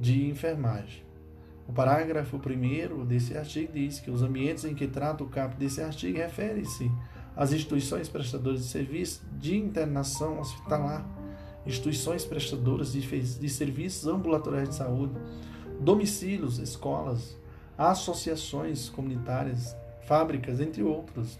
de 0.00 0.26
enfermagem. 0.26 1.04
O 1.68 1.72
parágrafo 1.72 2.36
1 2.36 3.04
desse 3.04 3.36
artigo 3.36 3.72
diz 3.72 4.00
que 4.00 4.10
os 4.10 4.22
ambientes 4.22 4.64
em 4.64 4.74
que 4.74 4.88
trata 4.88 5.22
o 5.22 5.28
capo 5.28 5.56
desse 5.56 5.80
artigo 5.80 6.18
refere-se 6.18 6.90
às 7.36 7.52
instituições 7.52 8.08
prestadoras 8.08 8.60
de 8.60 8.66
serviços 8.66 9.22
de 9.38 9.56
internação 9.56 10.40
hospitalar, 10.40 11.06
instituições 11.66 12.24
prestadoras 12.24 12.92
de, 12.92 13.00
de 13.00 13.48
serviços 13.48 14.08
ambulatoriais 14.08 14.70
de 14.70 14.74
saúde, 14.74 15.14
domicílios, 15.78 16.58
escolas, 16.58 17.36
associações 17.78 18.88
comunitárias, 18.88 19.76
fábricas, 20.06 20.60
entre 20.60 20.82
outros. 20.82 21.38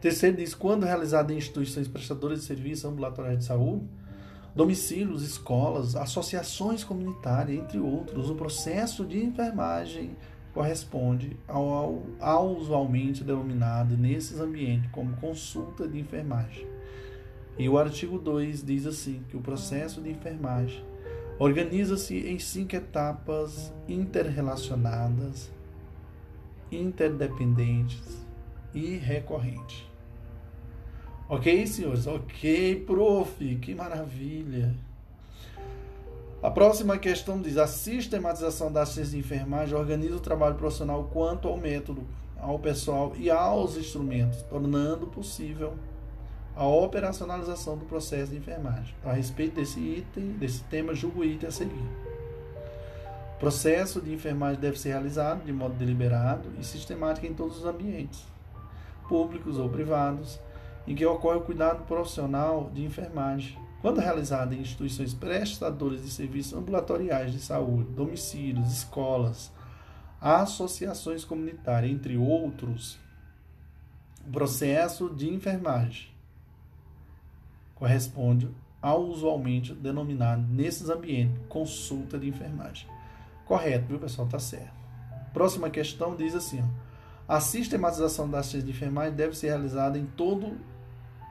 Terceiro 0.00 0.36
diz, 0.36 0.54
quando 0.54 0.84
realizado 0.84 1.30
em 1.30 1.38
instituições 1.38 1.88
prestadoras 1.88 2.40
de 2.40 2.46
serviços 2.46 2.84
ambulatoriais 2.84 3.38
de 3.38 3.44
saúde, 3.44 3.86
domicílios, 4.54 5.22
escolas, 5.22 5.94
associações 5.96 6.82
comunitárias, 6.82 7.58
entre 7.58 7.78
outros, 7.78 8.30
o 8.30 8.34
processo 8.34 9.04
de 9.04 9.24
enfermagem 9.24 10.16
corresponde 10.52 11.36
ao, 11.46 11.68
ao, 11.68 12.02
ao 12.18 12.56
usualmente 12.56 13.22
denominado 13.22 13.96
nesses 13.96 14.40
ambientes 14.40 14.90
como 14.90 15.16
consulta 15.16 15.86
de 15.86 15.98
enfermagem. 15.98 16.66
E 17.58 17.68
o 17.68 17.78
artigo 17.78 18.18
2 18.18 18.64
diz 18.64 18.86
assim, 18.86 19.22
que 19.28 19.36
o 19.36 19.40
processo 19.40 20.00
de 20.00 20.10
enfermagem 20.10 20.82
organiza-se 21.38 22.16
em 22.26 22.38
cinco 22.38 22.76
etapas 22.76 23.72
interrelacionadas, 23.88 25.50
interdependentes 26.70 28.26
e 28.74 28.96
recorrentes. 28.96 29.89
Ok, 31.30 31.64
senhores? 31.64 32.08
Ok, 32.08 32.82
prof. 32.84 33.56
Que 33.62 33.72
maravilha. 33.72 34.74
A 36.42 36.50
próxima 36.50 36.98
questão 36.98 37.40
diz: 37.40 37.56
a 37.56 37.68
sistematização 37.68 38.72
da 38.72 38.84
ciência 38.84 39.12
de 39.12 39.18
enfermagem 39.18 39.76
organiza 39.76 40.16
o 40.16 40.20
trabalho 40.20 40.56
profissional 40.56 41.08
quanto 41.12 41.46
ao 41.46 41.56
método, 41.56 42.02
ao 42.36 42.58
pessoal 42.58 43.12
e 43.16 43.30
aos 43.30 43.76
instrumentos, 43.76 44.42
tornando 44.42 45.06
possível 45.06 45.74
a 46.56 46.66
operacionalização 46.66 47.78
do 47.78 47.84
processo 47.84 48.32
de 48.32 48.38
enfermagem. 48.38 48.92
Então, 48.98 49.12
a 49.12 49.14
respeito 49.14 49.54
desse 49.54 49.78
item, 49.78 50.32
desse 50.32 50.64
tema, 50.64 50.96
julgo 50.96 51.20
o 51.20 51.24
item 51.24 51.48
a 51.48 51.52
seguir. 51.52 51.88
O 53.36 53.38
processo 53.38 54.00
de 54.00 54.12
enfermagem 54.12 54.60
deve 54.60 54.76
ser 54.76 54.88
realizado 54.88 55.44
de 55.44 55.52
modo 55.52 55.74
deliberado 55.74 56.50
e 56.58 56.64
sistemático 56.64 57.24
em 57.24 57.34
todos 57.34 57.58
os 57.58 57.64
ambientes, 57.64 58.24
públicos 59.08 59.58
ou 59.58 59.68
privados 59.68 60.40
em 60.90 60.94
que 60.96 61.06
ocorre 61.06 61.38
o 61.38 61.42
cuidado 61.42 61.84
profissional 61.84 62.68
de 62.74 62.82
enfermagem. 62.82 63.56
Quando 63.80 64.00
realizado 64.00 64.54
em 64.54 64.60
instituições 64.60 65.14
prestadoras 65.14 66.02
de 66.02 66.10
serviços 66.10 66.52
ambulatoriais 66.52 67.32
de 67.32 67.38
saúde, 67.38 67.92
domicílios, 67.92 68.72
escolas, 68.72 69.52
associações 70.20 71.24
comunitárias, 71.24 71.92
entre 71.92 72.16
outros, 72.16 72.98
o 74.26 74.32
processo 74.32 75.08
de 75.08 75.32
enfermagem 75.32 76.08
corresponde 77.76 78.48
ao 78.82 79.04
usualmente 79.04 79.72
denominado 79.72 80.42
nesses 80.42 80.90
ambientes 80.90 81.40
consulta 81.48 82.18
de 82.18 82.28
enfermagem. 82.28 82.88
Correto, 83.46 83.86
viu 83.86 84.00
pessoal? 84.00 84.26
Tá 84.26 84.40
certo. 84.40 84.74
Próxima 85.32 85.70
questão 85.70 86.16
diz 86.16 86.34
assim: 86.34 86.60
ó, 86.60 86.66
a 87.32 87.38
sistematização 87.38 88.28
das 88.28 88.46
ciências 88.46 88.64
de 88.64 88.72
enfermagem 88.72 89.14
deve 89.14 89.36
ser 89.36 89.50
realizada 89.50 89.96
em 89.96 90.04
todo 90.04 90.58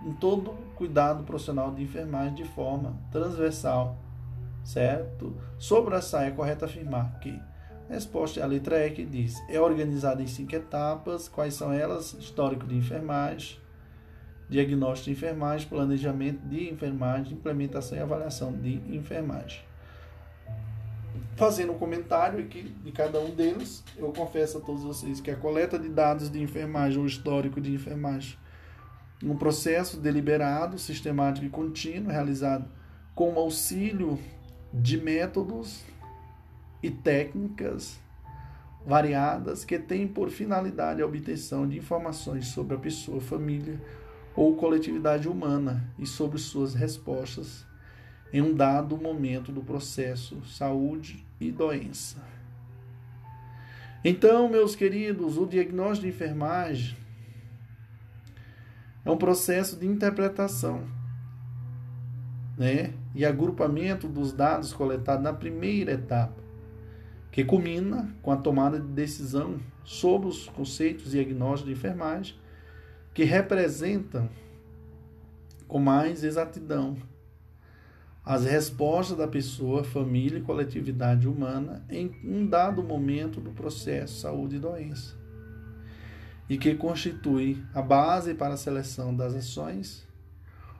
em 0.01 0.13
todo 0.13 0.51
cuidado 0.75 1.23
profissional 1.23 1.73
de 1.73 1.83
enfermagem 1.83 2.35
de 2.35 2.45
forma 2.45 2.95
transversal, 3.11 3.97
certo? 4.63 5.35
Sobre 5.57 5.95
essa 5.95 6.23
é 6.23 6.31
correto 6.31 6.65
afirmar 6.65 7.19
que 7.19 7.39
a 7.89 7.93
resposta 7.93 8.39
é 8.39 8.43
a 8.43 8.45
letra 8.45 8.85
E 8.85 8.91
que 8.91 9.03
diz: 9.03 9.35
é 9.49 9.59
organizada 9.59 10.21
em 10.21 10.27
cinco 10.27 10.55
etapas. 10.55 11.27
Quais 11.27 11.55
são 11.55 11.73
elas? 11.73 12.13
Histórico 12.13 12.67
de 12.67 12.75
enfermagem, 12.75 13.59
diagnóstico 14.47 15.05
de 15.05 15.11
enfermagem, 15.11 15.67
planejamento 15.67 16.47
de 16.47 16.69
enfermagem, 16.69 17.33
implementação 17.33 17.97
e 17.97 18.01
avaliação 18.01 18.53
de 18.53 18.75
enfermagem. 18.95 19.61
Fazendo 21.35 21.71
um 21.71 21.77
comentário 21.79 22.39
aqui 22.39 22.63
de 22.63 22.91
cada 22.91 23.19
um 23.19 23.33
deles, 23.33 23.83
eu 23.97 24.11
confesso 24.11 24.57
a 24.57 24.61
todos 24.61 24.83
vocês 24.83 25.21
que 25.21 25.31
a 25.31 25.35
coleta 25.35 25.79
de 25.79 25.89
dados 25.89 26.29
de 26.29 26.41
enfermagem 26.41 26.99
ou 26.99 27.05
histórico 27.05 27.59
de 27.61 27.73
enfermagem 27.73 28.37
um 29.23 29.35
processo 29.35 29.97
deliberado, 29.97 30.77
sistemático 30.77 31.45
e 31.45 31.49
contínuo, 31.49 32.11
realizado 32.11 32.69
com 33.13 33.37
auxílio 33.37 34.17
de 34.73 34.97
métodos 34.97 35.83
e 36.81 36.89
técnicas 36.89 37.99
variadas 38.85 39.65
que 39.65 39.77
têm 39.77 40.07
por 40.07 40.29
finalidade 40.29 41.01
a 41.01 41.05
obtenção 41.05 41.67
de 41.67 41.77
informações 41.77 42.47
sobre 42.47 42.75
a 42.75 42.79
pessoa, 42.79 43.19
família 43.19 43.79
ou 44.35 44.55
coletividade 44.55 45.27
humana 45.27 45.91
e 45.97 46.05
sobre 46.05 46.39
suas 46.39 46.73
respostas 46.73 47.65
em 48.31 48.41
um 48.41 48.53
dado 48.53 48.95
momento 48.95 49.51
do 49.51 49.61
processo 49.61 50.45
saúde 50.45 51.25
e 51.41 51.51
doença. 51.51 52.17
Então, 54.03 54.47
meus 54.47 54.75
queridos, 54.75 55.37
o 55.37 55.45
diagnóstico 55.45 56.07
de 56.07 56.13
enfermagem 56.13 56.95
é 59.03 59.11
um 59.11 59.17
processo 59.17 59.77
de 59.77 59.87
interpretação 59.87 60.83
né? 62.57 62.93
e 63.15 63.25
agrupamento 63.25 64.07
dos 64.07 64.33
dados 64.33 64.73
coletados 64.73 65.23
na 65.23 65.33
primeira 65.33 65.93
etapa, 65.93 66.43
que 67.31 67.43
culmina 67.43 68.13
com 68.21 68.31
a 68.31 68.37
tomada 68.37 68.79
de 68.79 68.87
decisão 68.87 69.59
sobre 69.83 70.27
os 70.27 70.49
conceitos 70.49 71.11
diagnósticos 71.11 71.73
de 71.73 71.79
enfermagem 71.79 72.35
que 73.13 73.23
representam 73.23 74.29
com 75.67 75.79
mais 75.79 76.23
exatidão 76.23 76.97
as 78.25 78.45
respostas 78.45 79.17
da 79.17 79.27
pessoa, 79.27 79.83
família 79.83 80.37
e 80.37 80.41
coletividade 80.41 81.27
humana 81.27 81.83
em 81.89 82.11
um 82.23 82.45
dado 82.45 82.83
momento 82.83 83.39
do 83.39 83.51
processo 83.51 84.19
saúde 84.19 84.57
e 84.57 84.59
doença 84.59 85.18
e 86.49 86.57
que 86.57 86.73
constitui 86.73 87.63
a 87.73 87.81
base 87.81 88.33
para 88.33 88.55
a 88.55 88.57
seleção 88.57 89.15
das 89.15 89.35
ações 89.35 90.07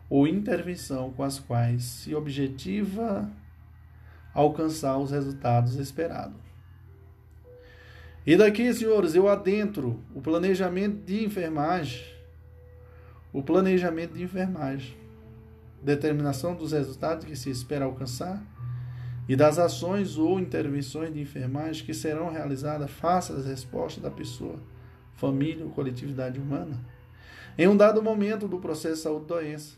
ou 0.10 0.28
intervenção 0.28 1.12
com 1.12 1.24
as 1.24 1.38
quais 1.38 1.84
se 1.84 2.16
objetiva 2.16 3.30
alcançar 4.34 4.98
os 4.98 5.12
resultados 5.12 5.76
esperados. 5.76 6.50
E 8.26 8.36
daqui, 8.36 8.74
senhores, 8.74 9.14
eu 9.14 9.28
adentro 9.28 10.04
o 10.14 10.22
planejamento 10.22 11.06
de 11.06 11.24
enfermagem, 11.24 12.04
o 13.32 13.44
planejamento 13.44 14.14
de 14.14 14.24
enfermagem, 14.24 14.98
determinação 15.82 16.56
dos 16.56 16.72
resultados 16.72 17.26
que 17.26 17.36
se 17.36 17.50
espera 17.50 17.86
alcançar 17.86 18.44
e 19.28 19.36
das 19.36 19.60
ações 19.60 20.18
ou 20.18 20.40
intervenções 20.40 21.14
de 21.14 21.22
enfermagem 21.22 21.86
que 21.86 21.94
serão 21.94 22.32
realizadas 22.32 22.90
face 22.90 23.32
às 23.32 23.46
respostas 23.46 24.02
da 24.02 24.10
pessoa 24.10 24.60
família 25.20 25.66
ou 25.66 25.72
coletividade 25.72 26.40
humana, 26.40 26.80
em 27.58 27.68
um 27.68 27.76
dado 27.76 28.02
momento 28.02 28.48
do 28.48 28.60
processo 28.60 29.04
saúde-doença, 29.04 29.76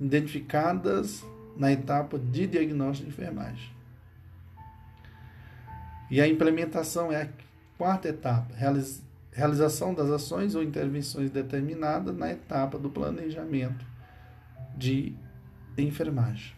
identificadas 0.00 1.24
na 1.56 1.72
etapa 1.72 2.18
de 2.18 2.46
diagnóstico 2.46 3.08
de 3.08 3.14
enfermagem. 3.14 3.70
E 6.10 6.20
a 6.20 6.28
implementação 6.28 7.10
é 7.10 7.22
a 7.22 7.28
quarta 7.78 8.08
etapa, 8.08 8.54
realização 9.32 9.94
das 9.94 10.10
ações 10.10 10.54
ou 10.54 10.62
intervenções 10.62 11.30
determinadas 11.30 12.14
na 12.14 12.30
etapa 12.30 12.78
do 12.78 12.90
planejamento 12.90 13.86
de 14.76 15.14
enfermagem. 15.78 16.54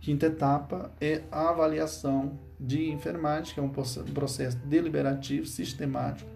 Quinta 0.00 0.26
etapa 0.26 0.90
é 1.00 1.22
a 1.30 1.50
avaliação 1.50 2.38
de 2.58 2.90
enfermagem, 2.90 3.54
que 3.54 3.60
é 3.60 3.62
um 3.62 3.68
processo 3.68 4.56
deliberativo, 4.58 5.46
sistemático, 5.46 6.28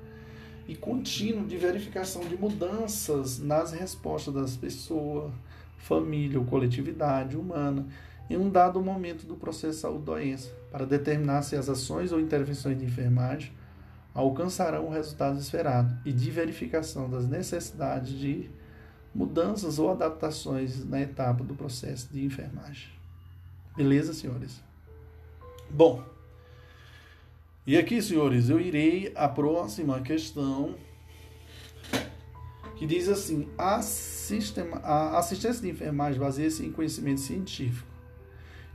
e 0.69 0.77
contínuo 0.77 1.47
de 1.47 1.57
verificação 1.57 2.23
de 2.23 2.37
mudanças 2.37 3.39
nas 3.39 3.73
respostas 3.73 4.35
das 4.35 4.55
pessoas, 4.55 5.33
família 5.79 6.39
ou 6.39 6.45
coletividade 6.45 7.37
humana 7.37 7.87
em 8.29 8.37
um 8.37 8.51
dado 8.51 8.79
momento 8.83 9.27
do 9.27 9.35
processo 9.35 9.81
saúde-doença, 9.81 10.53
para 10.71 10.85
determinar 10.85 11.41
se 11.41 11.57
as 11.57 11.71
ações 11.71 12.13
ou 12.13 12.21
intervenções 12.21 12.79
de 12.79 12.85
enfermagem 12.85 13.51
alcançarão 14.13 14.87
o 14.87 14.91
resultado 14.91 15.39
esperado 15.39 15.97
e 16.05 16.13
de 16.13 16.31
verificação 16.31 17.09
das 17.09 17.27
necessidades 17.27 18.11
de 18.19 18.51
mudanças 19.15 19.79
ou 19.79 19.91
adaptações 19.91 20.85
na 20.85 21.01
etapa 21.01 21.43
do 21.43 21.55
processo 21.55 22.13
de 22.13 22.23
enfermagem. 22.23 22.91
Beleza, 23.75 24.13
senhores? 24.13 24.61
Bom, 25.71 26.05
e 27.69 27.77
aqui, 27.77 28.01
senhores, 28.01 28.49
eu 28.49 28.59
irei 28.59 29.13
à 29.15 29.29
próxima 29.29 30.01
questão 30.01 30.75
que 32.77 32.87
diz 32.87 33.11
assim: 33.11 33.47
a, 33.59 33.83
sistema, 33.83 34.79
a 34.79 35.19
assistência 35.19 35.61
de 35.61 35.69
enfermagem 35.69 36.19
baseia-se 36.19 36.65
em 36.65 36.73
conhecimento 36.73 37.21
científico 37.21 37.87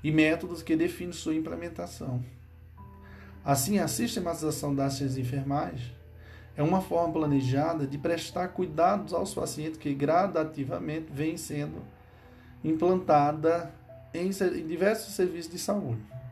e 0.03 0.11
métodos 0.11 0.61
que 0.61 0.75
definem 0.75 1.11
sua 1.11 1.33
implementação. 1.33 2.23
Assim, 3.43 3.79
a 3.79 3.87
sistematização 3.87 4.75
da 4.75 4.85
assistência 4.85 5.15
de 5.15 5.27
enfermagem 5.27 5.91
é 6.55 6.61
uma 6.61 6.79
forma 6.79 7.11
planejada 7.13 7.87
de 7.87 7.97
prestar 7.97 8.49
cuidados 8.49 9.11
aos 9.11 9.33
pacientes 9.33 9.79
que 9.79 9.91
gradativamente 9.91 11.07
vem 11.11 11.35
sendo 11.35 11.81
implantada 12.63 13.73
em 14.13 14.29
diversos 14.67 15.15
serviços 15.15 15.51
de 15.51 15.57
saúde. 15.57 16.22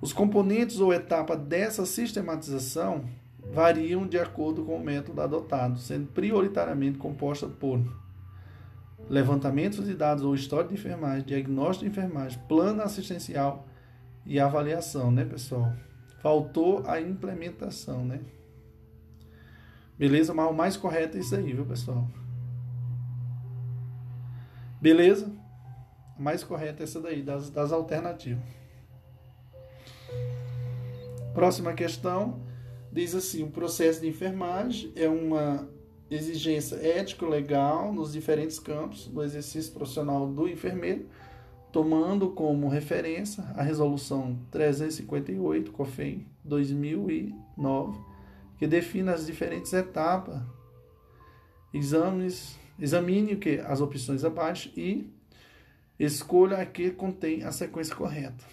Os 0.00 0.12
componentes 0.12 0.80
ou 0.80 0.92
etapa 0.92 1.36
dessa 1.36 1.84
sistematização 1.84 3.04
variam 3.52 4.06
de 4.06 4.18
acordo 4.18 4.64
com 4.64 4.76
o 4.76 4.84
método 4.84 5.20
adotado, 5.20 5.78
sendo 5.78 6.06
prioritariamente 6.06 6.98
composta 6.98 7.46
por 7.46 7.80
levantamentos 9.08 9.84
de 9.84 9.94
dados 9.94 10.24
ou 10.24 10.34
história 10.34 10.68
de 10.68 10.74
enfermagem, 10.74 11.26
diagnóstico 11.26 11.84
de 11.84 11.90
enfermagem, 11.90 12.38
plano 12.48 12.82
assistencial 12.82 13.66
e 14.24 14.38
avaliação, 14.38 15.10
né, 15.10 15.24
pessoal? 15.24 15.72
Faltou 16.22 16.82
a 16.86 17.00
implementação, 17.00 18.04
né? 18.04 18.20
Beleza? 19.98 20.32
Mas 20.32 20.50
o 20.50 20.54
mais 20.54 20.76
correto 20.76 21.16
é 21.16 21.20
isso 21.20 21.34
aí, 21.34 21.52
viu, 21.52 21.66
pessoal? 21.66 22.06
Beleza? 24.80 25.30
O 26.18 26.22
mais 26.22 26.44
correto 26.44 26.80
é 26.80 26.84
essa 26.84 27.00
daí, 27.00 27.22
das, 27.22 27.50
das 27.50 27.72
alternativas. 27.72 28.59
Próxima 31.34 31.72
questão 31.72 32.40
diz 32.92 33.14
assim: 33.14 33.42
o 33.42 33.50
processo 33.50 34.00
de 34.00 34.08
enfermagem 34.08 34.92
é 34.96 35.08
uma 35.08 35.68
exigência 36.10 36.76
ético-legal 36.76 37.92
nos 37.92 38.12
diferentes 38.12 38.58
campos 38.58 39.06
do 39.06 39.22
exercício 39.22 39.72
profissional 39.72 40.26
do 40.26 40.48
enfermeiro, 40.48 41.06
tomando 41.70 42.30
como 42.30 42.68
referência 42.68 43.44
a 43.54 43.62
resolução 43.62 44.38
358 44.50 45.70
COFEM 45.70 46.26
2009, 46.44 48.00
que 48.58 48.66
define 48.66 49.10
as 49.10 49.24
diferentes 49.24 49.72
etapas, 49.72 50.42
exames, 51.72 52.58
examine 52.76 53.34
o 53.34 53.38
que 53.38 53.60
as 53.60 53.80
opções 53.80 54.24
abaixo 54.24 54.72
e 54.76 55.08
escolha 55.96 56.56
a 56.56 56.66
que 56.66 56.90
contém 56.90 57.44
a 57.44 57.52
sequência 57.52 57.94
correta. 57.94 58.44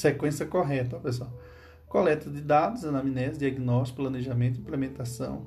Sequência 0.00 0.46
correta, 0.46 0.96
ó, 0.96 1.00
pessoal. 1.00 1.30
Coleta 1.86 2.30
de 2.30 2.40
dados, 2.40 2.84
anamnese, 2.84 3.38
diagnóstico, 3.38 4.02
planejamento, 4.02 4.60
implementação, 4.60 5.46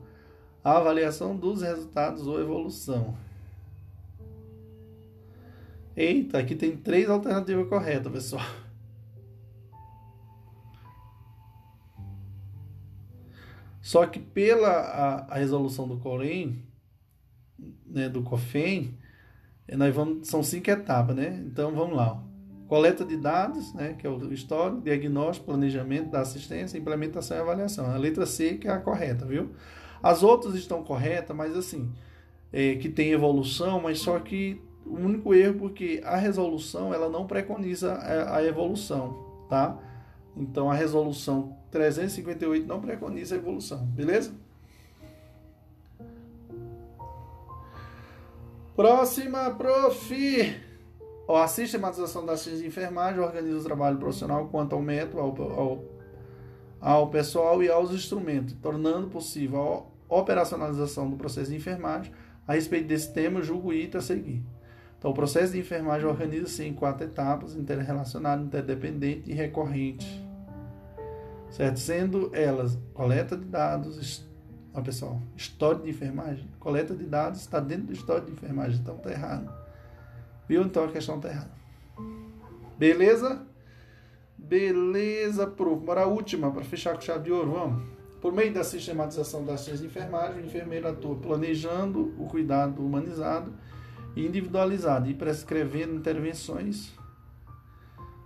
avaliação 0.64 1.36
dos 1.36 1.62
resultados 1.62 2.28
ou 2.28 2.40
evolução. 2.40 3.18
Eita, 5.96 6.40
aqui 6.40 6.56
tem 6.56 6.76
três 6.76 7.10
alternativas 7.10 7.68
corretas, 7.68 8.12
pessoal. 8.12 8.46
Só 13.82 14.06
que 14.06 14.20
pela 14.20 14.70
a, 14.70 15.34
a 15.34 15.36
resolução 15.36 15.88
do 15.88 15.98
Corém, 15.98 16.64
né, 17.86 18.10
do 18.10 18.24
COFEM, 18.24 18.98
nós 19.72 19.94
vamos, 19.94 20.28
são 20.28 20.42
cinco 20.42 20.70
etapas, 20.70 21.16
né? 21.16 21.44
Então 21.46 21.74
vamos 21.76 21.96
lá. 21.96 22.33
Coleta 22.68 23.06
de 23.06 23.18
dados, 23.18 23.74
né, 23.74 23.96
que 23.98 24.08
é 24.08 24.10
o 24.10 24.34
histórico, 24.34 24.82
diagnóstico, 24.82 25.48
planejamento 25.48 26.10
da 26.10 26.22
assistência, 26.22 26.78
implementação 26.78 27.38
e 27.38 27.40
avaliação. 27.40 27.86
A 27.86 27.98
letra 27.98 28.26
C 28.26 28.56
que 28.56 28.68
é 28.68 28.72
a 28.72 28.80
correta, 28.80 29.26
viu? 29.26 29.52
As 30.02 30.24
outras 30.24 30.56
estão 30.56 30.84
corretas, 30.84 31.36
mas 31.36 31.56
assim, 31.56 31.92
é, 32.52 32.76
que 32.76 32.90
tem 32.90 33.12
evolução, 33.12 33.82
mas 33.82 34.00
só 34.00 34.20
que 34.20 34.62
o 34.86 34.96
único 34.96 35.34
erro 35.34 35.60
porque 35.60 36.02
a 36.04 36.18
resolução 36.18 36.94
ela 36.94 37.10
não 37.10 37.26
preconiza 37.26 37.94
a, 37.94 38.38
a 38.38 38.44
evolução, 38.44 39.46
tá? 39.50 39.78
Então 40.36 40.70
a 40.70 40.74
resolução 40.74 41.56
358 41.72 42.66
não 42.68 42.82
preconiza 42.82 43.36
a 43.36 43.38
evolução, 43.38 43.86
beleza? 43.86 44.34
Próxima, 48.76 49.52
prof. 49.52 50.73
a 51.36 51.48
sistematização 51.48 52.26
das 52.26 52.42
ciências 52.42 52.62
de 52.62 52.68
enfermagem 52.68 53.20
organiza 53.20 53.60
o 53.60 53.64
trabalho 53.64 53.98
profissional 53.98 54.48
quanto 54.48 54.76
ao 54.76 54.82
método, 54.82 55.20
ao, 55.20 55.60
ao, 55.60 55.84
ao 56.80 57.10
pessoal 57.10 57.64
e 57.64 57.70
aos 57.70 57.92
instrumentos, 57.92 58.54
tornando 58.62 59.08
possível 59.08 59.88
a 60.10 60.16
operacionalização 60.16 61.10
do 61.10 61.16
processo 61.16 61.50
de 61.50 61.56
enfermagem. 61.56 62.12
A 62.48 62.54
respeito 62.54 62.88
desse 62.88 63.14
tema, 63.14 63.42
julgo 63.42 63.70
o 63.70 63.74
item 63.74 64.00
a 64.00 64.02
seguir. 64.02 64.44
Então, 64.98 65.12
o 65.12 65.14
processo 65.14 65.54
de 65.54 65.60
enfermagem 65.60 66.08
organiza-se 66.08 66.64
em 66.64 66.74
quatro 66.74 67.06
etapas, 67.06 67.56
interrelacionado, 67.56 68.44
interdependente 68.44 69.30
e 69.30 69.34
recorrente. 69.34 70.26
Certo? 71.50 71.80
Sendo 71.80 72.32
elas 72.34 72.78
coleta 72.94 73.38
de 73.38 73.46
dados, 73.46 74.26
Ó, 74.74 74.82
pessoal, 74.82 75.22
história 75.38 75.82
de 75.82 75.90
enfermagem. 75.90 76.48
Coleta 76.60 76.96
de 76.96 77.06
dados 77.06 77.42
está 77.42 77.60
dentro 77.60 77.88
do 77.88 77.94
história 77.94 78.24
de 78.24 78.32
enfermagem, 78.32 78.80
então 78.80 78.98
tá 78.98 79.12
errado. 79.12 79.63
Viu? 80.48 80.62
Então 80.64 80.84
a 80.86 80.88
questão 80.88 81.20
tá 81.20 81.30
errada. 81.30 81.52
Beleza? 82.78 83.46
Beleza, 84.38 85.48
prof. 85.48 85.84
Bora 85.84 86.02
a 86.02 86.08
última, 86.08 86.52
para 86.52 86.64
fechar 86.64 86.96
com 86.96 87.02
chave 87.02 87.24
de 87.26 87.32
ouro, 87.32 87.52
vamos. 87.52 87.84
Por 88.22 88.32
meio 88.34 88.54
da 88.54 88.64
sistematização 88.64 89.44
das 89.44 89.62
ciências 89.62 89.82
de 89.82 89.88
enfermagem, 89.88 90.42
o 90.42 90.46
enfermeiro 90.46 90.88
atua 90.88 91.16
planejando 91.16 92.14
o 92.18 92.26
cuidado 92.28 92.86
humanizado 92.86 93.54
e 94.16 94.26
individualizado 94.26 95.10
e 95.10 95.14
prescrevendo 95.14 95.96
intervenções 95.96 96.94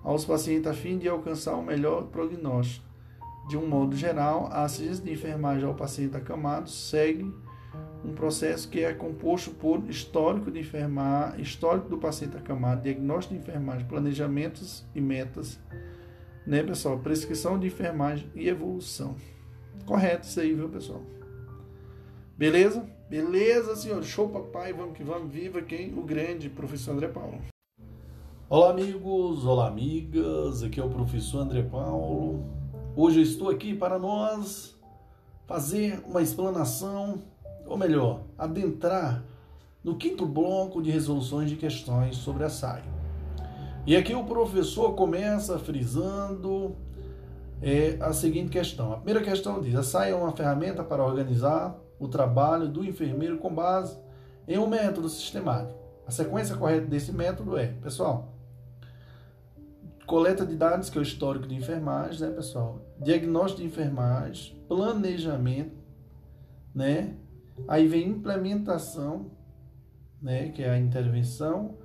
aos 0.04 0.24
pacientes 0.24 0.68
a 0.68 0.74
fim 0.74 0.98
de 0.98 1.10
alcançar 1.10 1.56
o 1.56 1.64
melhor 1.64 2.04
prognóstico. 2.08 2.86
De 3.48 3.58
um 3.58 3.68
modo 3.68 3.96
geral, 3.96 4.50
a 4.52 4.64
assistência 4.64 5.04
de 5.04 5.12
enfermagem 5.12 5.66
ao 5.66 5.74
paciente 5.74 6.16
acamado 6.16 6.70
segue 6.70 7.34
um 8.04 8.14
processo 8.14 8.70
que 8.70 8.84
é 8.84 8.94
composto 8.94 9.52
por 9.52 9.84
histórico 9.90 10.52
de 10.52 10.60
enfermar, 10.60 11.40
histórico 11.40 11.90
do 11.90 11.98
paciente 11.98 12.38
acamado, 12.38 12.82
diagnóstico 12.82 13.34
de 13.34 13.42
enfermagem, 13.42 13.88
planejamentos 13.88 14.86
e 14.96 15.02
metas, 15.02 15.60
né, 16.46 16.64
pessoal? 16.64 17.00
Prescrição 17.00 17.60
de 17.60 17.68
enfermagem 17.68 18.30
e 18.36 18.48
evolução. 18.48 19.16
Correto 19.86 20.28
isso 20.28 20.40
aí, 20.40 20.54
viu, 20.54 20.70
pessoal? 20.70 21.02
Beleza? 22.38 22.88
Beleza, 23.10 23.76
senhor. 23.76 24.04
Show, 24.04 24.30
papai. 24.30 24.74
Vamos 24.74 24.96
que 24.96 25.04
vamos. 25.04 25.34
Viva 25.34 25.62
quem? 25.62 25.98
O 25.98 26.04
grande 26.04 26.50
professor 26.50 26.92
André 26.92 27.08
Paulo. 27.08 27.40
Olá, 28.50 28.72
amigos. 28.72 29.46
Olá, 29.46 29.68
amigas. 29.68 30.62
Aqui 30.62 30.80
é 30.80 30.84
o 30.84 30.90
professor 30.90 31.40
André 31.40 31.64
Paulo 31.64 32.58
Hoje 33.00 33.20
eu 33.20 33.24
estou 33.24 33.52
aqui 33.52 33.76
para 33.76 34.00
nós 34.00 34.76
fazer 35.46 36.02
uma 36.08 36.20
explanação, 36.20 37.22
ou 37.68 37.78
melhor, 37.78 38.22
adentrar 38.38 39.24
no 39.84 39.96
quinto 39.96 40.26
bloco 40.26 40.82
de 40.82 40.92
resoluções 40.92 41.50
de 41.50 41.56
questões 41.56 42.18
sobre 42.18 42.44
a 42.44 42.50
SAI. 42.50 42.84
E 43.86 43.96
aqui 43.96 44.14
o 44.14 44.24
professor 44.26 44.94
começa 44.96 45.58
frisando 45.58 46.76
é, 47.62 47.98
a 48.02 48.12
seguinte 48.12 48.50
questão. 48.50 48.92
A 48.92 48.98
primeira 48.98 49.22
questão 49.22 49.62
diz: 49.62 49.76
a 49.76 49.84
SAI 49.84 50.12
é 50.12 50.16
uma 50.16 50.32
ferramenta 50.32 50.84
para 50.84 51.04
organizar 51.04 51.76
o 52.00 52.08
trabalho 52.08 52.68
do 52.68 52.84
enfermeiro 52.84 53.38
com 53.38 53.54
base 53.54 53.98
em 54.48 54.58
um 54.58 54.68
método 54.68 55.10
sistemático. 55.10 55.80
A 56.06 56.12
sequência 56.12 56.56
correta 56.56 56.86
desse 56.86 57.12
método 57.12 57.58
é, 57.58 57.68
pessoal, 57.68 58.34
coleta 60.06 60.46
de 60.46 60.56
dados, 60.56 60.90
que 60.90 60.98
é 60.98 61.02
o 61.02 61.04
histórico 61.04 61.48
de 61.48 61.56
enfermagem, 61.56 62.28
né, 62.28 62.34
pessoal? 62.34 62.82
Diagnóstico 63.00 63.62
de 63.62 63.68
enfermagem, 63.68 64.58
planejamento, 64.68 65.76
né? 66.74 67.16
Aí 67.68 67.88
vem 67.88 68.10
implementação, 68.10 69.32
né, 70.22 70.50
que 70.50 70.64
é 70.64 70.70
a 70.70 70.80
intervenção 70.80 71.78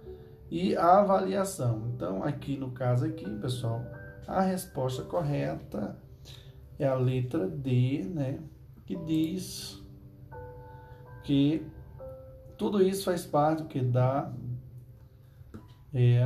e 0.51 0.77
a 0.77 0.99
avaliação. 0.99 1.93
Então, 1.95 2.23
aqui 2.23 2.57
no 2.57 2.73
caso 2.73 3.07
aqui, 3.07 3.29
pessoal, 3.39 3.85
a 4.27 4.41
resposta 4.41 5.03
correta 5.03 5.97
é 6.79 6.87
a 6.87 6.95
letra 6.95 7.47
D, 7.49 8.05
né, 8.05 8.41
que 8.85 8.97
diz 8.97 9.81
que 11.23 11.65
tudo 12.59 12.83
isso 12.83 13.05
faz 13.05 13.25
parte 13.25 13.63
do 13.63 13.69
que 13.69 13.81
dá 13.81 14.33
é 15.95 16.23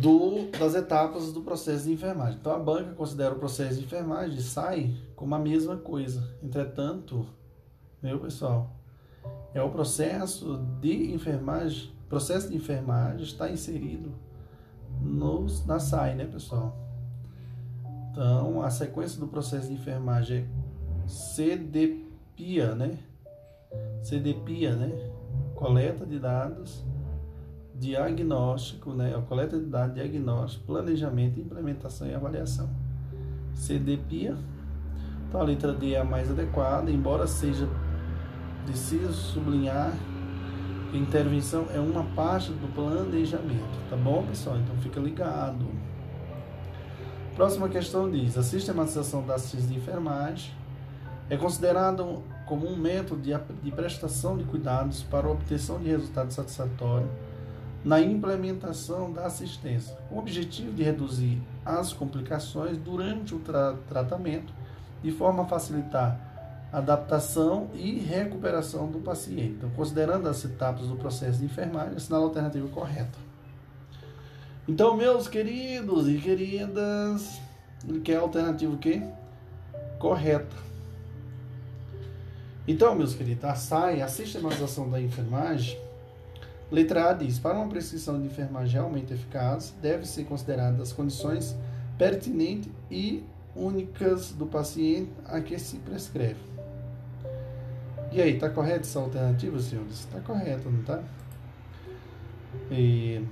do, 0.00 0.50
das 0.58 0.74
etapas 0.74 1.32
do 1.32 1.42
processo 1.42 1.84
de 1.84 1.92
enfermagem. 1.92 2.38
Então 2.40 2.52
a 2.52 2.58
banca 2.58 2.92
considera 2.94 3.34
o 3.34 3.38
processo 3.38 3.76
de 3.76 3.84
enfermagem 3.84 4.36
de 4.36 4.42
SAI 4.42 4.96
como 5.14 5.34
a 5.34 5.38
mesma 5.38 5.76
coisa. 5.76 6.36
Entretanto, 6.42 7.26
meu 8.02 8.18
pessoal, 8.18 8.70
é 9.52 9.62
o 9.62 9.70
processo 9.70 10.58
de 10.80 11.12
enfermagem, 11.12 11.92
processo 12.08 12.48
de 12.48 12.56
enfermagem 12.56 13.22
está 13.22 13.50
inserido 13.50 14.14
nos, 15.00 15.66
na 15.66 15.78
SAI, 15.78 16.14
né, 16.14 16.24
pessoal? 16.24 16.76
Então, 18.10 18.62
a 18.62 18.70
sequência 18.70 19.20
do 19.20 19.28
processo 19.28 19.68
de 19.68 19.74
enfermagem 19.74 20.48
é 21.04 21.08
CDPIA, 21.08 22.74
né? 22.74 22.98
CDPIA, 24.02 24.74
né? 24.74 25.12
Coleta 25.54 26.04
de 26.04 26.18
dados 26.18 26.84
diagnóstico, 27.80 28.92
né, 28.92 29.14
a 29.16 29.22
coleta 29.22 29.58
de 29.58 29.64
dados, 29.64 29.94
diagnóstico, 29.94 30.64
planejamento, 30.66 31.40
implementação 31.40 32.06
e 32.06 32.14
avaliação. 32.14 32.68
CDPIA. 33.54 34.36
Então 35.28 35.40
a 35.40 35.44
letra 35.44 35.72
D 35.72 35.94
é 35.94 36.00
a 36.00 36.04
mais 36.04 36.30
adequada, 36.30 36.90
embora 36.90 37.26
seja 37.26 37.66
preciso 38.66 39.12
sublinhar 39.12 39.92
que 40.90 40.98
intervenção 40.98 41.66
é 41.72 41.78
uma 41.78 42.04
parte 42.14 42.50
do 42.52 42.72
planejamento, 42.74 43.88
tá 43.88 43.96
bom, 43.96 44.24
pessoal? 44.26 44.58
Então 44.58 44.76
fica 44.78 44.98
ligado. 45.00 45.66
Próxima 47.36 47.68
questão 47.68 48.10
diz: 48.10 48.36
a 48.36 48.42
sistematização 48.42 49.24
da 49.24 49.36
assistência 49.36 49.68
de 49.68 49.76
enfermagem 49.76 50.52
é 51.30 51.36
considerado 51.36 52.22
como 52.44 52.66
um 52.66 52.76
método 52.76 53.22
de, 53.22 53.32
de 53.62 53.70
prestação 53.70 54.36
de 54.36 54.42
cuidados 54.44 55.02
para 55.04 55.30
obtenção 55.30 55.78
de 55.78 55.88
resultados 55.88 56.34
satisfatórios 56.34 57.08
na 57.84 58.00
implementação 58.00 59.12
da 59.12 59.26
assistência, 59.26 59.96
com 60.08 60.16
o 60.16 60.18
objetivo 60.18 60.72
de 60.72 60.82
reduzir 60.82 61.40
as 61.64 61.92
complicações 61.92 62.76
durante 62.76 63.34
o 63.34 63.38
tra 63.38 63.74
tratamento, 63.88 64.52
de 65.02 65.10
forma 65.10 65.44
a 65.44 65.46
facilitar 65.46 66.18
a 66.72 66.78
adaptação 66.78 67.68
e 67.74 67.98
recuperação 67.98 68.86
do 68.86 69.00
paciente. 69.00 69.54
Então, 69.56 69.70
considerando 69.70 70.28
as 70.28 70.44
etapas 70.44 70.86
do 70.86 70.96
processo 70.96 71.38
de 71.38 71.46
enfermagem, 71.46 71.96
assinala 71.96 72.24
a 72.24 72.28
alternativa 72.28 72.68
correta. 72.68 73.18
Então, 74.68 74.96
meus 74.96 75.26
queridos 75.26 76.06
e 76.06 76.18
queridas, 76.18 77.40
ele 77.88 78.00
quer 78.00 78.18
a 78.18 78.20
alternativa 78.20 78.72
o 78.72 78.78
quê? 78.78 79.02
Correta. 79.98 80.54
Então, 82.68 82.94
meus 82.94 83.14
queridos, 83.14 83.44
a 83.44 83.54
SAI, 83.54 84.02
a 84.02 84.06
sistematização 84.06 84.88
da 84.88 85.00
enfermagem, 85.00 85.76
Letra 86.70 87.10
A 87.10 87.12
diz: 87.12 87.38
para 87.38 87.58
uma 87.58 87.68
prescrição 87.68 88.18
de 88.20 88.26
enfermagem 88.26 88.74
realmente 88.74 89.12
eficaz, 89.12 89.74
deve 89.82 90.06
ser 90.06 90.24
consideradas 90.24 90.80
as 90.80 90.92
condições 90.92 91.56
pertinentes 91.98 92.70
e 92.90 93.24
únicas 93.54 94.32
do 94.32 94.46
paciente 94.46 95.10
a 95.26 95.40
que 95.40 95.58
se 95.58 95.76
prescreve. 95.78 96.40
E 98.12 98.20
aí, 98.20 98.34
está 98.34 98.50
correta 98.50 98.80
essa 98.80 98.98
alternativa, 98.98 99.60
senhores? 99.60 100.00
Está 100.00 100.18
correto, 100.20 100.68
não 100.70 100.80
está? 100.80 101.00
E 102.70 103.24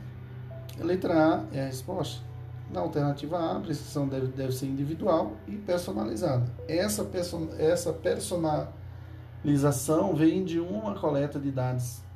letra 0.79 1.15
A 1.15 1.45
é 1.53 1.63
a 1.63 1.67
resposta. 1.67 2.23
Na 2.71 2.81
alternativa 2.81 3.39
A, 3.39 3.57
a 3.57 3.61
prescrição 3.61 4.07
deve, 4.07 4.29
deve 4.29 4.53
ser 4.53 4.67
individual 4.67 5.33
e 5.47 5.57
personalizada. 5.57 6.47
Essa, 6.69 7.03
person, 7.05 7.49
essa 7.59 7.93
personalização 7.93 10.15
vem 10.15 10.45
de 10.45 10.61
uma 10.61 10.95
coleta 10.95 11.41
de 11.41 11.51
dados 11.51 12.07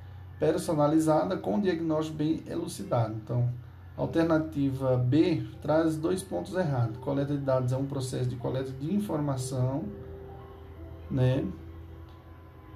personalizada 0.43 1.37
com 1.37 1.61
diagnóstico 1.61 2.17
bem 2.17 2.43
elucidado. 2.51 3.15
Então, 3.15 3.49
alternativa 3.97 4.97
B 4.97 5.45
traz 5.61 5.97
dois 5.97 6.21
pontos 6.21 6.53
errados. 6.57 6.97
Coleta 6.97 7.33
de 7.33 7.39
dados 7.39 7.73
é 7.73 7.77
um 7.77 7.87
processo 7.87 8.29
de 8.29 8.35
coleta 8.35 8.73
de 8.73 8.93
informação, 8.93 9.85
né? 11.09 11.47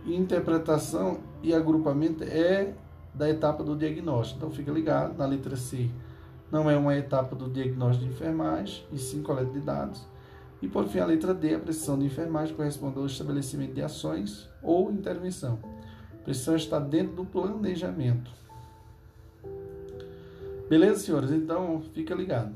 Interpretação 0.07 1.19
e 1.43 1.53
agrupamento 1.53 2.23
é 2.23 2.73
da 3.13 3.29
etapa 3.29 3.65
do 3.65 3.75
diagnóstico. 3.75 4.39
Então 4.39 4.51
fica 4.53 4.71
ligado, 4.71 5.19
na 5.19 5.27
letra 5.27 5.57
C 5.57 5.91
não 6.53 6.71
é 6.71 6.77
uma 6.77 6.97
etapa 6.97 7.35
do 7.35 7.51
diagnóstico 7.51 8.05
de 8.07 8.13
enfermagem, 8.13 8.87
e 8.93 8.99
sim 8.99 9.25
coleta 9.25 9.51
de 9.51 9.59
dados. 9.59 10.07
E 10.63 10.69
por 10.69 10.87
fim, 10.87 11.01
a 11.01 11.07
letra 11.07 11.35
D, 11.35 11.57
a 11.57 11.59
precisão 11.59 11.99
de 11.99 12.07
enfermagem 12.07 12.55
corresponde 12.55 12.97
ao 12.97 13.07
estabelecimento 13.07 13.75
de 13.75 13.83
ações 13.83 14.49
ou 14.63 14.93
intervenção. 14.93 15.59
A 16.27 16.29
precisão 16.29 16.57
está 16.57 16.81
dentro 16.81 17.15
do 17.15 17.25
planejamento. 17.25 18.33
Beleza, 20.69 20.99
senhores? 20.99 21.31
Então, 21.31 21.81
fica 21.95 22.17
ligado. 22.17 22.53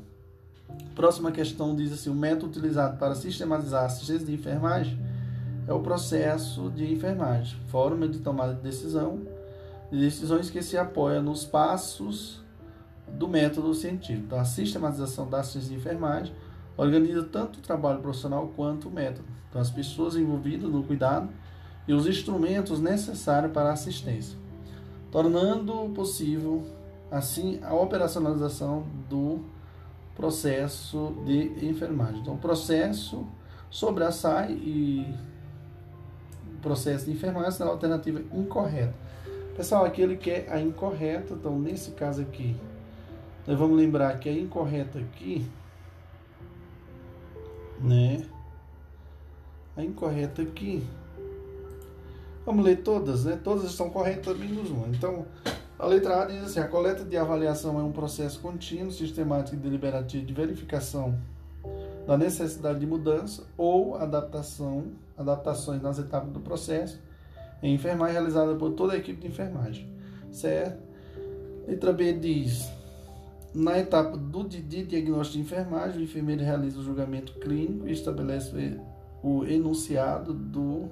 Próxima 0.96 1.30
questão 1.30 1.76
diz 1.76 1.92
assim: 1.92 2.10
o 2.10 2.14
método 2.14 2.46
utilizado 2.46 2.98
para 2.98 3.14
sistematizar 3.14 3.84
assistência 3.84 4.26
de 4.26 4.34
enfermagem 4.34 4.98
é 5.68 5.72
o 5.72 5.78
processo 5.78 6.68
de 6.70 6.92
enfermagem, 6.92 7.60
forma 7.68 8.08
de 8.08 8.18
tomada 8.18 8.54
de 8.54 8.60
decisão, 8.60 9.20
de 9.88 10.00
decisões 10.00 10.50
que 10.50 10.62
se 10.62 10.76
apoia 10.76 11.22
nos 11.22 11.44
passos 11.44 12.42
do 13.06 13.28
método 13.28 13.72
científico. 13.72 14.24
Então, 14.26 14.40
a 14.40 14.44
sistematização 14.44 15.30
da 15.30 15.38
assistência 15.38 15.68
de 15.68 15.76
enfermagem 15.76 16.34
organiza 16.76 17.22
tanto 17.22 17.60
o 17.60 17.62
trabalho 17.62 18.00
profissional 18.00 18.52
quanto 18.56 18.88
o 18.88 18.90
método. 18.90 19.28
Então, 19.48 19.62
as 19.62 19.70
pessoas 19.70 20.16
envolvidas 20.16 20.68
no 20.68 20.82
cuidado 20.82 21.28
e 21.90 21.92
os 21.92 22.06
instrumentos 22.06 22.78
necessários 22.78 23.50
para 23.50 23.70
a 23.70 23.72
assistência, 23.72 24.38
tornando 25.10 25.90
possível, 25.92 26.64
assim, 27.10 27.58
a 27.64 27.74
operacionalização 27.74 28.84
do 29.08 29.40
processo 30.14 31.12
de 31.26 31.66
enfermagem. 31.66 32.20
Então, 32.20 32.34
o 32.34 32.38
processo 32.38 33.26
sobressai 33.68 34.52
e 34.52 35.12
processo 36.62 37.06
de 37.06 37.10
enfermagem 37.10 37.50
será 37.50 37.70
a 37.70 37.72
alternativa 37.72 38.22
incorreta. 38.32 38.94
Pessoal, 39.56 39.84
aqui 39.84 40.00
ele 40.00 40.16
quer 40.16 40.48
a 40.48 40.60
incorreta, 40.60 41.34
então 41.34 41.58
nesse 41.58 41.90
caso 41.90 42.22
aqui, 42.22 42.54
nós 43.44 43.58
vamos 43.58 43.76
lembrar 43.76 44.16
que 44.20 44.28
a 44.28 44.32
incorreta 44.32 45.00
aqui, 45.00 45.44
né? 47.80 48.24
A 49.76 49.82
incorreta 49.82 50.42
aqui, 50.42 50.86
vamos 52.50 52.64
ler 52.64 52.82
todas, 52.82 53.24
né? 53.24 53.38
Todas 53.42 53.64
estão 53.64 53.88
corretas 53.88 54.36
menos 54.36 54.70
uma. 54.70 54.88
Então, 54.88 55.24
a 55.78 55.86
letra 55.86 56.22
A 56.22 56.26
diz 56.26 56.42
assim: 56.42 56.58
a 56.58 56.66
coleta 56.66 57.04
de 57.04 57.16
avaliação 57.16 57.78
é 57.78 57.82
um 57.82 57.92
processo 57.92 58.40
contínuo, 58.40 58.90
sistemático 58.90 59.56
e 59.56 59.58
deliberativo 59.58 60.26
de 60.26 60.34
verificação 60.34 61.16
da 62.06 62.18
necessidade 62.18 62.80
de 62.80 62.86
mudança 62.86 63.44
ou 63.56 63.94
adaptação, 63.94 64.86
adaptações 65.16 65.80
nas 65.80 65.98
etapas 65.98 66.32
do 66.32 66.40
processo 66.40 66.98
em 67.62 67.74
enfermagem 67.74 68.14
realizada 68.14 68.54
por 68.54 68.72
toda 68.72 68.94
a 68.94 68.96
equipe 68.96 69.20
de 69.20 69.28
enfermagem. 69.28 69.88
Certo? 70.32 70.82
Letra 71.68 71.92
B 71.92 72.14
diz: 72.14 72.68
na 73.54 73.78
etapa 73.78 74.16
do 74.16 74.42
de 74.42 74.60
diagnóstico 74.60 75.38
de 75.38 75.44
enfermagem, 75.44 76.00
o 76.00 76.04
enfermeiro 76.04 76.42
realiza 76.42 76.80
o 76.80 76.82
julgamento 76.82 77.34
clínico 77.34 77.86
e 77.86 77.92
estabelece 77.92 78.80
o 79.22 79.44
enunciado 79.44 80.32
do 80.32 80.88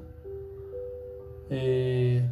é, 1.51 2.23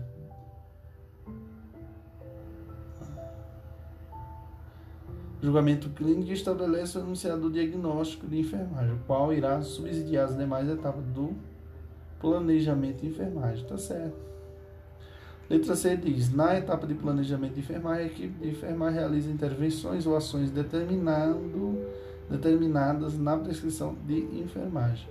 julgamento 5.42 5.90
clínico 5.90 6.32
estabelece 6.32 6.96
o 6.98 7.02
enunciado 7.02 7.42
do 7.42 7.50
diagnóstico 7.50 8.26
de 8.26 8.38
enfermagem, 8.38 8.94
o 8.94 8.98
qual 9.06 9.32
irá 9.32 9.60
subsidiar 9.62 10.26
as 10.26 10.36
demais 10.36 10.68
etapas 10.68 11.04
do 11.06 11.34
planejamento 12.20 13.00
de 13.00 13.08
enfermagem. 13.08 13.64
Tá 13.64 13.78
certo. 13.78 14.26
Letra 15.48 15.76
C 15.76 15.96
diz: 15.96 16.32
na 16.32 16.58
etapa 16.58 16.84
de 16.86 16.94
planejamento 16.94 17.54
de 17.54 17.60
enfermagem, 17.60 18.04
a 18.04 18.06
equipe 18.06 18.38
de 18.40 18.50
enfermagem 18.50 18.98
realiza 18.98 19.30
intervenções 19.30 20.04
ou 20.06 20.16
ações 20.16 20.50
determinadas 20.50 23.16
na 23.16 23.36
prescrição 23.36 23.94
de 24.04 24.18
enfermagem. 24.40 25.08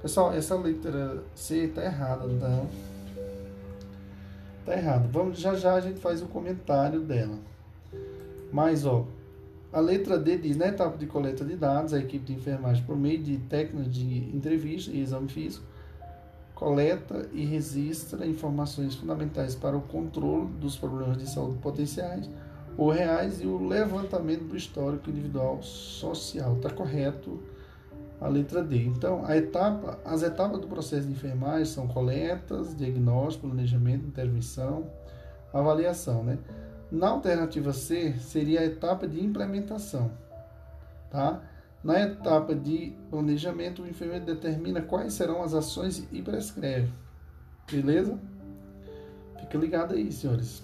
Pessoal, 0.00 0.32
essa 0.32 0.54
letra 0.54 1.24
C 1.34 1.64
está 1.64 1.84
errada, 1.84 2.30
então. 2.30 2.68
Está 4.64 4.78
errado. 4.78 5.10
Vamos 5.12 5.38
já 5.38 5.54
já 5.54 5.74
a 5.74 5.80
gente 5.80 6.00
faz 6.00 6.22
o 6.22 6.26
comentário 6.26 7.02
dela. 7.02 7.38
Mas 8.50 8.86
ó, 8.86 9.06
a 9.70 9.78
letra 9.78 10.18
D 10.18 10.38
diz: 10.38 10.56
na 10.56 10.68
etapa 10.68 10.96
de 10.96 11.04
coleta 11.04 11.44
de 11.44 11.54
dados, 11.54 11.92
a 11.92 11.98
equipe 11.98 12.24
de 12.24 12.32
enfermagem, 12.32 12.82
por 12.82 12.96
meio 12.96 13.22
de 13.22 13.36
técnicas 13.36 13.92
de 13.92 14.34
entrevista 14.34 14.90
e 14.90 15.02
exame 15.02 15.28
físico, 15.28 15.66
coleta 16.54 17.28
e 17.34 17.44
registra 17.44 18.26
informações 18.26 18.94
fundamentais 18.94 19.54
para 19.54 19.76
o 19.76 19.82
controle 19.82 20.46
dos 20.58 20.78
problemas 20.78 21.18
de 21.18 21.28
saúde 21.28 21.58
potenciais 21.58 22.30
ou 22.78 22.88
reais 22.88 23.42
e 23.42 23.46
o 23.46 23.68
levantamento 23.68 24.44
do 24.44 24.56
histórico 24.56 25.10
individual 25.10 25.62
social. 25.62 26.56
Está 26.56 26.70
correto 26.70 27.38
a 28.24 28.28
letra 28.28 28.62
D. 28.62 28.86
Então, 28.86 29.22
a 29.26 29.36
etapa, 29.36 29.98
as 30.02 30.22
etapas 30.22 30.58
do 30.58 30.66
processo 30.66 31.06
de 31.06 31.12
enfermagem 31.12 31.66
são 31.66 31.86
coletas, 31.86 32.74
diagnóstico, 32.74 33.46
planejamento, 33.46 34.06
intervenção, 34.06 34.90
avaliação, 35.52 36.24
né? 36.24 36.38
Na 36.90 37.08
alternativa 37.08 37.74
C, 37.74 38.14
seria 38.14 38.60
a 38.60 38.64
etapa 38.64 39.06
de 39.06 39.22
implementação, 39.22 40.10
tá? 41.10 41.42
Na 41.82 42.00
etapa 42.00 42.54
de 42.54 42.94
planejamento, 43.10 43.82
o 43.82 43.86
enfermeiro 43.86 44.24
determina 44.24 44.80
quais 44.80 45.12
serão 45.12 45.42
as 45.42 45.52
ações 45.52 46.08
e 46.10 46.22
prescreve. 46.22 46.90
Beleza? 47.70 48.18
Fica 49.38 49.58
ligado 49.58 49.92
aí, 49.92 50.10
senhores. 50.10 50.62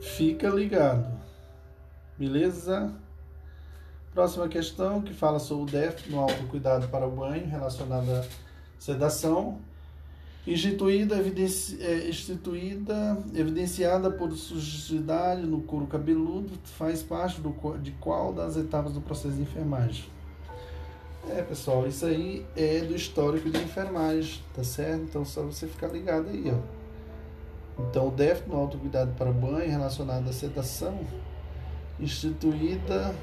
Fica 0.00 0.48
ligado. 0.48 1.06
Beleza? 2.18 2.92
Próxima 4.14 4.46
questão 4.48 5.02
que 5.02 5.12
fala 5.12 5.40
sobre 5.40 5.64
o 5.64 5.66
déficit 5.66 6.12
no 6.12 6.20
autocuidado 6.20 6.86
para 6.86 7.04
o 7.04 7.10
banho 7.10 7.48
relacionado 7.48 8.08
à 8.10 8.24
sedação 8.78 9.58
instituída, 10.46 11.16
evidenci, 11.16 11.82
é, 11.82 12.08
instituída, 12.08 13.18
evidenciada 13.34 14.10
por 14.10 14.30
sujidade 14.32 15.42
no 15.42 15.62
couro 15.62 15.86
cabeludo, 15.86 16.52
faz 16.64 17.02
parte 17.02 17.40
do, 17.40 17.50
de 17.78 17.92
qual 17.92 18.32
das 18.32 18.56
etapas 18.56 18.92
do 18.92 19.00
processo 19.00 19.34
de 19.34 19.42
enfermagem? 19.42 20.04
É, 21.30 21.40
pessoal, 21.40 21.86
isso 21.88 22.04
aí 22.04 22.44
é 22.54 22.80
do 22.80 22.94
histórico 22.94 23.48
de 23.48 23.58
enfermagem, 23.58 24.42
tá 24.54 24.62
certo? 24.62 25.02
Então, 25.04 25.24
só 25.24 25.42
você 25.42 25.66
ficar 25.66 25.88
ligado 25.88 26.28
aí, 26.28 26.52
ó. 26.52 27.82
Então, 27.82 28.08
o 28.08 28.10
déficit 28.10 28.48
no 28.50 28.58
autocuidado 28.58 29.12
para 29.14 29.32
banho 29.32 29.70
relacionado 29.70 30.28
à 30.28 30.32
sedação, 30.32 31.00
instituída, 31.98 33.14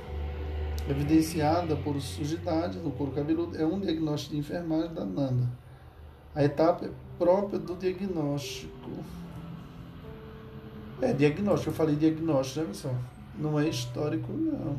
evidenciada 0.90 1.76
por 1.76 2.00
sujidade 2.02 2.80
no 2.80 2.92
couro 2.92 3.12
cabeludo, 3.12 3.58
é 3.58 3.66
um 3.66 3.80
diagnóstico 3.80 4.34
de 4.34 4.40
enfermagem 4.40 4.94
da 4.94 5.06
NANDA. 5.06 5.50
A 6.34 6.44
etapa 6.44 6.90
própria 7.18 7.60
do 7.60 7.76
diagnóstico. 7.76 8.90
É, 11.02 11.14
diagnóstico, 11.14 11.72
eu 11.72 11.76
falei 11.76 11.96
diagnóstico, 11.96 12.62
né, 12.62 12.68
pessoal? 12.68 12.96
Não 13.38 13.60
é 13.60 13.68
histórico, 13.68 14.32
não. 14.32 14.78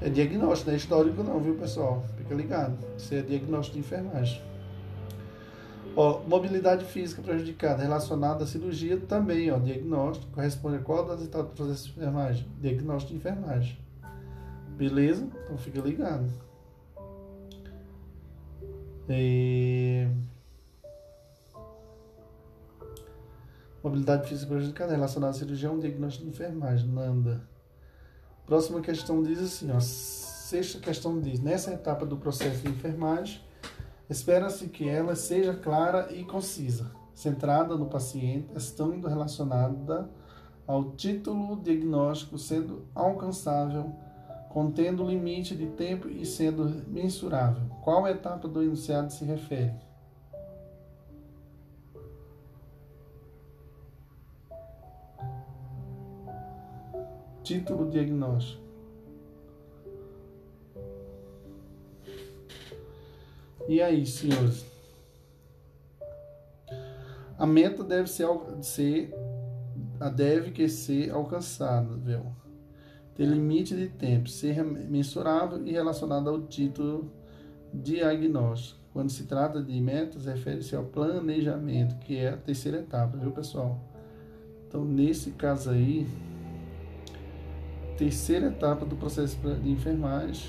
É 0.00 0.08
diagnóstico, 0.08 0.70
não 0.70 0.74
é 0.74 0.76
histórico 0.76 1.22
não, 1.22 1.40
viu, 1.40 1.54
pessoal? 1.54 2.04
Fica 2.16 2.34
ligado. 2.34 2.78
Isso 2.96 3.14
é 3.14 3.22
diagnóstico 3.22 3.74
de 3.74 3.80
enfermagem. 3.80 4.47
Ó, 6.00 6.20
mobilidade 6.28 6.84
física 6.84 7.20
prejudicada 7.20 7.82
relacionada 7.82 8.44
à 8.44 8.46
cirurgia 8.46 9.00
também, 9.00 9.50
ó, 9.50 9.58
diagnóstico. 9.58 10.30
Corresponde 10.30 10.76
a 10.76 10.78
qual 10.78 11.04
das 11.04 11.20
etapas 11.24 11.48
do 11.48 11.56
processo 11.56 11.86
de 11.86 11.90
enfermagem? 11.90 12.46
Diagnóstico 12.60 13.12
de 13.14 13.18
enfermagem. 13.18 13.78
Beleza? 14.76 15.28
Então 15.44 15.58
fica 15.58 15.80
ligado. 15.80 16.30
E... 19.08 20.06
Mobilidade 23.82 24.28
física 24.28 24.52
prejudicada 24.52 24.92
relacionada 24.92 25.32
à 25.32 25.36
cirurgia, 25.36 25.68
um 25.68 25.80
diagnóstico 25.80 26.26
de 26.26 26.30
enfermagem, 26.30 26.88
Nanda. 26.88 27.42
Próxima 28.46 28.80
questão 28.80 29.20
diz 29.20 29.40
assim, 29.40 29.72
ó, 29.72 29.80
sexta 29.80 30.78
questão 30.78 31.20
diz, 31.20 31.40
nessa 31.40 31.72
etapa 31.72 32.06
do 32.06 32.16
processo 32.16 32.62
de 32.62 32.68
enfermagem, 32.68 33.47
espera-se 34.08 34.68
que 34.68 34.88
ela 34.88 35.14
seja 35.14 35.54
clara 35.54 36.12
e 36.12 36.24
concisa, 36.24 36.90
centrada 37.14 37.76
no 37.76 37.86
paciente, 37.86 38.48
estando 38.56 39.08
relacionada 39.08 40.08
ao 40.66 40.92
título 40.92 41.56
diagnóstico 41.56 42.38
sendo 42.38 42.86
alcançável 42.94 43.92
contendo 44.48 45.06
limite 45.06 45.54
de 45.54 45.66
tempo 45.66 46.08
e 46.08 46.24
sendo 46.24 46.64
mensurável. 46.88 47.62
Qual 47.82 48.06
etapa 48.08 48.48
do 48.48 48.62
enunciado 48.62 49.12
se 49.12 49.24
refere? 49.24 49.74
Título 57.42 57.88
diagnóstico. 57.88 58.67
E 63.68 63.82
aí, 63.82 64.06
senhores? 64.06 64.64
A 67.36 67.46
meta 67.46 67.84
deve 67.84 68.08
ser, 68.08 68.26
ser 68.62 69.14
deve 70.16 70.52
que 70.52 70.66
ser 70.70 71.10
alcançada, 71.10 71.94
viu? 71.96 72.22
Ter 73.14 73.26
limite 73.26 73.76
de 73.76 73.88
tempo, 73.90 74.26
ser 74.26 74.64
mensurável 74.64 75.62
e 75.66 75.72
relacionado 75.72 76.30
ao 76.30 76.40
título 76.46 77.12
diagnóstico. 77.74 78.80
Quando 78.90 79.10
se 79.10 79.24
trata 79.24 79.62
de 79.62 79.78
metas, 79.82 80.24
refere-se 80.24 80.74
ao 80.74 80.84
planejamento, 80.84 81.98
que 81.98 82.16
é 82.16 82.30
a 82.30 82.36
terceira 82.38 82.78
etapa, 82.78 83.18
viu, 83.18 83.32
pessoal? 83.32 83.78
Então, 84.66 84.82
nesse 84.82 85.32
caso 85.32 85.70
aí, 85.70 86.08
terceira 87.98 88.46
etapa 88.46 88.86
do 88.86 88.96
processo 88.96 89.36
de 89.62 89.70
enfermagem, 89.70 90.48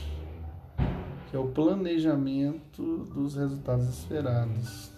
que 1.29 1.35
é 1.35 1.39
o 1.39 1.47
planejamento 1.47 3.05
dos 3.05 3.35
resultados 3.35 3.87
esperados. 3.87 4.91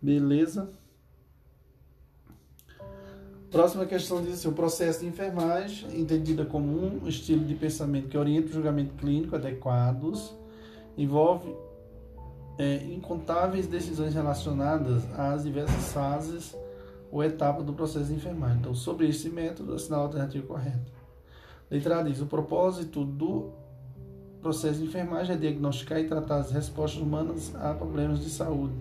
Beleza? 0.00 0.70
Próxima 3.50 3.86
questão 3.86 4.22
diz 4.22 4.34
assim, 4.34 4.48
o 4.48 4.52
processo 4.52 5.00
de 5.00 5.06
enfermagem, 5.06 6.00
entendida 6.00 6.44
como 6.44 6.66
um 6.66 7.06
estilo 7.06 7.44
de 7.44 7.54
pensamento 7.54 8.08
que 8.08 8.16
orienta 8.16 8.48
o 8.48 8.52
julgamento 8.52 8.94
clínico 8.94 9.36
adequados, 9.36 10.34
envolve 10.96 11.54
é, 12.58 12.76
incontáveis 12.84 13.66
decisões 13.66 14.14
relacionadas 14.14 15.04
às 15.18 15.44
diversas 15.44 15.92
fases 15.92 16.56
ou 17.10 17.22
etapas 17.22 17.64
do 17.64 17.72
processo 17.72 18.06
de 18.06 18.14
enfermagem. 18.14 18.58
Então, 18.58 18.74
sobre 18.74 19.08
esse 19.08 19.28
método, 19.28 19.74
assinar 19.74 20.00
a 20.00 20.02
alternativa 20.02 20.46
correta. 20.46 20.92
Letra 21.70 22.02
diz: 22.02 22.20
o 22.20 22.26
propósito 22.26 23.04
do 23.04 23.61
processo 24.42 24.80
de 24.80 24.86
enfermagem 24.86 25.36
é 25.36 25.38
diagnosticar 25.38 26.00
e 26.00 26.04
tratar 26.04 26.38
as 26.38 26.50
respostas 26.50 27.00
humanas 27.00 27.54
a 27.54 27.72
problemas 27.72 28.20
de 28.20 28.28
saúde, 28.28 28.74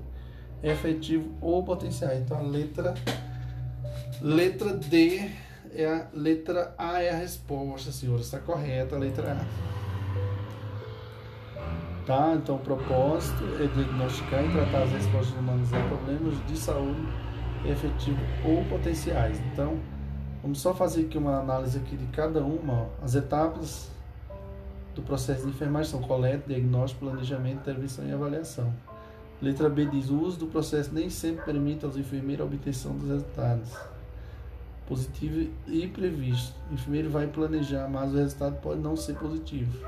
efetivo 0.63 1.29
ou 1.39 1.63
potencial. 1.63 2.11
Então, 2.15 2.37
a 2.37 2.41
letra, 2.41 2.95
letra 4.21 4.73
D 4.73 5.29
é 5.73 5.85
a 5.85 6.07
letra 6.13 6.73
A 6.77 7.01
é 7.01 7.11
a 7.11 7.15
resposta, 7.15 7.91
senhores. 7.91 8.25
Está 8.25 8.39
correta 8.39 8.95
a 8.95 8.99
letra 8.99 9.33
A. 9.33 9.45
Tá? 12.05 12.33
Então, 12.35 12.55
o 12.55 12.59
propósito 12.59 13.43
é 13.59 13.67
diagnosticar 13.67 14.43
e 14.43 14.51
tratar 14.51 14.83
as 14.83 14.91
respostas 14.91 15.37
humanas 15.37 15.71
a 15.71 15.79
problemas 15.87 16.45
de 16.47 16.57
saúde 16.57 17.07
efetivo 17.63 18.19
ou 18.43 18.65
potenciais. 18.65 19.39
Então, 19.53 19.79
vamos 20.41 20.59
só 20.59 20.73
fazer 20.73 21.01
aqui 21.05 21.19
uma 21.19 21.39
análise 21.39 21.77
aqui 21.77 21.95
de 21.95 22.07
cada 22.07 22.41
uma. 22.41 22.73
Ó. 22.73 22.87
As 23.03 23.13
etapas 23.13 23.90
do 24.95 25.01
processo 25.01 25.43
de 25.43 25.49
enfermagem 25.49 25.91
são 25.91 26.01
coleta, 26.01 26.43
diagnóstico, 26.47 27.05
planejamento, 27.05 27.61
intervenção 27.61 28.05
e 28.07 28.11
avaliação. 28.11 28.73
Letra 29.41 29.69
B 29.69 29.85
diz: 29.85 30.09
o 30.09 30.19
uso 30.19 30.39
do 30.39 30.47
processo 30.47 30.93
nem 30.93 31.09
sempre 31.09 31.45
permite 31.45 31.85
aos 31.85 31.97
enfermeiros 31.97 32.41
a 32.41 32.45
obtenção 32.45 32.95
dos 32.97 33.09
resultados 33.09 33.71
positivo 34.91 35.49
e 35.67 35.87
previsto. 35.87 36.53
O 36.69 36.73
enfermeiro 36.73 37.09
vai 37.09 37.25
planejar, 37.25 37.87
mas 37.87 38.11
o 38.13 38.17
resultado 38.17 38.59
pode 38.61 38.81
não 38.81 38.97
ser 38.97 39.15
positivo. 39.15 39.87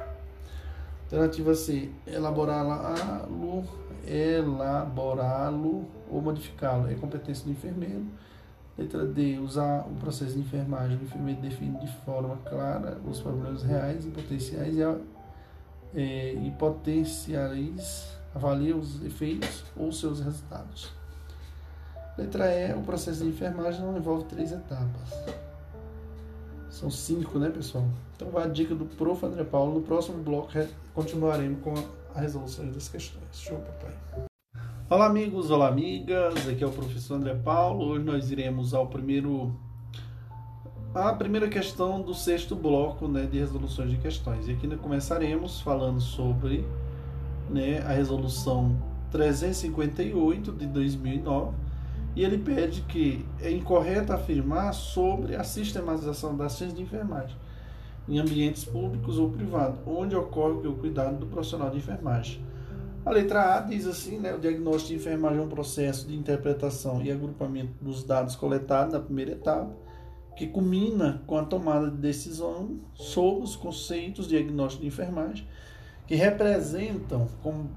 Alternativa 1.04 1.54
C, 1.54 1.90
elaborá-lo, 2.08 3.66
elaborá-lo 4.08 5.86
ou 6.10 6.22
modificá-lo. 6.22 6.90
É 6.90 6.96
competência 6.96 7.46
do 7.46 7.52
enfermeiro. 7.52 8.06
Letra 8.78 9.06
D, 9.06 9.38
usar 9.40 9.86
o 9.88 9.96
processo 9.96 10.34
de 10.34 10.40
enfermagem. 10.40 10.98
O 10.98 11.04
enfermeiro 11.04 11.42
define 11.42 11.80
de 11.80 11.88
forma 12.04 12.38
clara 12.38 13.00
os 13.08 13.20
problemas 13.20 13.64
reais 13.64 14.06
e 14.06 14.10
potenciais 14.10 14.76
e, 14.76 14.82
é, 15.96 16.34
e 16.34 16.52
potenciais, 16.58 18.18
avalia 18.34 18.76
os 18.76 19.04
efeitos 19.04 19.64
ou 19.78 19.92
seus 19.92 20.20
resultados. 20.20 20.92
Letra 22.18 22.52
E, 22.52 22.74
o 22.74 22.82
processo 22.82 23.24
de 23.24 23.30
enfermagem 23.30 23.82
não 23.82 23.98
envolve 23.98 24.26
três 24.26 24.52
etapas. 24.52 25.10
São 26.70 26.90
cinco, 26.90 27.38
né, 27.38 27.50
pessoal? 27.50 27.86
Então 28.16 28.30
vai 28.30 28.46
a 28.46 28.48
dica 28.48 28.74
do 28.74 28.86
Prof. 28.86 29.24
André 29.24 29.44
Paulo. 29.44 29.76
No 29.76 29.82
próximo 29.82 30.24
bloco 30.24 30.52
continuaremos 30.96 31.62
com 31.62 31.74
a 32.16 32.20
resolução 32.20 32.72
das 32.72 32.90
questões. 32.90 33.24
Show, 33.32 33.58
papai. 33.60 34.28
Olá, 34.94 35.08
amigos, 35.08 35.50
olá, 35.50 35.70
amigas. 35.70 36.48
Aqui 36.48 36.64
é 36.64 36.68
o 36.68 36.72
professor 36.72 37.16
André 37.16 37.34
Paulo. 37.34 37.84
Hoje 37.84 38.06
nós 38.06 38.30
iremos 38.30 38.76
ao 38.76 38.86
primeiro 38.86 39.52
a 40.94 41.12
primeira 41.14 41.50
questão 41.50 42.00
do 42.00 42.14
sexto 42.14 42.56
bloco 42.56 43.08
né, 43.08 43.26
de 43.26 43.40
resoluções 43.40 43.90
de 43.90 43.98
questões. 43.98 44.48
E 44.48 44.52
aqui 44.52 44.68
nós 44.68 44.80
começaremos 44.80 45.62
falando 45.62 46.00
sobre 46.00 46.64
né, 47.50 47.80
a 47.80 47.94
resolução 47.94 48.78
358 49.10 50.52
de 50.52 50.68
2009 50.68 51.56
e 52.16 52.24
ele 52.24 52.38
pede 52.38 52.82
que 52.82 53.26
é 53.42 53.50
incorreto 53.50 54.14
afirmar 54.14 54.76
sobre 54.76 55.36
a 55.36 55.44
sistematização 55.44 56.38
das 56.38 56.52
ciências 56.52 56.78
de 56.78 56.84
enfermagem 56.84 57.36
em 58.08 58.20
ambientes 58.20 58.64
públicos 58.64 59.18
ou 59.18 59.32
privados, 59.32 59.80
onde 59.88 60.16
ocorre 60.16 60.68
o 60.68 60.76
cuidado 60.76 61.18
do 61.18 61.26
profissional 61.26 61.72
de 61.72 61.78
enfermagem. 61.78 62.53
A 63.06 63.12
letra 63.12 63.58
A 63.58 63.60
diz 63.62 63.86
assim, 63.86 64.18
né, 64.18 64.34
o 64.34 64.40
diagnóstico 64.40 64.90
de 64.90 64.96
enfermagem 64.96 65.40
é 65.40 65.42
um 65.42 65.50
processo 65.50 66.08
de 66.08 66.16
interpretação 66.16 67.02
e 67.02 67.12
agrupamento 67.12 67.74
dos 67.82 68.04
dados 68.04 68.36
coletados 68.36 68.94
na 68.94 69.00
primeira 69.00 69.32
etapa, 69.32 69.76
que 70.38 70.48
culmina 70.48 71.22
com 71.28 71.38
a 71.38 71.44
tomada 71.44 71.92
de 71.92 71.98
decisão 71.98 72.80
sobre 72.94 73.44
os 73.44 73.56
conceitos 73.56 74.28
de 74.28 74.38
diagnóstico 74.38 74.82
de 74.82 74.88
enfermagem, 74.88 75.48
que 76.08 76.16
representam 76.16 77.28
com 77.42 77.68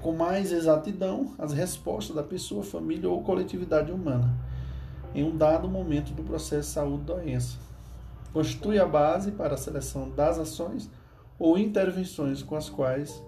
com 0.00 0.12
mais 0.12 0.50
exatidão 0.50 1.34
as 1.38 1.52
respostas 1.52 2.16
da 2.16 2.22
pessoa, 2.22 2.64
família 2.64 3.08
ou 3.08 3.22
coletividade 3.22 3.92
humana 3.92 4.34
em 5.14 5.22
um 5.22 5.36
dado 5.36 5.68
momento 5.68 6.12
do 6.12 6.22
processo 6.22 6.68
de 6.68 6.74
saúde-doença. 6.74 7.58
Constitui 8.32 8.78
a 8.78 8.86
base 8.86 9.30
para 9.30 9.54
a 9.54 9.58
seleção 9.58 10.10
das 10.10 10.38
ações 10.38 10.90
ou 11.38 11.58
intervenções 11.58 12.42
com 12.42 12.56
as 12.56 12.68
quais 12.68 13.22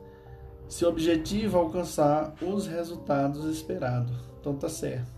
se 0.69 0.85
objetiva 0.85 1.59
alcançar 1.59 2.35
os 2.43 2.67
resultados 2.67 3.45
esperados. 3.45 4.17
Então 4.41 4.55
tá 4.55 4.69
certo. 4.69 5.13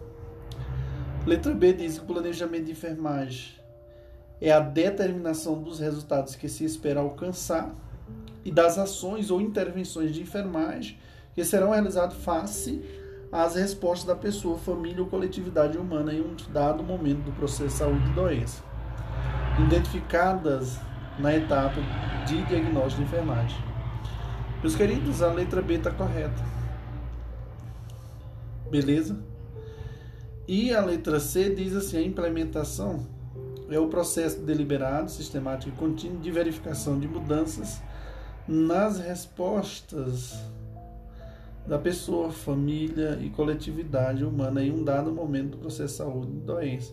Letra 1.26 1.53
B 1.55 1.72
diz 1.72 1.99
que 1.99 2.05
o 2.05 2.07
planejamento 2.07 2.66
de 2.66 2.72
enfermagem 2.72 3.55
é 4.40 4.53
a 4.53 4.61
determinação 4.61 5.61
dos 5.62 5.80
resultados 5.80 6.36
que 6.36 6.49
se 6.49 6.64
espera 6.64 7.01
alcançar 7.01 7.74
e 8.44 8.53
das 8.53 8.78
ações 8.78 9.30
ou 9.30 9.40
intervenções 9.40 10.14
de 10.14 10.22
enfermagem 10.22 10.99
que 11.34 11.44
serão 11.44 11.70
realizadas 11.70 12.16
face 12.16 12.80
às 13.32 13.57
respostas 13.57 14.07
da 14.07 14.14
pessoa, 14.14 14.57
família 14.57 15.03
ou 15.03 15.09
coletividade 15.09 15.76
humana 15.76 16.12
em 16.12 16.20
um 16.20 16.37
dado 16.53 16.83
momento 16.83 17.25
do 17.25 17.33
processo 17.33 17.64
de 17.64 17.72
saúde 17.72 18.08
e 18.08 18.14
doença, 18.14 18.62
identificadas 19.58 20.79
na 21.18 21.34
etapa 21.34 21.80
de 22.26 22.42
diagnóstico 22.45 23.03
de 23.03 23.08
enfermagem. 23.08 23.66
Meus 24.62 24.74
queridos, 24.74 25.22
a 25.22 25.33
letra 25.33 25.61
B 25.61 25.74
está 25.74 25.91
correta. 25.91 26.42
Beleza? 28.70 29.18
E 30.49 30.72
a 30.72 30.84
letra 30.84 31.20
C 31.20 31.54
diz 31.54 31.74
assim: 31.74 31.99
a 31.99 32.03
implementação 32.03 33.07
é 33.68 33.78
o 33.78 33.88
processo 33.88 34.41
deliberado, 34.41 35.11
sistemático 35.11 35.74
e 35.74 35.78
contínuo 35.78 36.20
de 36.20 36.30
verificação 36.30 36.99
de 36.99 37.07
mudanças 37.07 37.80
nas 38.49 38.99
respostas 38.99 40.34
da 41.66 41.78
pessoa, 41.78 42.30
família 42.30 43.18
e 43.20 43.28
coletividade 43.28 44.24
humana 44.24 44.62
em 44.62 44.70
um 44.70 44.84
dado 44.84 45.12
momento 45.12 45.53
do 45.53 45.58
processo 45.58 45.95
de 45.95 45.99
saúde 45.99 46.33
e 46.33 46.41
doença, 46.41 46.92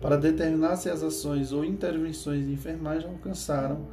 para 0.00 0.16
determinar 0.16 0.76
se 0.76 0.90
as 0.90 1.02
ações 1.02 1.52
ou 1.52 1.64
intervenções 1.64 2.46
de 2.46 2.52
enfermagem 2.52 3.08
alcançaram 3.08 3.86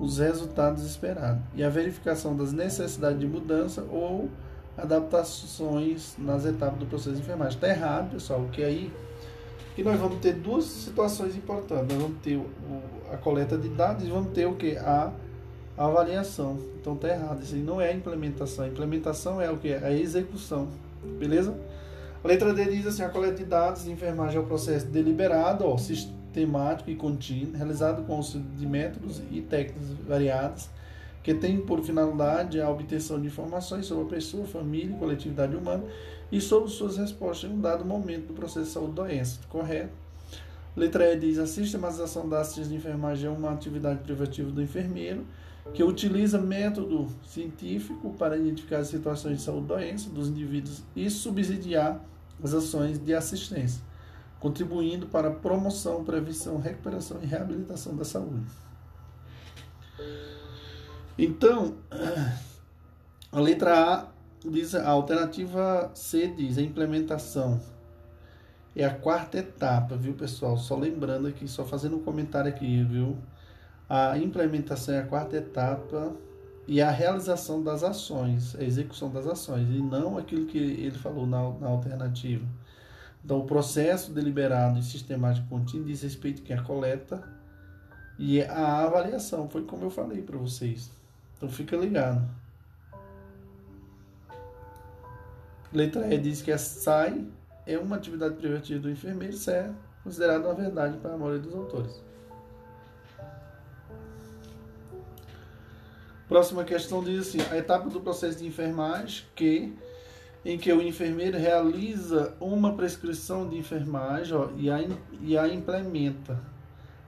os 0.00 0.18
resultados 0.18 0.84
esperados 0.84 1.42
e 1.54 1.62
a 1.62 1.68
verificação 1.68 2.34
das 2.34 2.52
necessidades 2.52 3.20
de 3.20 3.26
mudança 3.26 3.82
ou 3.90 4.28
adaptações 4.76 6.14
nas 6.18 6.46
etapas 6.46 6.78
do 6.78 6.86
processo 6.86 7.16
de 7.16 7.22
enfermagem. 7.22 7.54
Está 7.54 7.68
errado, 7.68 8.12
pessoal, 8.12 8.48
que 8.50 8.62
aí 8.62 8.90
que 9.76 9.84
nós 9.84 9.98
vamos 10.00 10.18
ter 10.20 10.32
duas 10.34 10.64
situações 10.64 11.36
importantes. 11.36 11.88
Nós 11.88 12.02
vamos 12.02 12.18
ter 12.22 12.36
o, 12.36 12.46
a 13.12 13.16
coleta 13.16 13.56
de 13.56 13.68
dados 13.68 14.06
e 14.06 14.10
vamos 14.10 14.32
ter 14.32 14.46
o 14.46 14.54
que? 14.54 14.76
A 14.76 15.12
a 15.80 15.86
avaliação. 15.86 16.58
Então 16.78 16.94
tá 16.94 17.08
errado. 17.08 17.42
Isso 17.42 17.54
aí 17.54 17.62
não 17.62 17.80
é 17.80 17.88
a 17.88 17.94
implementação. 17.94 18.66
A 18.66 18.68
implementação 18.68 19.40
é 19.40 19.50
o 19.50 19.56
que? 19.56 19.72
A 19.72 19.90
execução. 19.90 20.68
Beleza? 21.18 21.56
A 22.22 22.28
letra 22.28 22.52
D 22.52 22.66
diz 22.66 22.86
assim: 22.86 23.02
a 23.02 23.08
coleta 23.08 23.36
de 23.36 23.44
dados 23.44 23.84
de 23.84 23.90
enfermagem 23.90 24.36
é 24.36 24.40
um 24.40 24.46
processo 24.46 24.86
deliberado, 24.86 25.64
ó, 25.66 25.78
sistemático 26.30 26.90
e 26.90 26.94
contínuo, 26.94 27.56
realizado 27.56 28.04
com 28.04 28.14
o 28.14 28.18
uso 28.18 28.40
de 28.40 28.66
métodos 28.66 29.20
e 29.30 29.40
técnicas 29.40 29.88
variadas, 30.06 30.70
que 31.22 31.34
tem 31.34 31.60
por 31.60 31.82
finalidade 31.82 32.60
a 32.60 32.70
obtenção 32.70 33.20
de 33.20 33.26
informações 33.26 33.86
sobre 33.86 34.04
a 34.04 34.06
pessoa, 34.06 34.46
família 34.46 34.94
e 34.94 34.98
coletividade 34.98 35.54
humana 35.54 35.84
e 36.32 36.40
sobre 36.40 36.70
suas 36.70 36.96
respostas 36.96 37.50
em 37.50 37.52
um 37.52 37.60
dado 37.60 37.84
momento 37.84 38.28
do 38.28 38.34
processo 38.34 38.66
de 38.66 38.72
saúde 38.72 38.94
doença. 38.94 39.40
Correto? 39.48 39.92
Letra 40.74 41.12
E 41.12 41.18
diz: 41.18 41.38
a 41.38 41.46
sistematização 41.46 42.28
das 42.28 42.42
assistência 42.42 42.70
de 42.70 42.76
enfermagem 42.76 43.26
é 43.26 43.30
uma 43.30 43.50
atividade 43.50 44.00
privativa 44.00 44.50
do 44.50 44.62
enfermeiro 44.62 45.26
que 45.74 45.82
utiliza 45.84 46.38
método 46.38 47.08
científico 47.26 48.14
para 48.14 48.36
identificar 48.36 48.78
as 48.78 48.88
situações 48.88 49.38
de 49.38 49.42
saúde 49.42 49.64
e 49.64 49.68
doença 49.68 50.08
dos 50.08 50.28
indivíduos 50.28 50.82
e 50.96 51.10
subsidiar 51.10 52.02
as 52.42 52.54
ações 52.54 52.98
de 52.98 53.12
assistência, 53.12 53.82
contribuindo 54.40 55.06
para 55.06 55.28
a 55.28 55.32
promoção, 55.32 56.02
prevenção, 56.02 56.58
recuperação 56.58 57.18
e 57.22 57.26
reabilitação 57.26 57.94
da 57.94 58.04
saúde. 58.04 58.46
Então, 61.16 61.76
a 63.30 63.38
letra 63.38 63.94
A 63.94 64.08
diz 64.44 64.74
a 64.74 64.88
alternativa 64.88 65.90
C 65.94 66.28
diz 66.28 66.56
a 66.56 66.62
implementação 66.62 67.60
é 68.74 68.84
a 68.84 68.94
quarta 68.94 69.38
etapa, 69.38 69.96
viu, 69.96 70.14
pessoal? 70.14 70.56
Só 70.56 70.76
lembrando 70.76 71.26
aqui, 71.26 71.46
só 71.48 71.64
fazendo 71.64 71.96
um 71.96 72.02
comentário 72.02 72.48
aqui, 72.48 72.82
viu? 72.84 73.18
A 73.88 74.16
implementação 74.16 74.94
é 74.94 75.00
a 75.00 75.06
quarta 75.06 75.36
etapa 75.36 76.14
e 76.66 76.80
a 76.80 76.90
realização 76.90 77.62
das 77.62 77.82
ações, 77.82 78.54
a 78.54 78.62
execução 78.62 79.10
das 79.10 79.26
ações, 79.26 79.68
e 79.68 79.82
não 79.82 80.16
aquilo 80.16 80.46
que 80.46 80.58
ele 80.58 80.96
falou 80.96 81.26
na, 81.26 81.50
na 81.58 81.68
alternativa. 81.68 82.46
Então, 83.24 83.38
o 83.38 83.44
processo 83.44 84.12
deliberado 84.12 84.78
e 84.78 84.82
sistemático 84.82 85.46
contínuo 85.48 85.86
diz 85.86 86.02
respeito 86.02 86.42
que 86.42 86.52
a 86.52 86.62
coleta 86.62 87.22
e 88.18 88.42
a 88.42 88.84
avaliação. 88.84 89.48
Foi 89.48 89.64
como 89.64 89.84
eu 89.84 89.90
falei 89.90 90.22
para 90.22 90.38
vocês. 90.38 90.90
Então, 91.36 91.48
fica 91.48 91.76
ligado. 91.76 92.28
Letra 95.72 96.12
E 96.12 96.18
diz 96.18 96.42
que 96.42 96.50
a 96.50 96.58
SAI 96.58 97.26
é 97.66 97.78
uma 97.78 97.96
atividade 97.96 98.34
privativa 98.34 98.80
do 98.80 98.90
enfermeiro, 98.90 99.34
isso 99.34 99.50
é 99.50 99.70
considerado 100.02 100.44
uma 100.44 100.54
verdade 100.54 100.98
para 100.98 101.14
a 101.14 101.16
maioria 101.16 101.40
dos 101.40 101.54
autores. 101.54 102.02
Próxima 106.28 106.64
questão 106.64 107.02
diz 107.02 107.28
assim: 107.28 107.38
a 107.50 107.56
etapa 107.56 107.88
do 107.88 108.00
processo 108.00 108.38
de 108.38 108.46
enfermagem 108.46 109.24
que 109.34 109.76
em 110.44 110.56
que 110.56 110.72
o 110.72 110.80
enfermeiro 110.80 111.38
realiza 111.38 112.34
uma 112.40 112.74
prescrição 112.74 113.48
de 113.48 113.58
enfermagem 113.58 114.34
ó, 114.34 114.48
e, 114.56 114.70
a, 114.70 114.78
e 115.20 115.36
a 115.36 115.46
implementa 115.48 116.40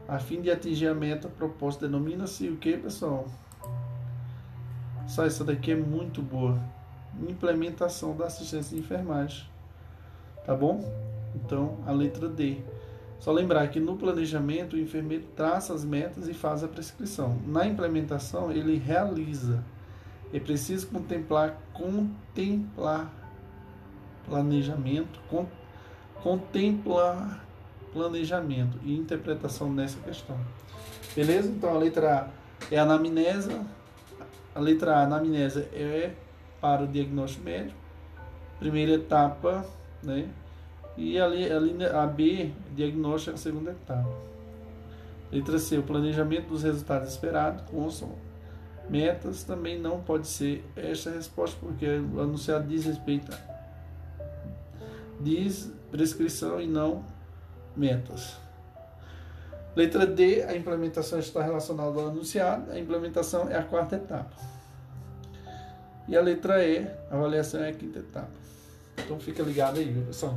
a 0.08 0.18
fim 0.18 0.40
de 0.40 0.50
atingir 0.50 0.88
a 0.88 0.94
meta 0.94 1.28
proposta 1.28 1.86
denomina-se 1.86 2.48
o 2.48 2.56
que, 2.56 2.76
pessoal? 2.76 3.26
Só 5.06 5.24
essa 5.24 5.44
daqui 5.44 5.72
é 5.72 5.76
muito 5.76 6.20
boa. 6.20 6.58
Implementação 7.28 8.16
da 8.16 8.26
assistência 8.26 8.76
de 8.76 8.82
enfermagem. 8.82 9.46
Tá 10.44 10.54
bom? 10.54 10.84
Então, 11.34 11.78
a 11.86 11.92
letra 11.92 12.28
D. 12.28 12.58
Só 13.20 13.30
lembrar 13.30 13.68
que 13.68 13.78
no 13.78 13.96
planejamento 13.96 14.74
o 14.74 14.78
enfermeiro 14.78 15.24
traça 15.36 15.72
as 15.72 15.84
metas 15.84 16.28
e 16.28 16.34
faz 16.34 16.64
a 16.64 16.68
prescrição. 16.68 17.38
Na 17.46 17.64
implementação 17.64 18.50
ele 18.50 18.76
realiza. 18.76 19.62
É 20.32 20.40
preciso 20.40 20.88
contemplar, 20.88 21.58
contemplar 21.72 23.21
planejamento, 24.28 25.20
con, 25.28 25.46
contemplar 26.22 27.44
planejamento 27.92 28.78
e 28.84 28.96
interpretação 28.96 29.70
nessa 29.72 29.98
questão. 30.00 30.38
Beleza? 31.14 31.48
Então 31.48 31.70
a 31.70 31.78
letra 31.78 32.30
A 32.70 32.74
é 32.74 32.78
a 32.78 32.82
anamnese. 32.82 33.54
A 34.54 34.60
letra 34.60 34.96
A, 34.96 35.02
anamnese, 35.02 35.60
é 35.72 36.12
para 36.60 36.84
o 36.84 36.86
diagnóstico 36.86 37.44
médico. 37.44 37.78
Primeira 38.58 38.92
etapa 38.92 39.66
né? 40.02 40.28
E 40.96 41.18
a, 41.18 41.26
a, 41.26 42.02
a 42.02 42.06
B, 42.06 42.52
diagnóstico 42.74 43.30
é 43.30 43.34
a 43.34 43.38
segunda 43.38 43.70
etapa. 43.70 44.14
Letra 45.30 45.58
C, 45.58 45.78
o 45.78 45.82
planejamento 45.82 46.48
dos 46.48 46.62
resultados 46.62 47.08
esperados, 47.08 47.62
constam 47.70 48.10
metas, 48.90 49.44
também 49.44 49.78
não 49.78 50.00
pode 50.00 50.26
ser 50.26 50.62
esta 50.76 51.10
resposta, 51.10 51.56
porque 51.60 51.86
o 51.86 52.20
anunciado 52.20 52.66
diz 52.66 52.84
respeito 52.84 53.32
diz 55.22 55.70
prescrição 55.90 56.60
e 56.60 56.66
não 56.66 57.04
metas. 57.76 58.36
Letra 59.74 60.06
D, 60.06 60.42
a 60.42 60.54
implementação 60.54 61.18
está 61.18 61.42
relacionada 61.42 61.98
ao 61.98 62.08
anunciado, 62.08 62.70
a 62.70 62.78
implementação 62.78 63.48
é 63.48 63.56
a 63.56 63.62
quarta 63.62 63.96
etapa. 63.96 64.36
E 66.06 66.16
a 66.16 66.20
letra 66.20 66.62
E, 66.62 66.86
a 67.10 67.16
avaliação 67.16 67.62
é 67.62 67.70
a 67.70 67.72
quinta 67.72 68.00
etapa. 68.00 68.30
Então 68.98 69.18
fica 69.18 69.42
ligado 69.42 69.78
aí, 69.78 70.04
pessoal? 70.06 70.36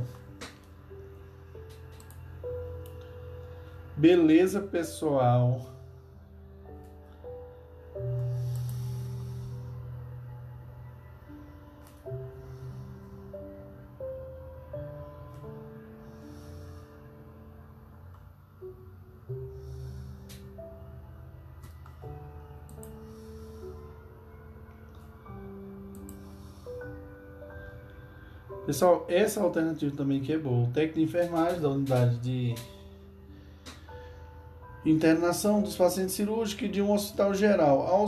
Beleza, 3.96 4.60
pessoal. 4.60 5.75
Pessoal, 28.76 29.06
essa 29.08 29.40
alternativa 29.40 29.96
também 29.96 30.20
que 30.20 30.30
é 30.34 30.36
boa. 30.36 30.68
O 30.68 30.70
técnico 30.70 30.98
de 30.98 31.04
enfermagem 31.04 31.58
da 31.62 31.70
unidade 31.70 32.18
de 32.18 32.54
internação 34.84 35.62
dos 35.62 35.74
pacientes 35.74 36.14
cirúrgicos 36.14 36.70
de 36.70 36.82
um 36.82 36.92
hospital 36.92 37.32
geral. 37.32 38.06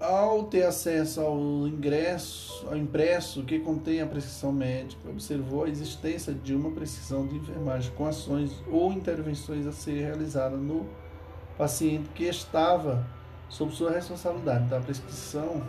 Ao, 0.00 0.44
ter 0.44 0.62
acesso 0.62 1.20
ao 1.20 1.36
ingresso, 1.68 2.66
ao 2.66 2.74
impresso 2.74 3.42
que 3.42 3.58
contém 3.58 4.00
a 4.00 4.06
prescrição 4.06 4.50
médica, 4.50 5.10
observou 5.10 5.64
a 5.64 5.68
existência 5.68 6.32
de 6.32 6.54
uma 6.54 6.70
prescrição 6.70 7.26
de 7.26 7.36
enfermagem 7.36 7.92
com 7.92 8.06
ações 8.06 8.50
ou 8.72 8.90
intervenções 8.90 9.66
a 9.66 9.72
ser 9.72 10.00
realizadas 10.00 10.58
no 10.58 10.86
paciente 11.58 12.08
que 12.14 12.24
estava 12.24 13.06
sob 13.50 13.74
sua 13.74 13.90
responsabilidade 13.90 14.70
da 14.70 14.80
prescrição 14.80 15.62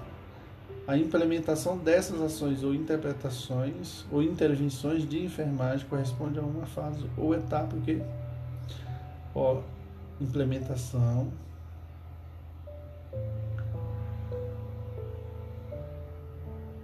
a 0.90 0.98
implementação 0.98 1.78
dessas 1.78 2.20
ações 2.20 2.64
ou 2.64 2.74
interpretações 2.74 4.06
ou 4.11 4.24
intervenções 4.24 5.07
de 5.07 5.24
enfermagem 5.24 5.88
corresponde 5.88 6.40
a 6.40 6.41
uma 6.41 6.66
fase 6.66 7.06
ou 7.16 7.36
etapa 7.36 7.78
que 7.86 8.02
ó, 9.36 9.61
implementação 10.20 11.32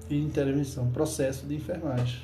e 0.08 0.22
intervenção, 0.22 0.92
processo 0.92 1.48
de 1.48 1.56
enfermagem. 1.56 2.22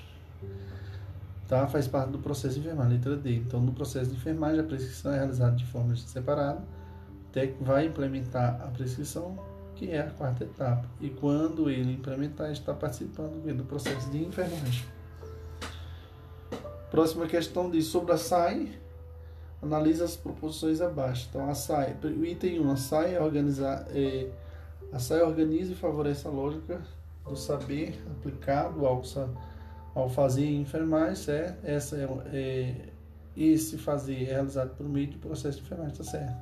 Tá? 1.47 1.65
Faz 1.65 1.87
parte 1.87 2.11
do 2.11 2.19
processo 2.19 2.59
de 2.59 2.59
enfermagem, 2.59 2.93
letra 2.93 3.17
D. 3.17 3.37
Então, 3.37 3.59
no 3.59 3.73
processo 3.73 4.11
de 4.11 4.17
enfermagem, 4.17 4.59
a 4.59 4.63
prescrição 4.63 5.13
é 5.13 5.15
realizada 5.15 5.55
de 5.55 5.65
forma 5.65 5.95
separada. 5.95 6.59
O 6.59 7.31
técnico 7.33 7.63
vai 7.63 7.87
implementar 7.87 8.61
a 8.61 8.67
prescrição 8.67 9.35
que 9.81 9.89
é 9.89 9.99
a 9.99 10.11
quarta 10.11 10.43
etapa. 10.43 10.87
E 10.99 11.09
quando 11.09 11.67
ele 11.67 11.93
implementar, 11.93 12.51
está 12.51 12.71
participando 12.71 13.41
do 13.41 13.63
processo 13.63 14.11
de 14.11 14.23
enfermagem. 14.23 14.85
Próxima 16.91 17.25
questão 17.25 17.67
diz 17.67 17.85
sobre 17.85 18.13
a 18.13 18.17
SAI. 18.17 18.79
Analisa 19.59 20.05
as 20.05 20.15
proposições 20.15 20.81
abaixo. 20.81 21.27
Então, 21.29 21.49
a 21.49 21.55
SAI, 21.55 21.97
o 22.03 22.23
item 22.23 22.59
1, 22.59 22.71
a 22.71 22.75
SAI 22.75 23.15
é 23.15 23.21
organizar, 23.21 23.87
é, 23.89 24.29
a 24.93 24.99
SAI 24.99 25.23
organiza 25.23 25.71
e 25.71 25.75
favorece 25.75 26.27
a 26.27 26.31
lógica 26.31 26.79
do 27.27 27.35
saber 27.35 27.99
aplicado 28.11 28.85
ao, 28.85 29.01
ao 29.95 30.09
fazer 30.09 30.45
enfermagem, 30.45 31.33
é, 31.33 31.57
essa 31.63 31.95
é, 31.97 32.07
é, 32.31 32.75
esse 33.35 33.79
fazer 33.79 34.21
é 34.21 34.25
realizado 34.25 34.75
por 34.75 34.87
meio 34.87 35.09
do 35.09 35.17
processo 35.17 35.57
de 35.57 35.63
enfermagem, 35.63 35.93
está 35.93 36.03
certo. 36.03 36.35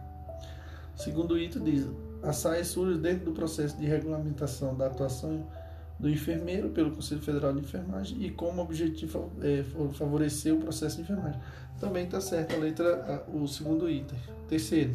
Segundo 0.96 1.38
item 1.38 1.64
diz, 1.64 1.88
a 2.22 2.34
SAE 2.34 2.64
surge 2.66 3.00
dentro 3.00 3.26
do 3.26 3.32
processo 3.32 3.78
de 3.78 3.86
regulamentação 3.86 4.76
da 4.76 4.88
atuação 4.88 5.48
do 5.98 6.10
enfermeiro 6.10 6.70
pelo 6.70 6.92
Conselho 6.92 7.22
Federal 7.22 7.54
de 7.54 7.60
Enfermagem 7.60 8.24
e 8.24 8.32
como 8.32 8.62
objetivo 8.62 9.32
é, 9.42 9.64
favorecer 9.94 10.54
o 10.54 10.60
processo 10.60 10.98
de 10.98 11.02
enfermagem. 11.04 11.40
Também 11.80 12.06
está 12.06 12.22
certo 12.22 12.56
a 12.56 12.58
letra, 12.58 13.26
a, 13.28 13.32
o 13.36 13.48
segundo 13.48 13.90
item. 13.90 14.18
Terceiro. 14.48 14.94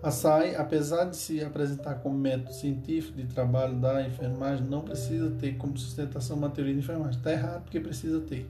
A 0.00 0.12
SAI, 0.12 0.54
apesar 0.54 1.06
de 1.06 1.16
se 1.16 1.42
apresentar 1.42 1.96
como 1.96 2.16
método 2.16 2.52
científico 2.52 3.16
de 3.16 3.26
trabalho 3.26 3.74
da 3.80 4.06
enfermagem, 4.06 4.64
não 4.64 4.82
precisa 4.82 5.30
ter 5.30 5.56
como 5.56 5.76
sustentação 5.76 6.36
uma 6.36 6.48
teoria 6.50 6.72
de 6.72 6.78
enfermagem. 6.80 7.18
Está 7.18 7.32
errado 7.32 7.62
porque 7.62 7.80
precisa 7.80 8.20
ter. 8.20 8.48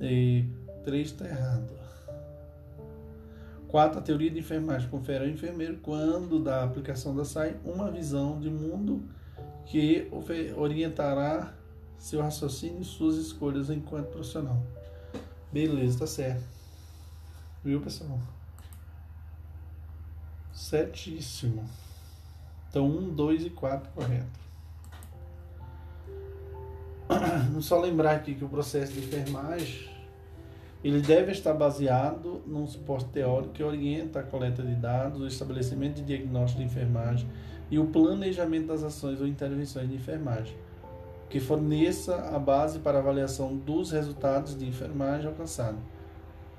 E 0.00 0.44
três 0.84 1.08
está 1.08 1.26
errado. 1.26 1.87
4. 3.68 3.98
A 3.98 4.02
teoria 4.02 4.30
de 4.30 4.38
enfermagem 4.38 4.88
confere 4.88 5.24
ao 5.24 5.30
enfermeiro, 5.30 5.78
quando 5.78 6.42
da 6.42 6.64
aplicação 6.64 7.14
da 7.14 7.24
SAI, 7.24 7.56
uma 7.64 7.90
visão 7.90 8.40
de 8.40 8.50
mundo 8.50 9.02
que 9.66 10.08
orientará 10.56 11.54
seu 11.98 12.22
raciocínio 12.22 12.80
e 12.80 12.84
suas 12.84 13.16
escolhas 13.16 13.70
enquanto 13.70 14.08
profissional. 14.08 14.62
Beleza, 15.52 16.00
tá 16.00 16.06
certo. 16.06 16.44
Viu, 17.64 17.80
pessoal? 17.80 18.18
Certíssimo. 20.52 21.68
Então, 22.68 22.86
1, 22.86 23.14
2 23.14 23.46
e 23.46 23.50
4 23.50 23.90
correto. 23.92 24.40
Vamos 27.48 27.66
só 27.66 27.80
lembrar 27.80 28.16
aqui 28.16 28.34
que 28.34 28.44
o 28.44 28.48
processo 28.48 28.92
de 28.92 29.00
enfermagem 29.00 29.97
ele 30.82 31.00
deve 31.00 31.32
estar 31.32 31.54
baseado 31.54 32.40
num 32.46 32.66
suporte 32.66 33.06
teórico 33.06 33.52
que 33.52 33.62
orienta 33.62 34.20
a 34.20 34.22
coleta 34.22 34.62
de 34.62 34.74
dados, 34.74 35.20
o 35.20 35.26
estabelecimento 35.26 35.96
de 35.96 36.02
diagnóstico 36.02 36.62
de 36.62 36.66
enfermagem 36.66 37.28
e 37.70 37.78
o 37.78 37.86
planejamento 37.86 38.68
das 38.68 38.82
ações 38.82 39.20
ou 39.20 39.26
intervenções 39.26 39.88
de 39.88 39.96
enfermagem, 39.96 40.56
que 41.28 41.40
forneça 41.40 42.14
a 42.34 42.38
base 42.38 42.78
para 42.78 42.98
avaliação 42.98 43.56
dos 43.56 43.90
resultados 43.90 44.56
de 44.56 44.66
enfermagem 44.66 45.26
alcançados. 45.26 45.80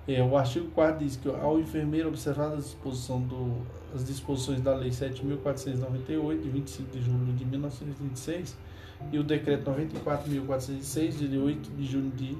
É, 0.07 0.23
o 0.23 0.35
artigo 0.35 0.69
4 0.71 1.05
diz 1.05 1.15
que 1.15 1.29
ao 1.29 1.59
enfermeiro 1.59 2.09
observar 2.09 2.51
a 2.53 2.55
disposição 2.55 3.21
do, 3.21 3.57
as 3.93 4.05
disposições 4.05 4.59
da 4.61 4.75
Lei 4.75 4.89
7.498, 4.89 6.41
de 6.41 6.49
25 6.49 6.91
de 6.91 7.01
julho 7.01 7.33
de 7.33 7.45
1926, 7.45 8.57
e 9.11 9.19
o 9.19 9.23
Decreto 9.23 9.69
94.406, 9.71 11.11
de 11.11 11.37
8 11.37 11.71
de 11.71 11.85
junho 11.85 12.11
de 12.11 12.37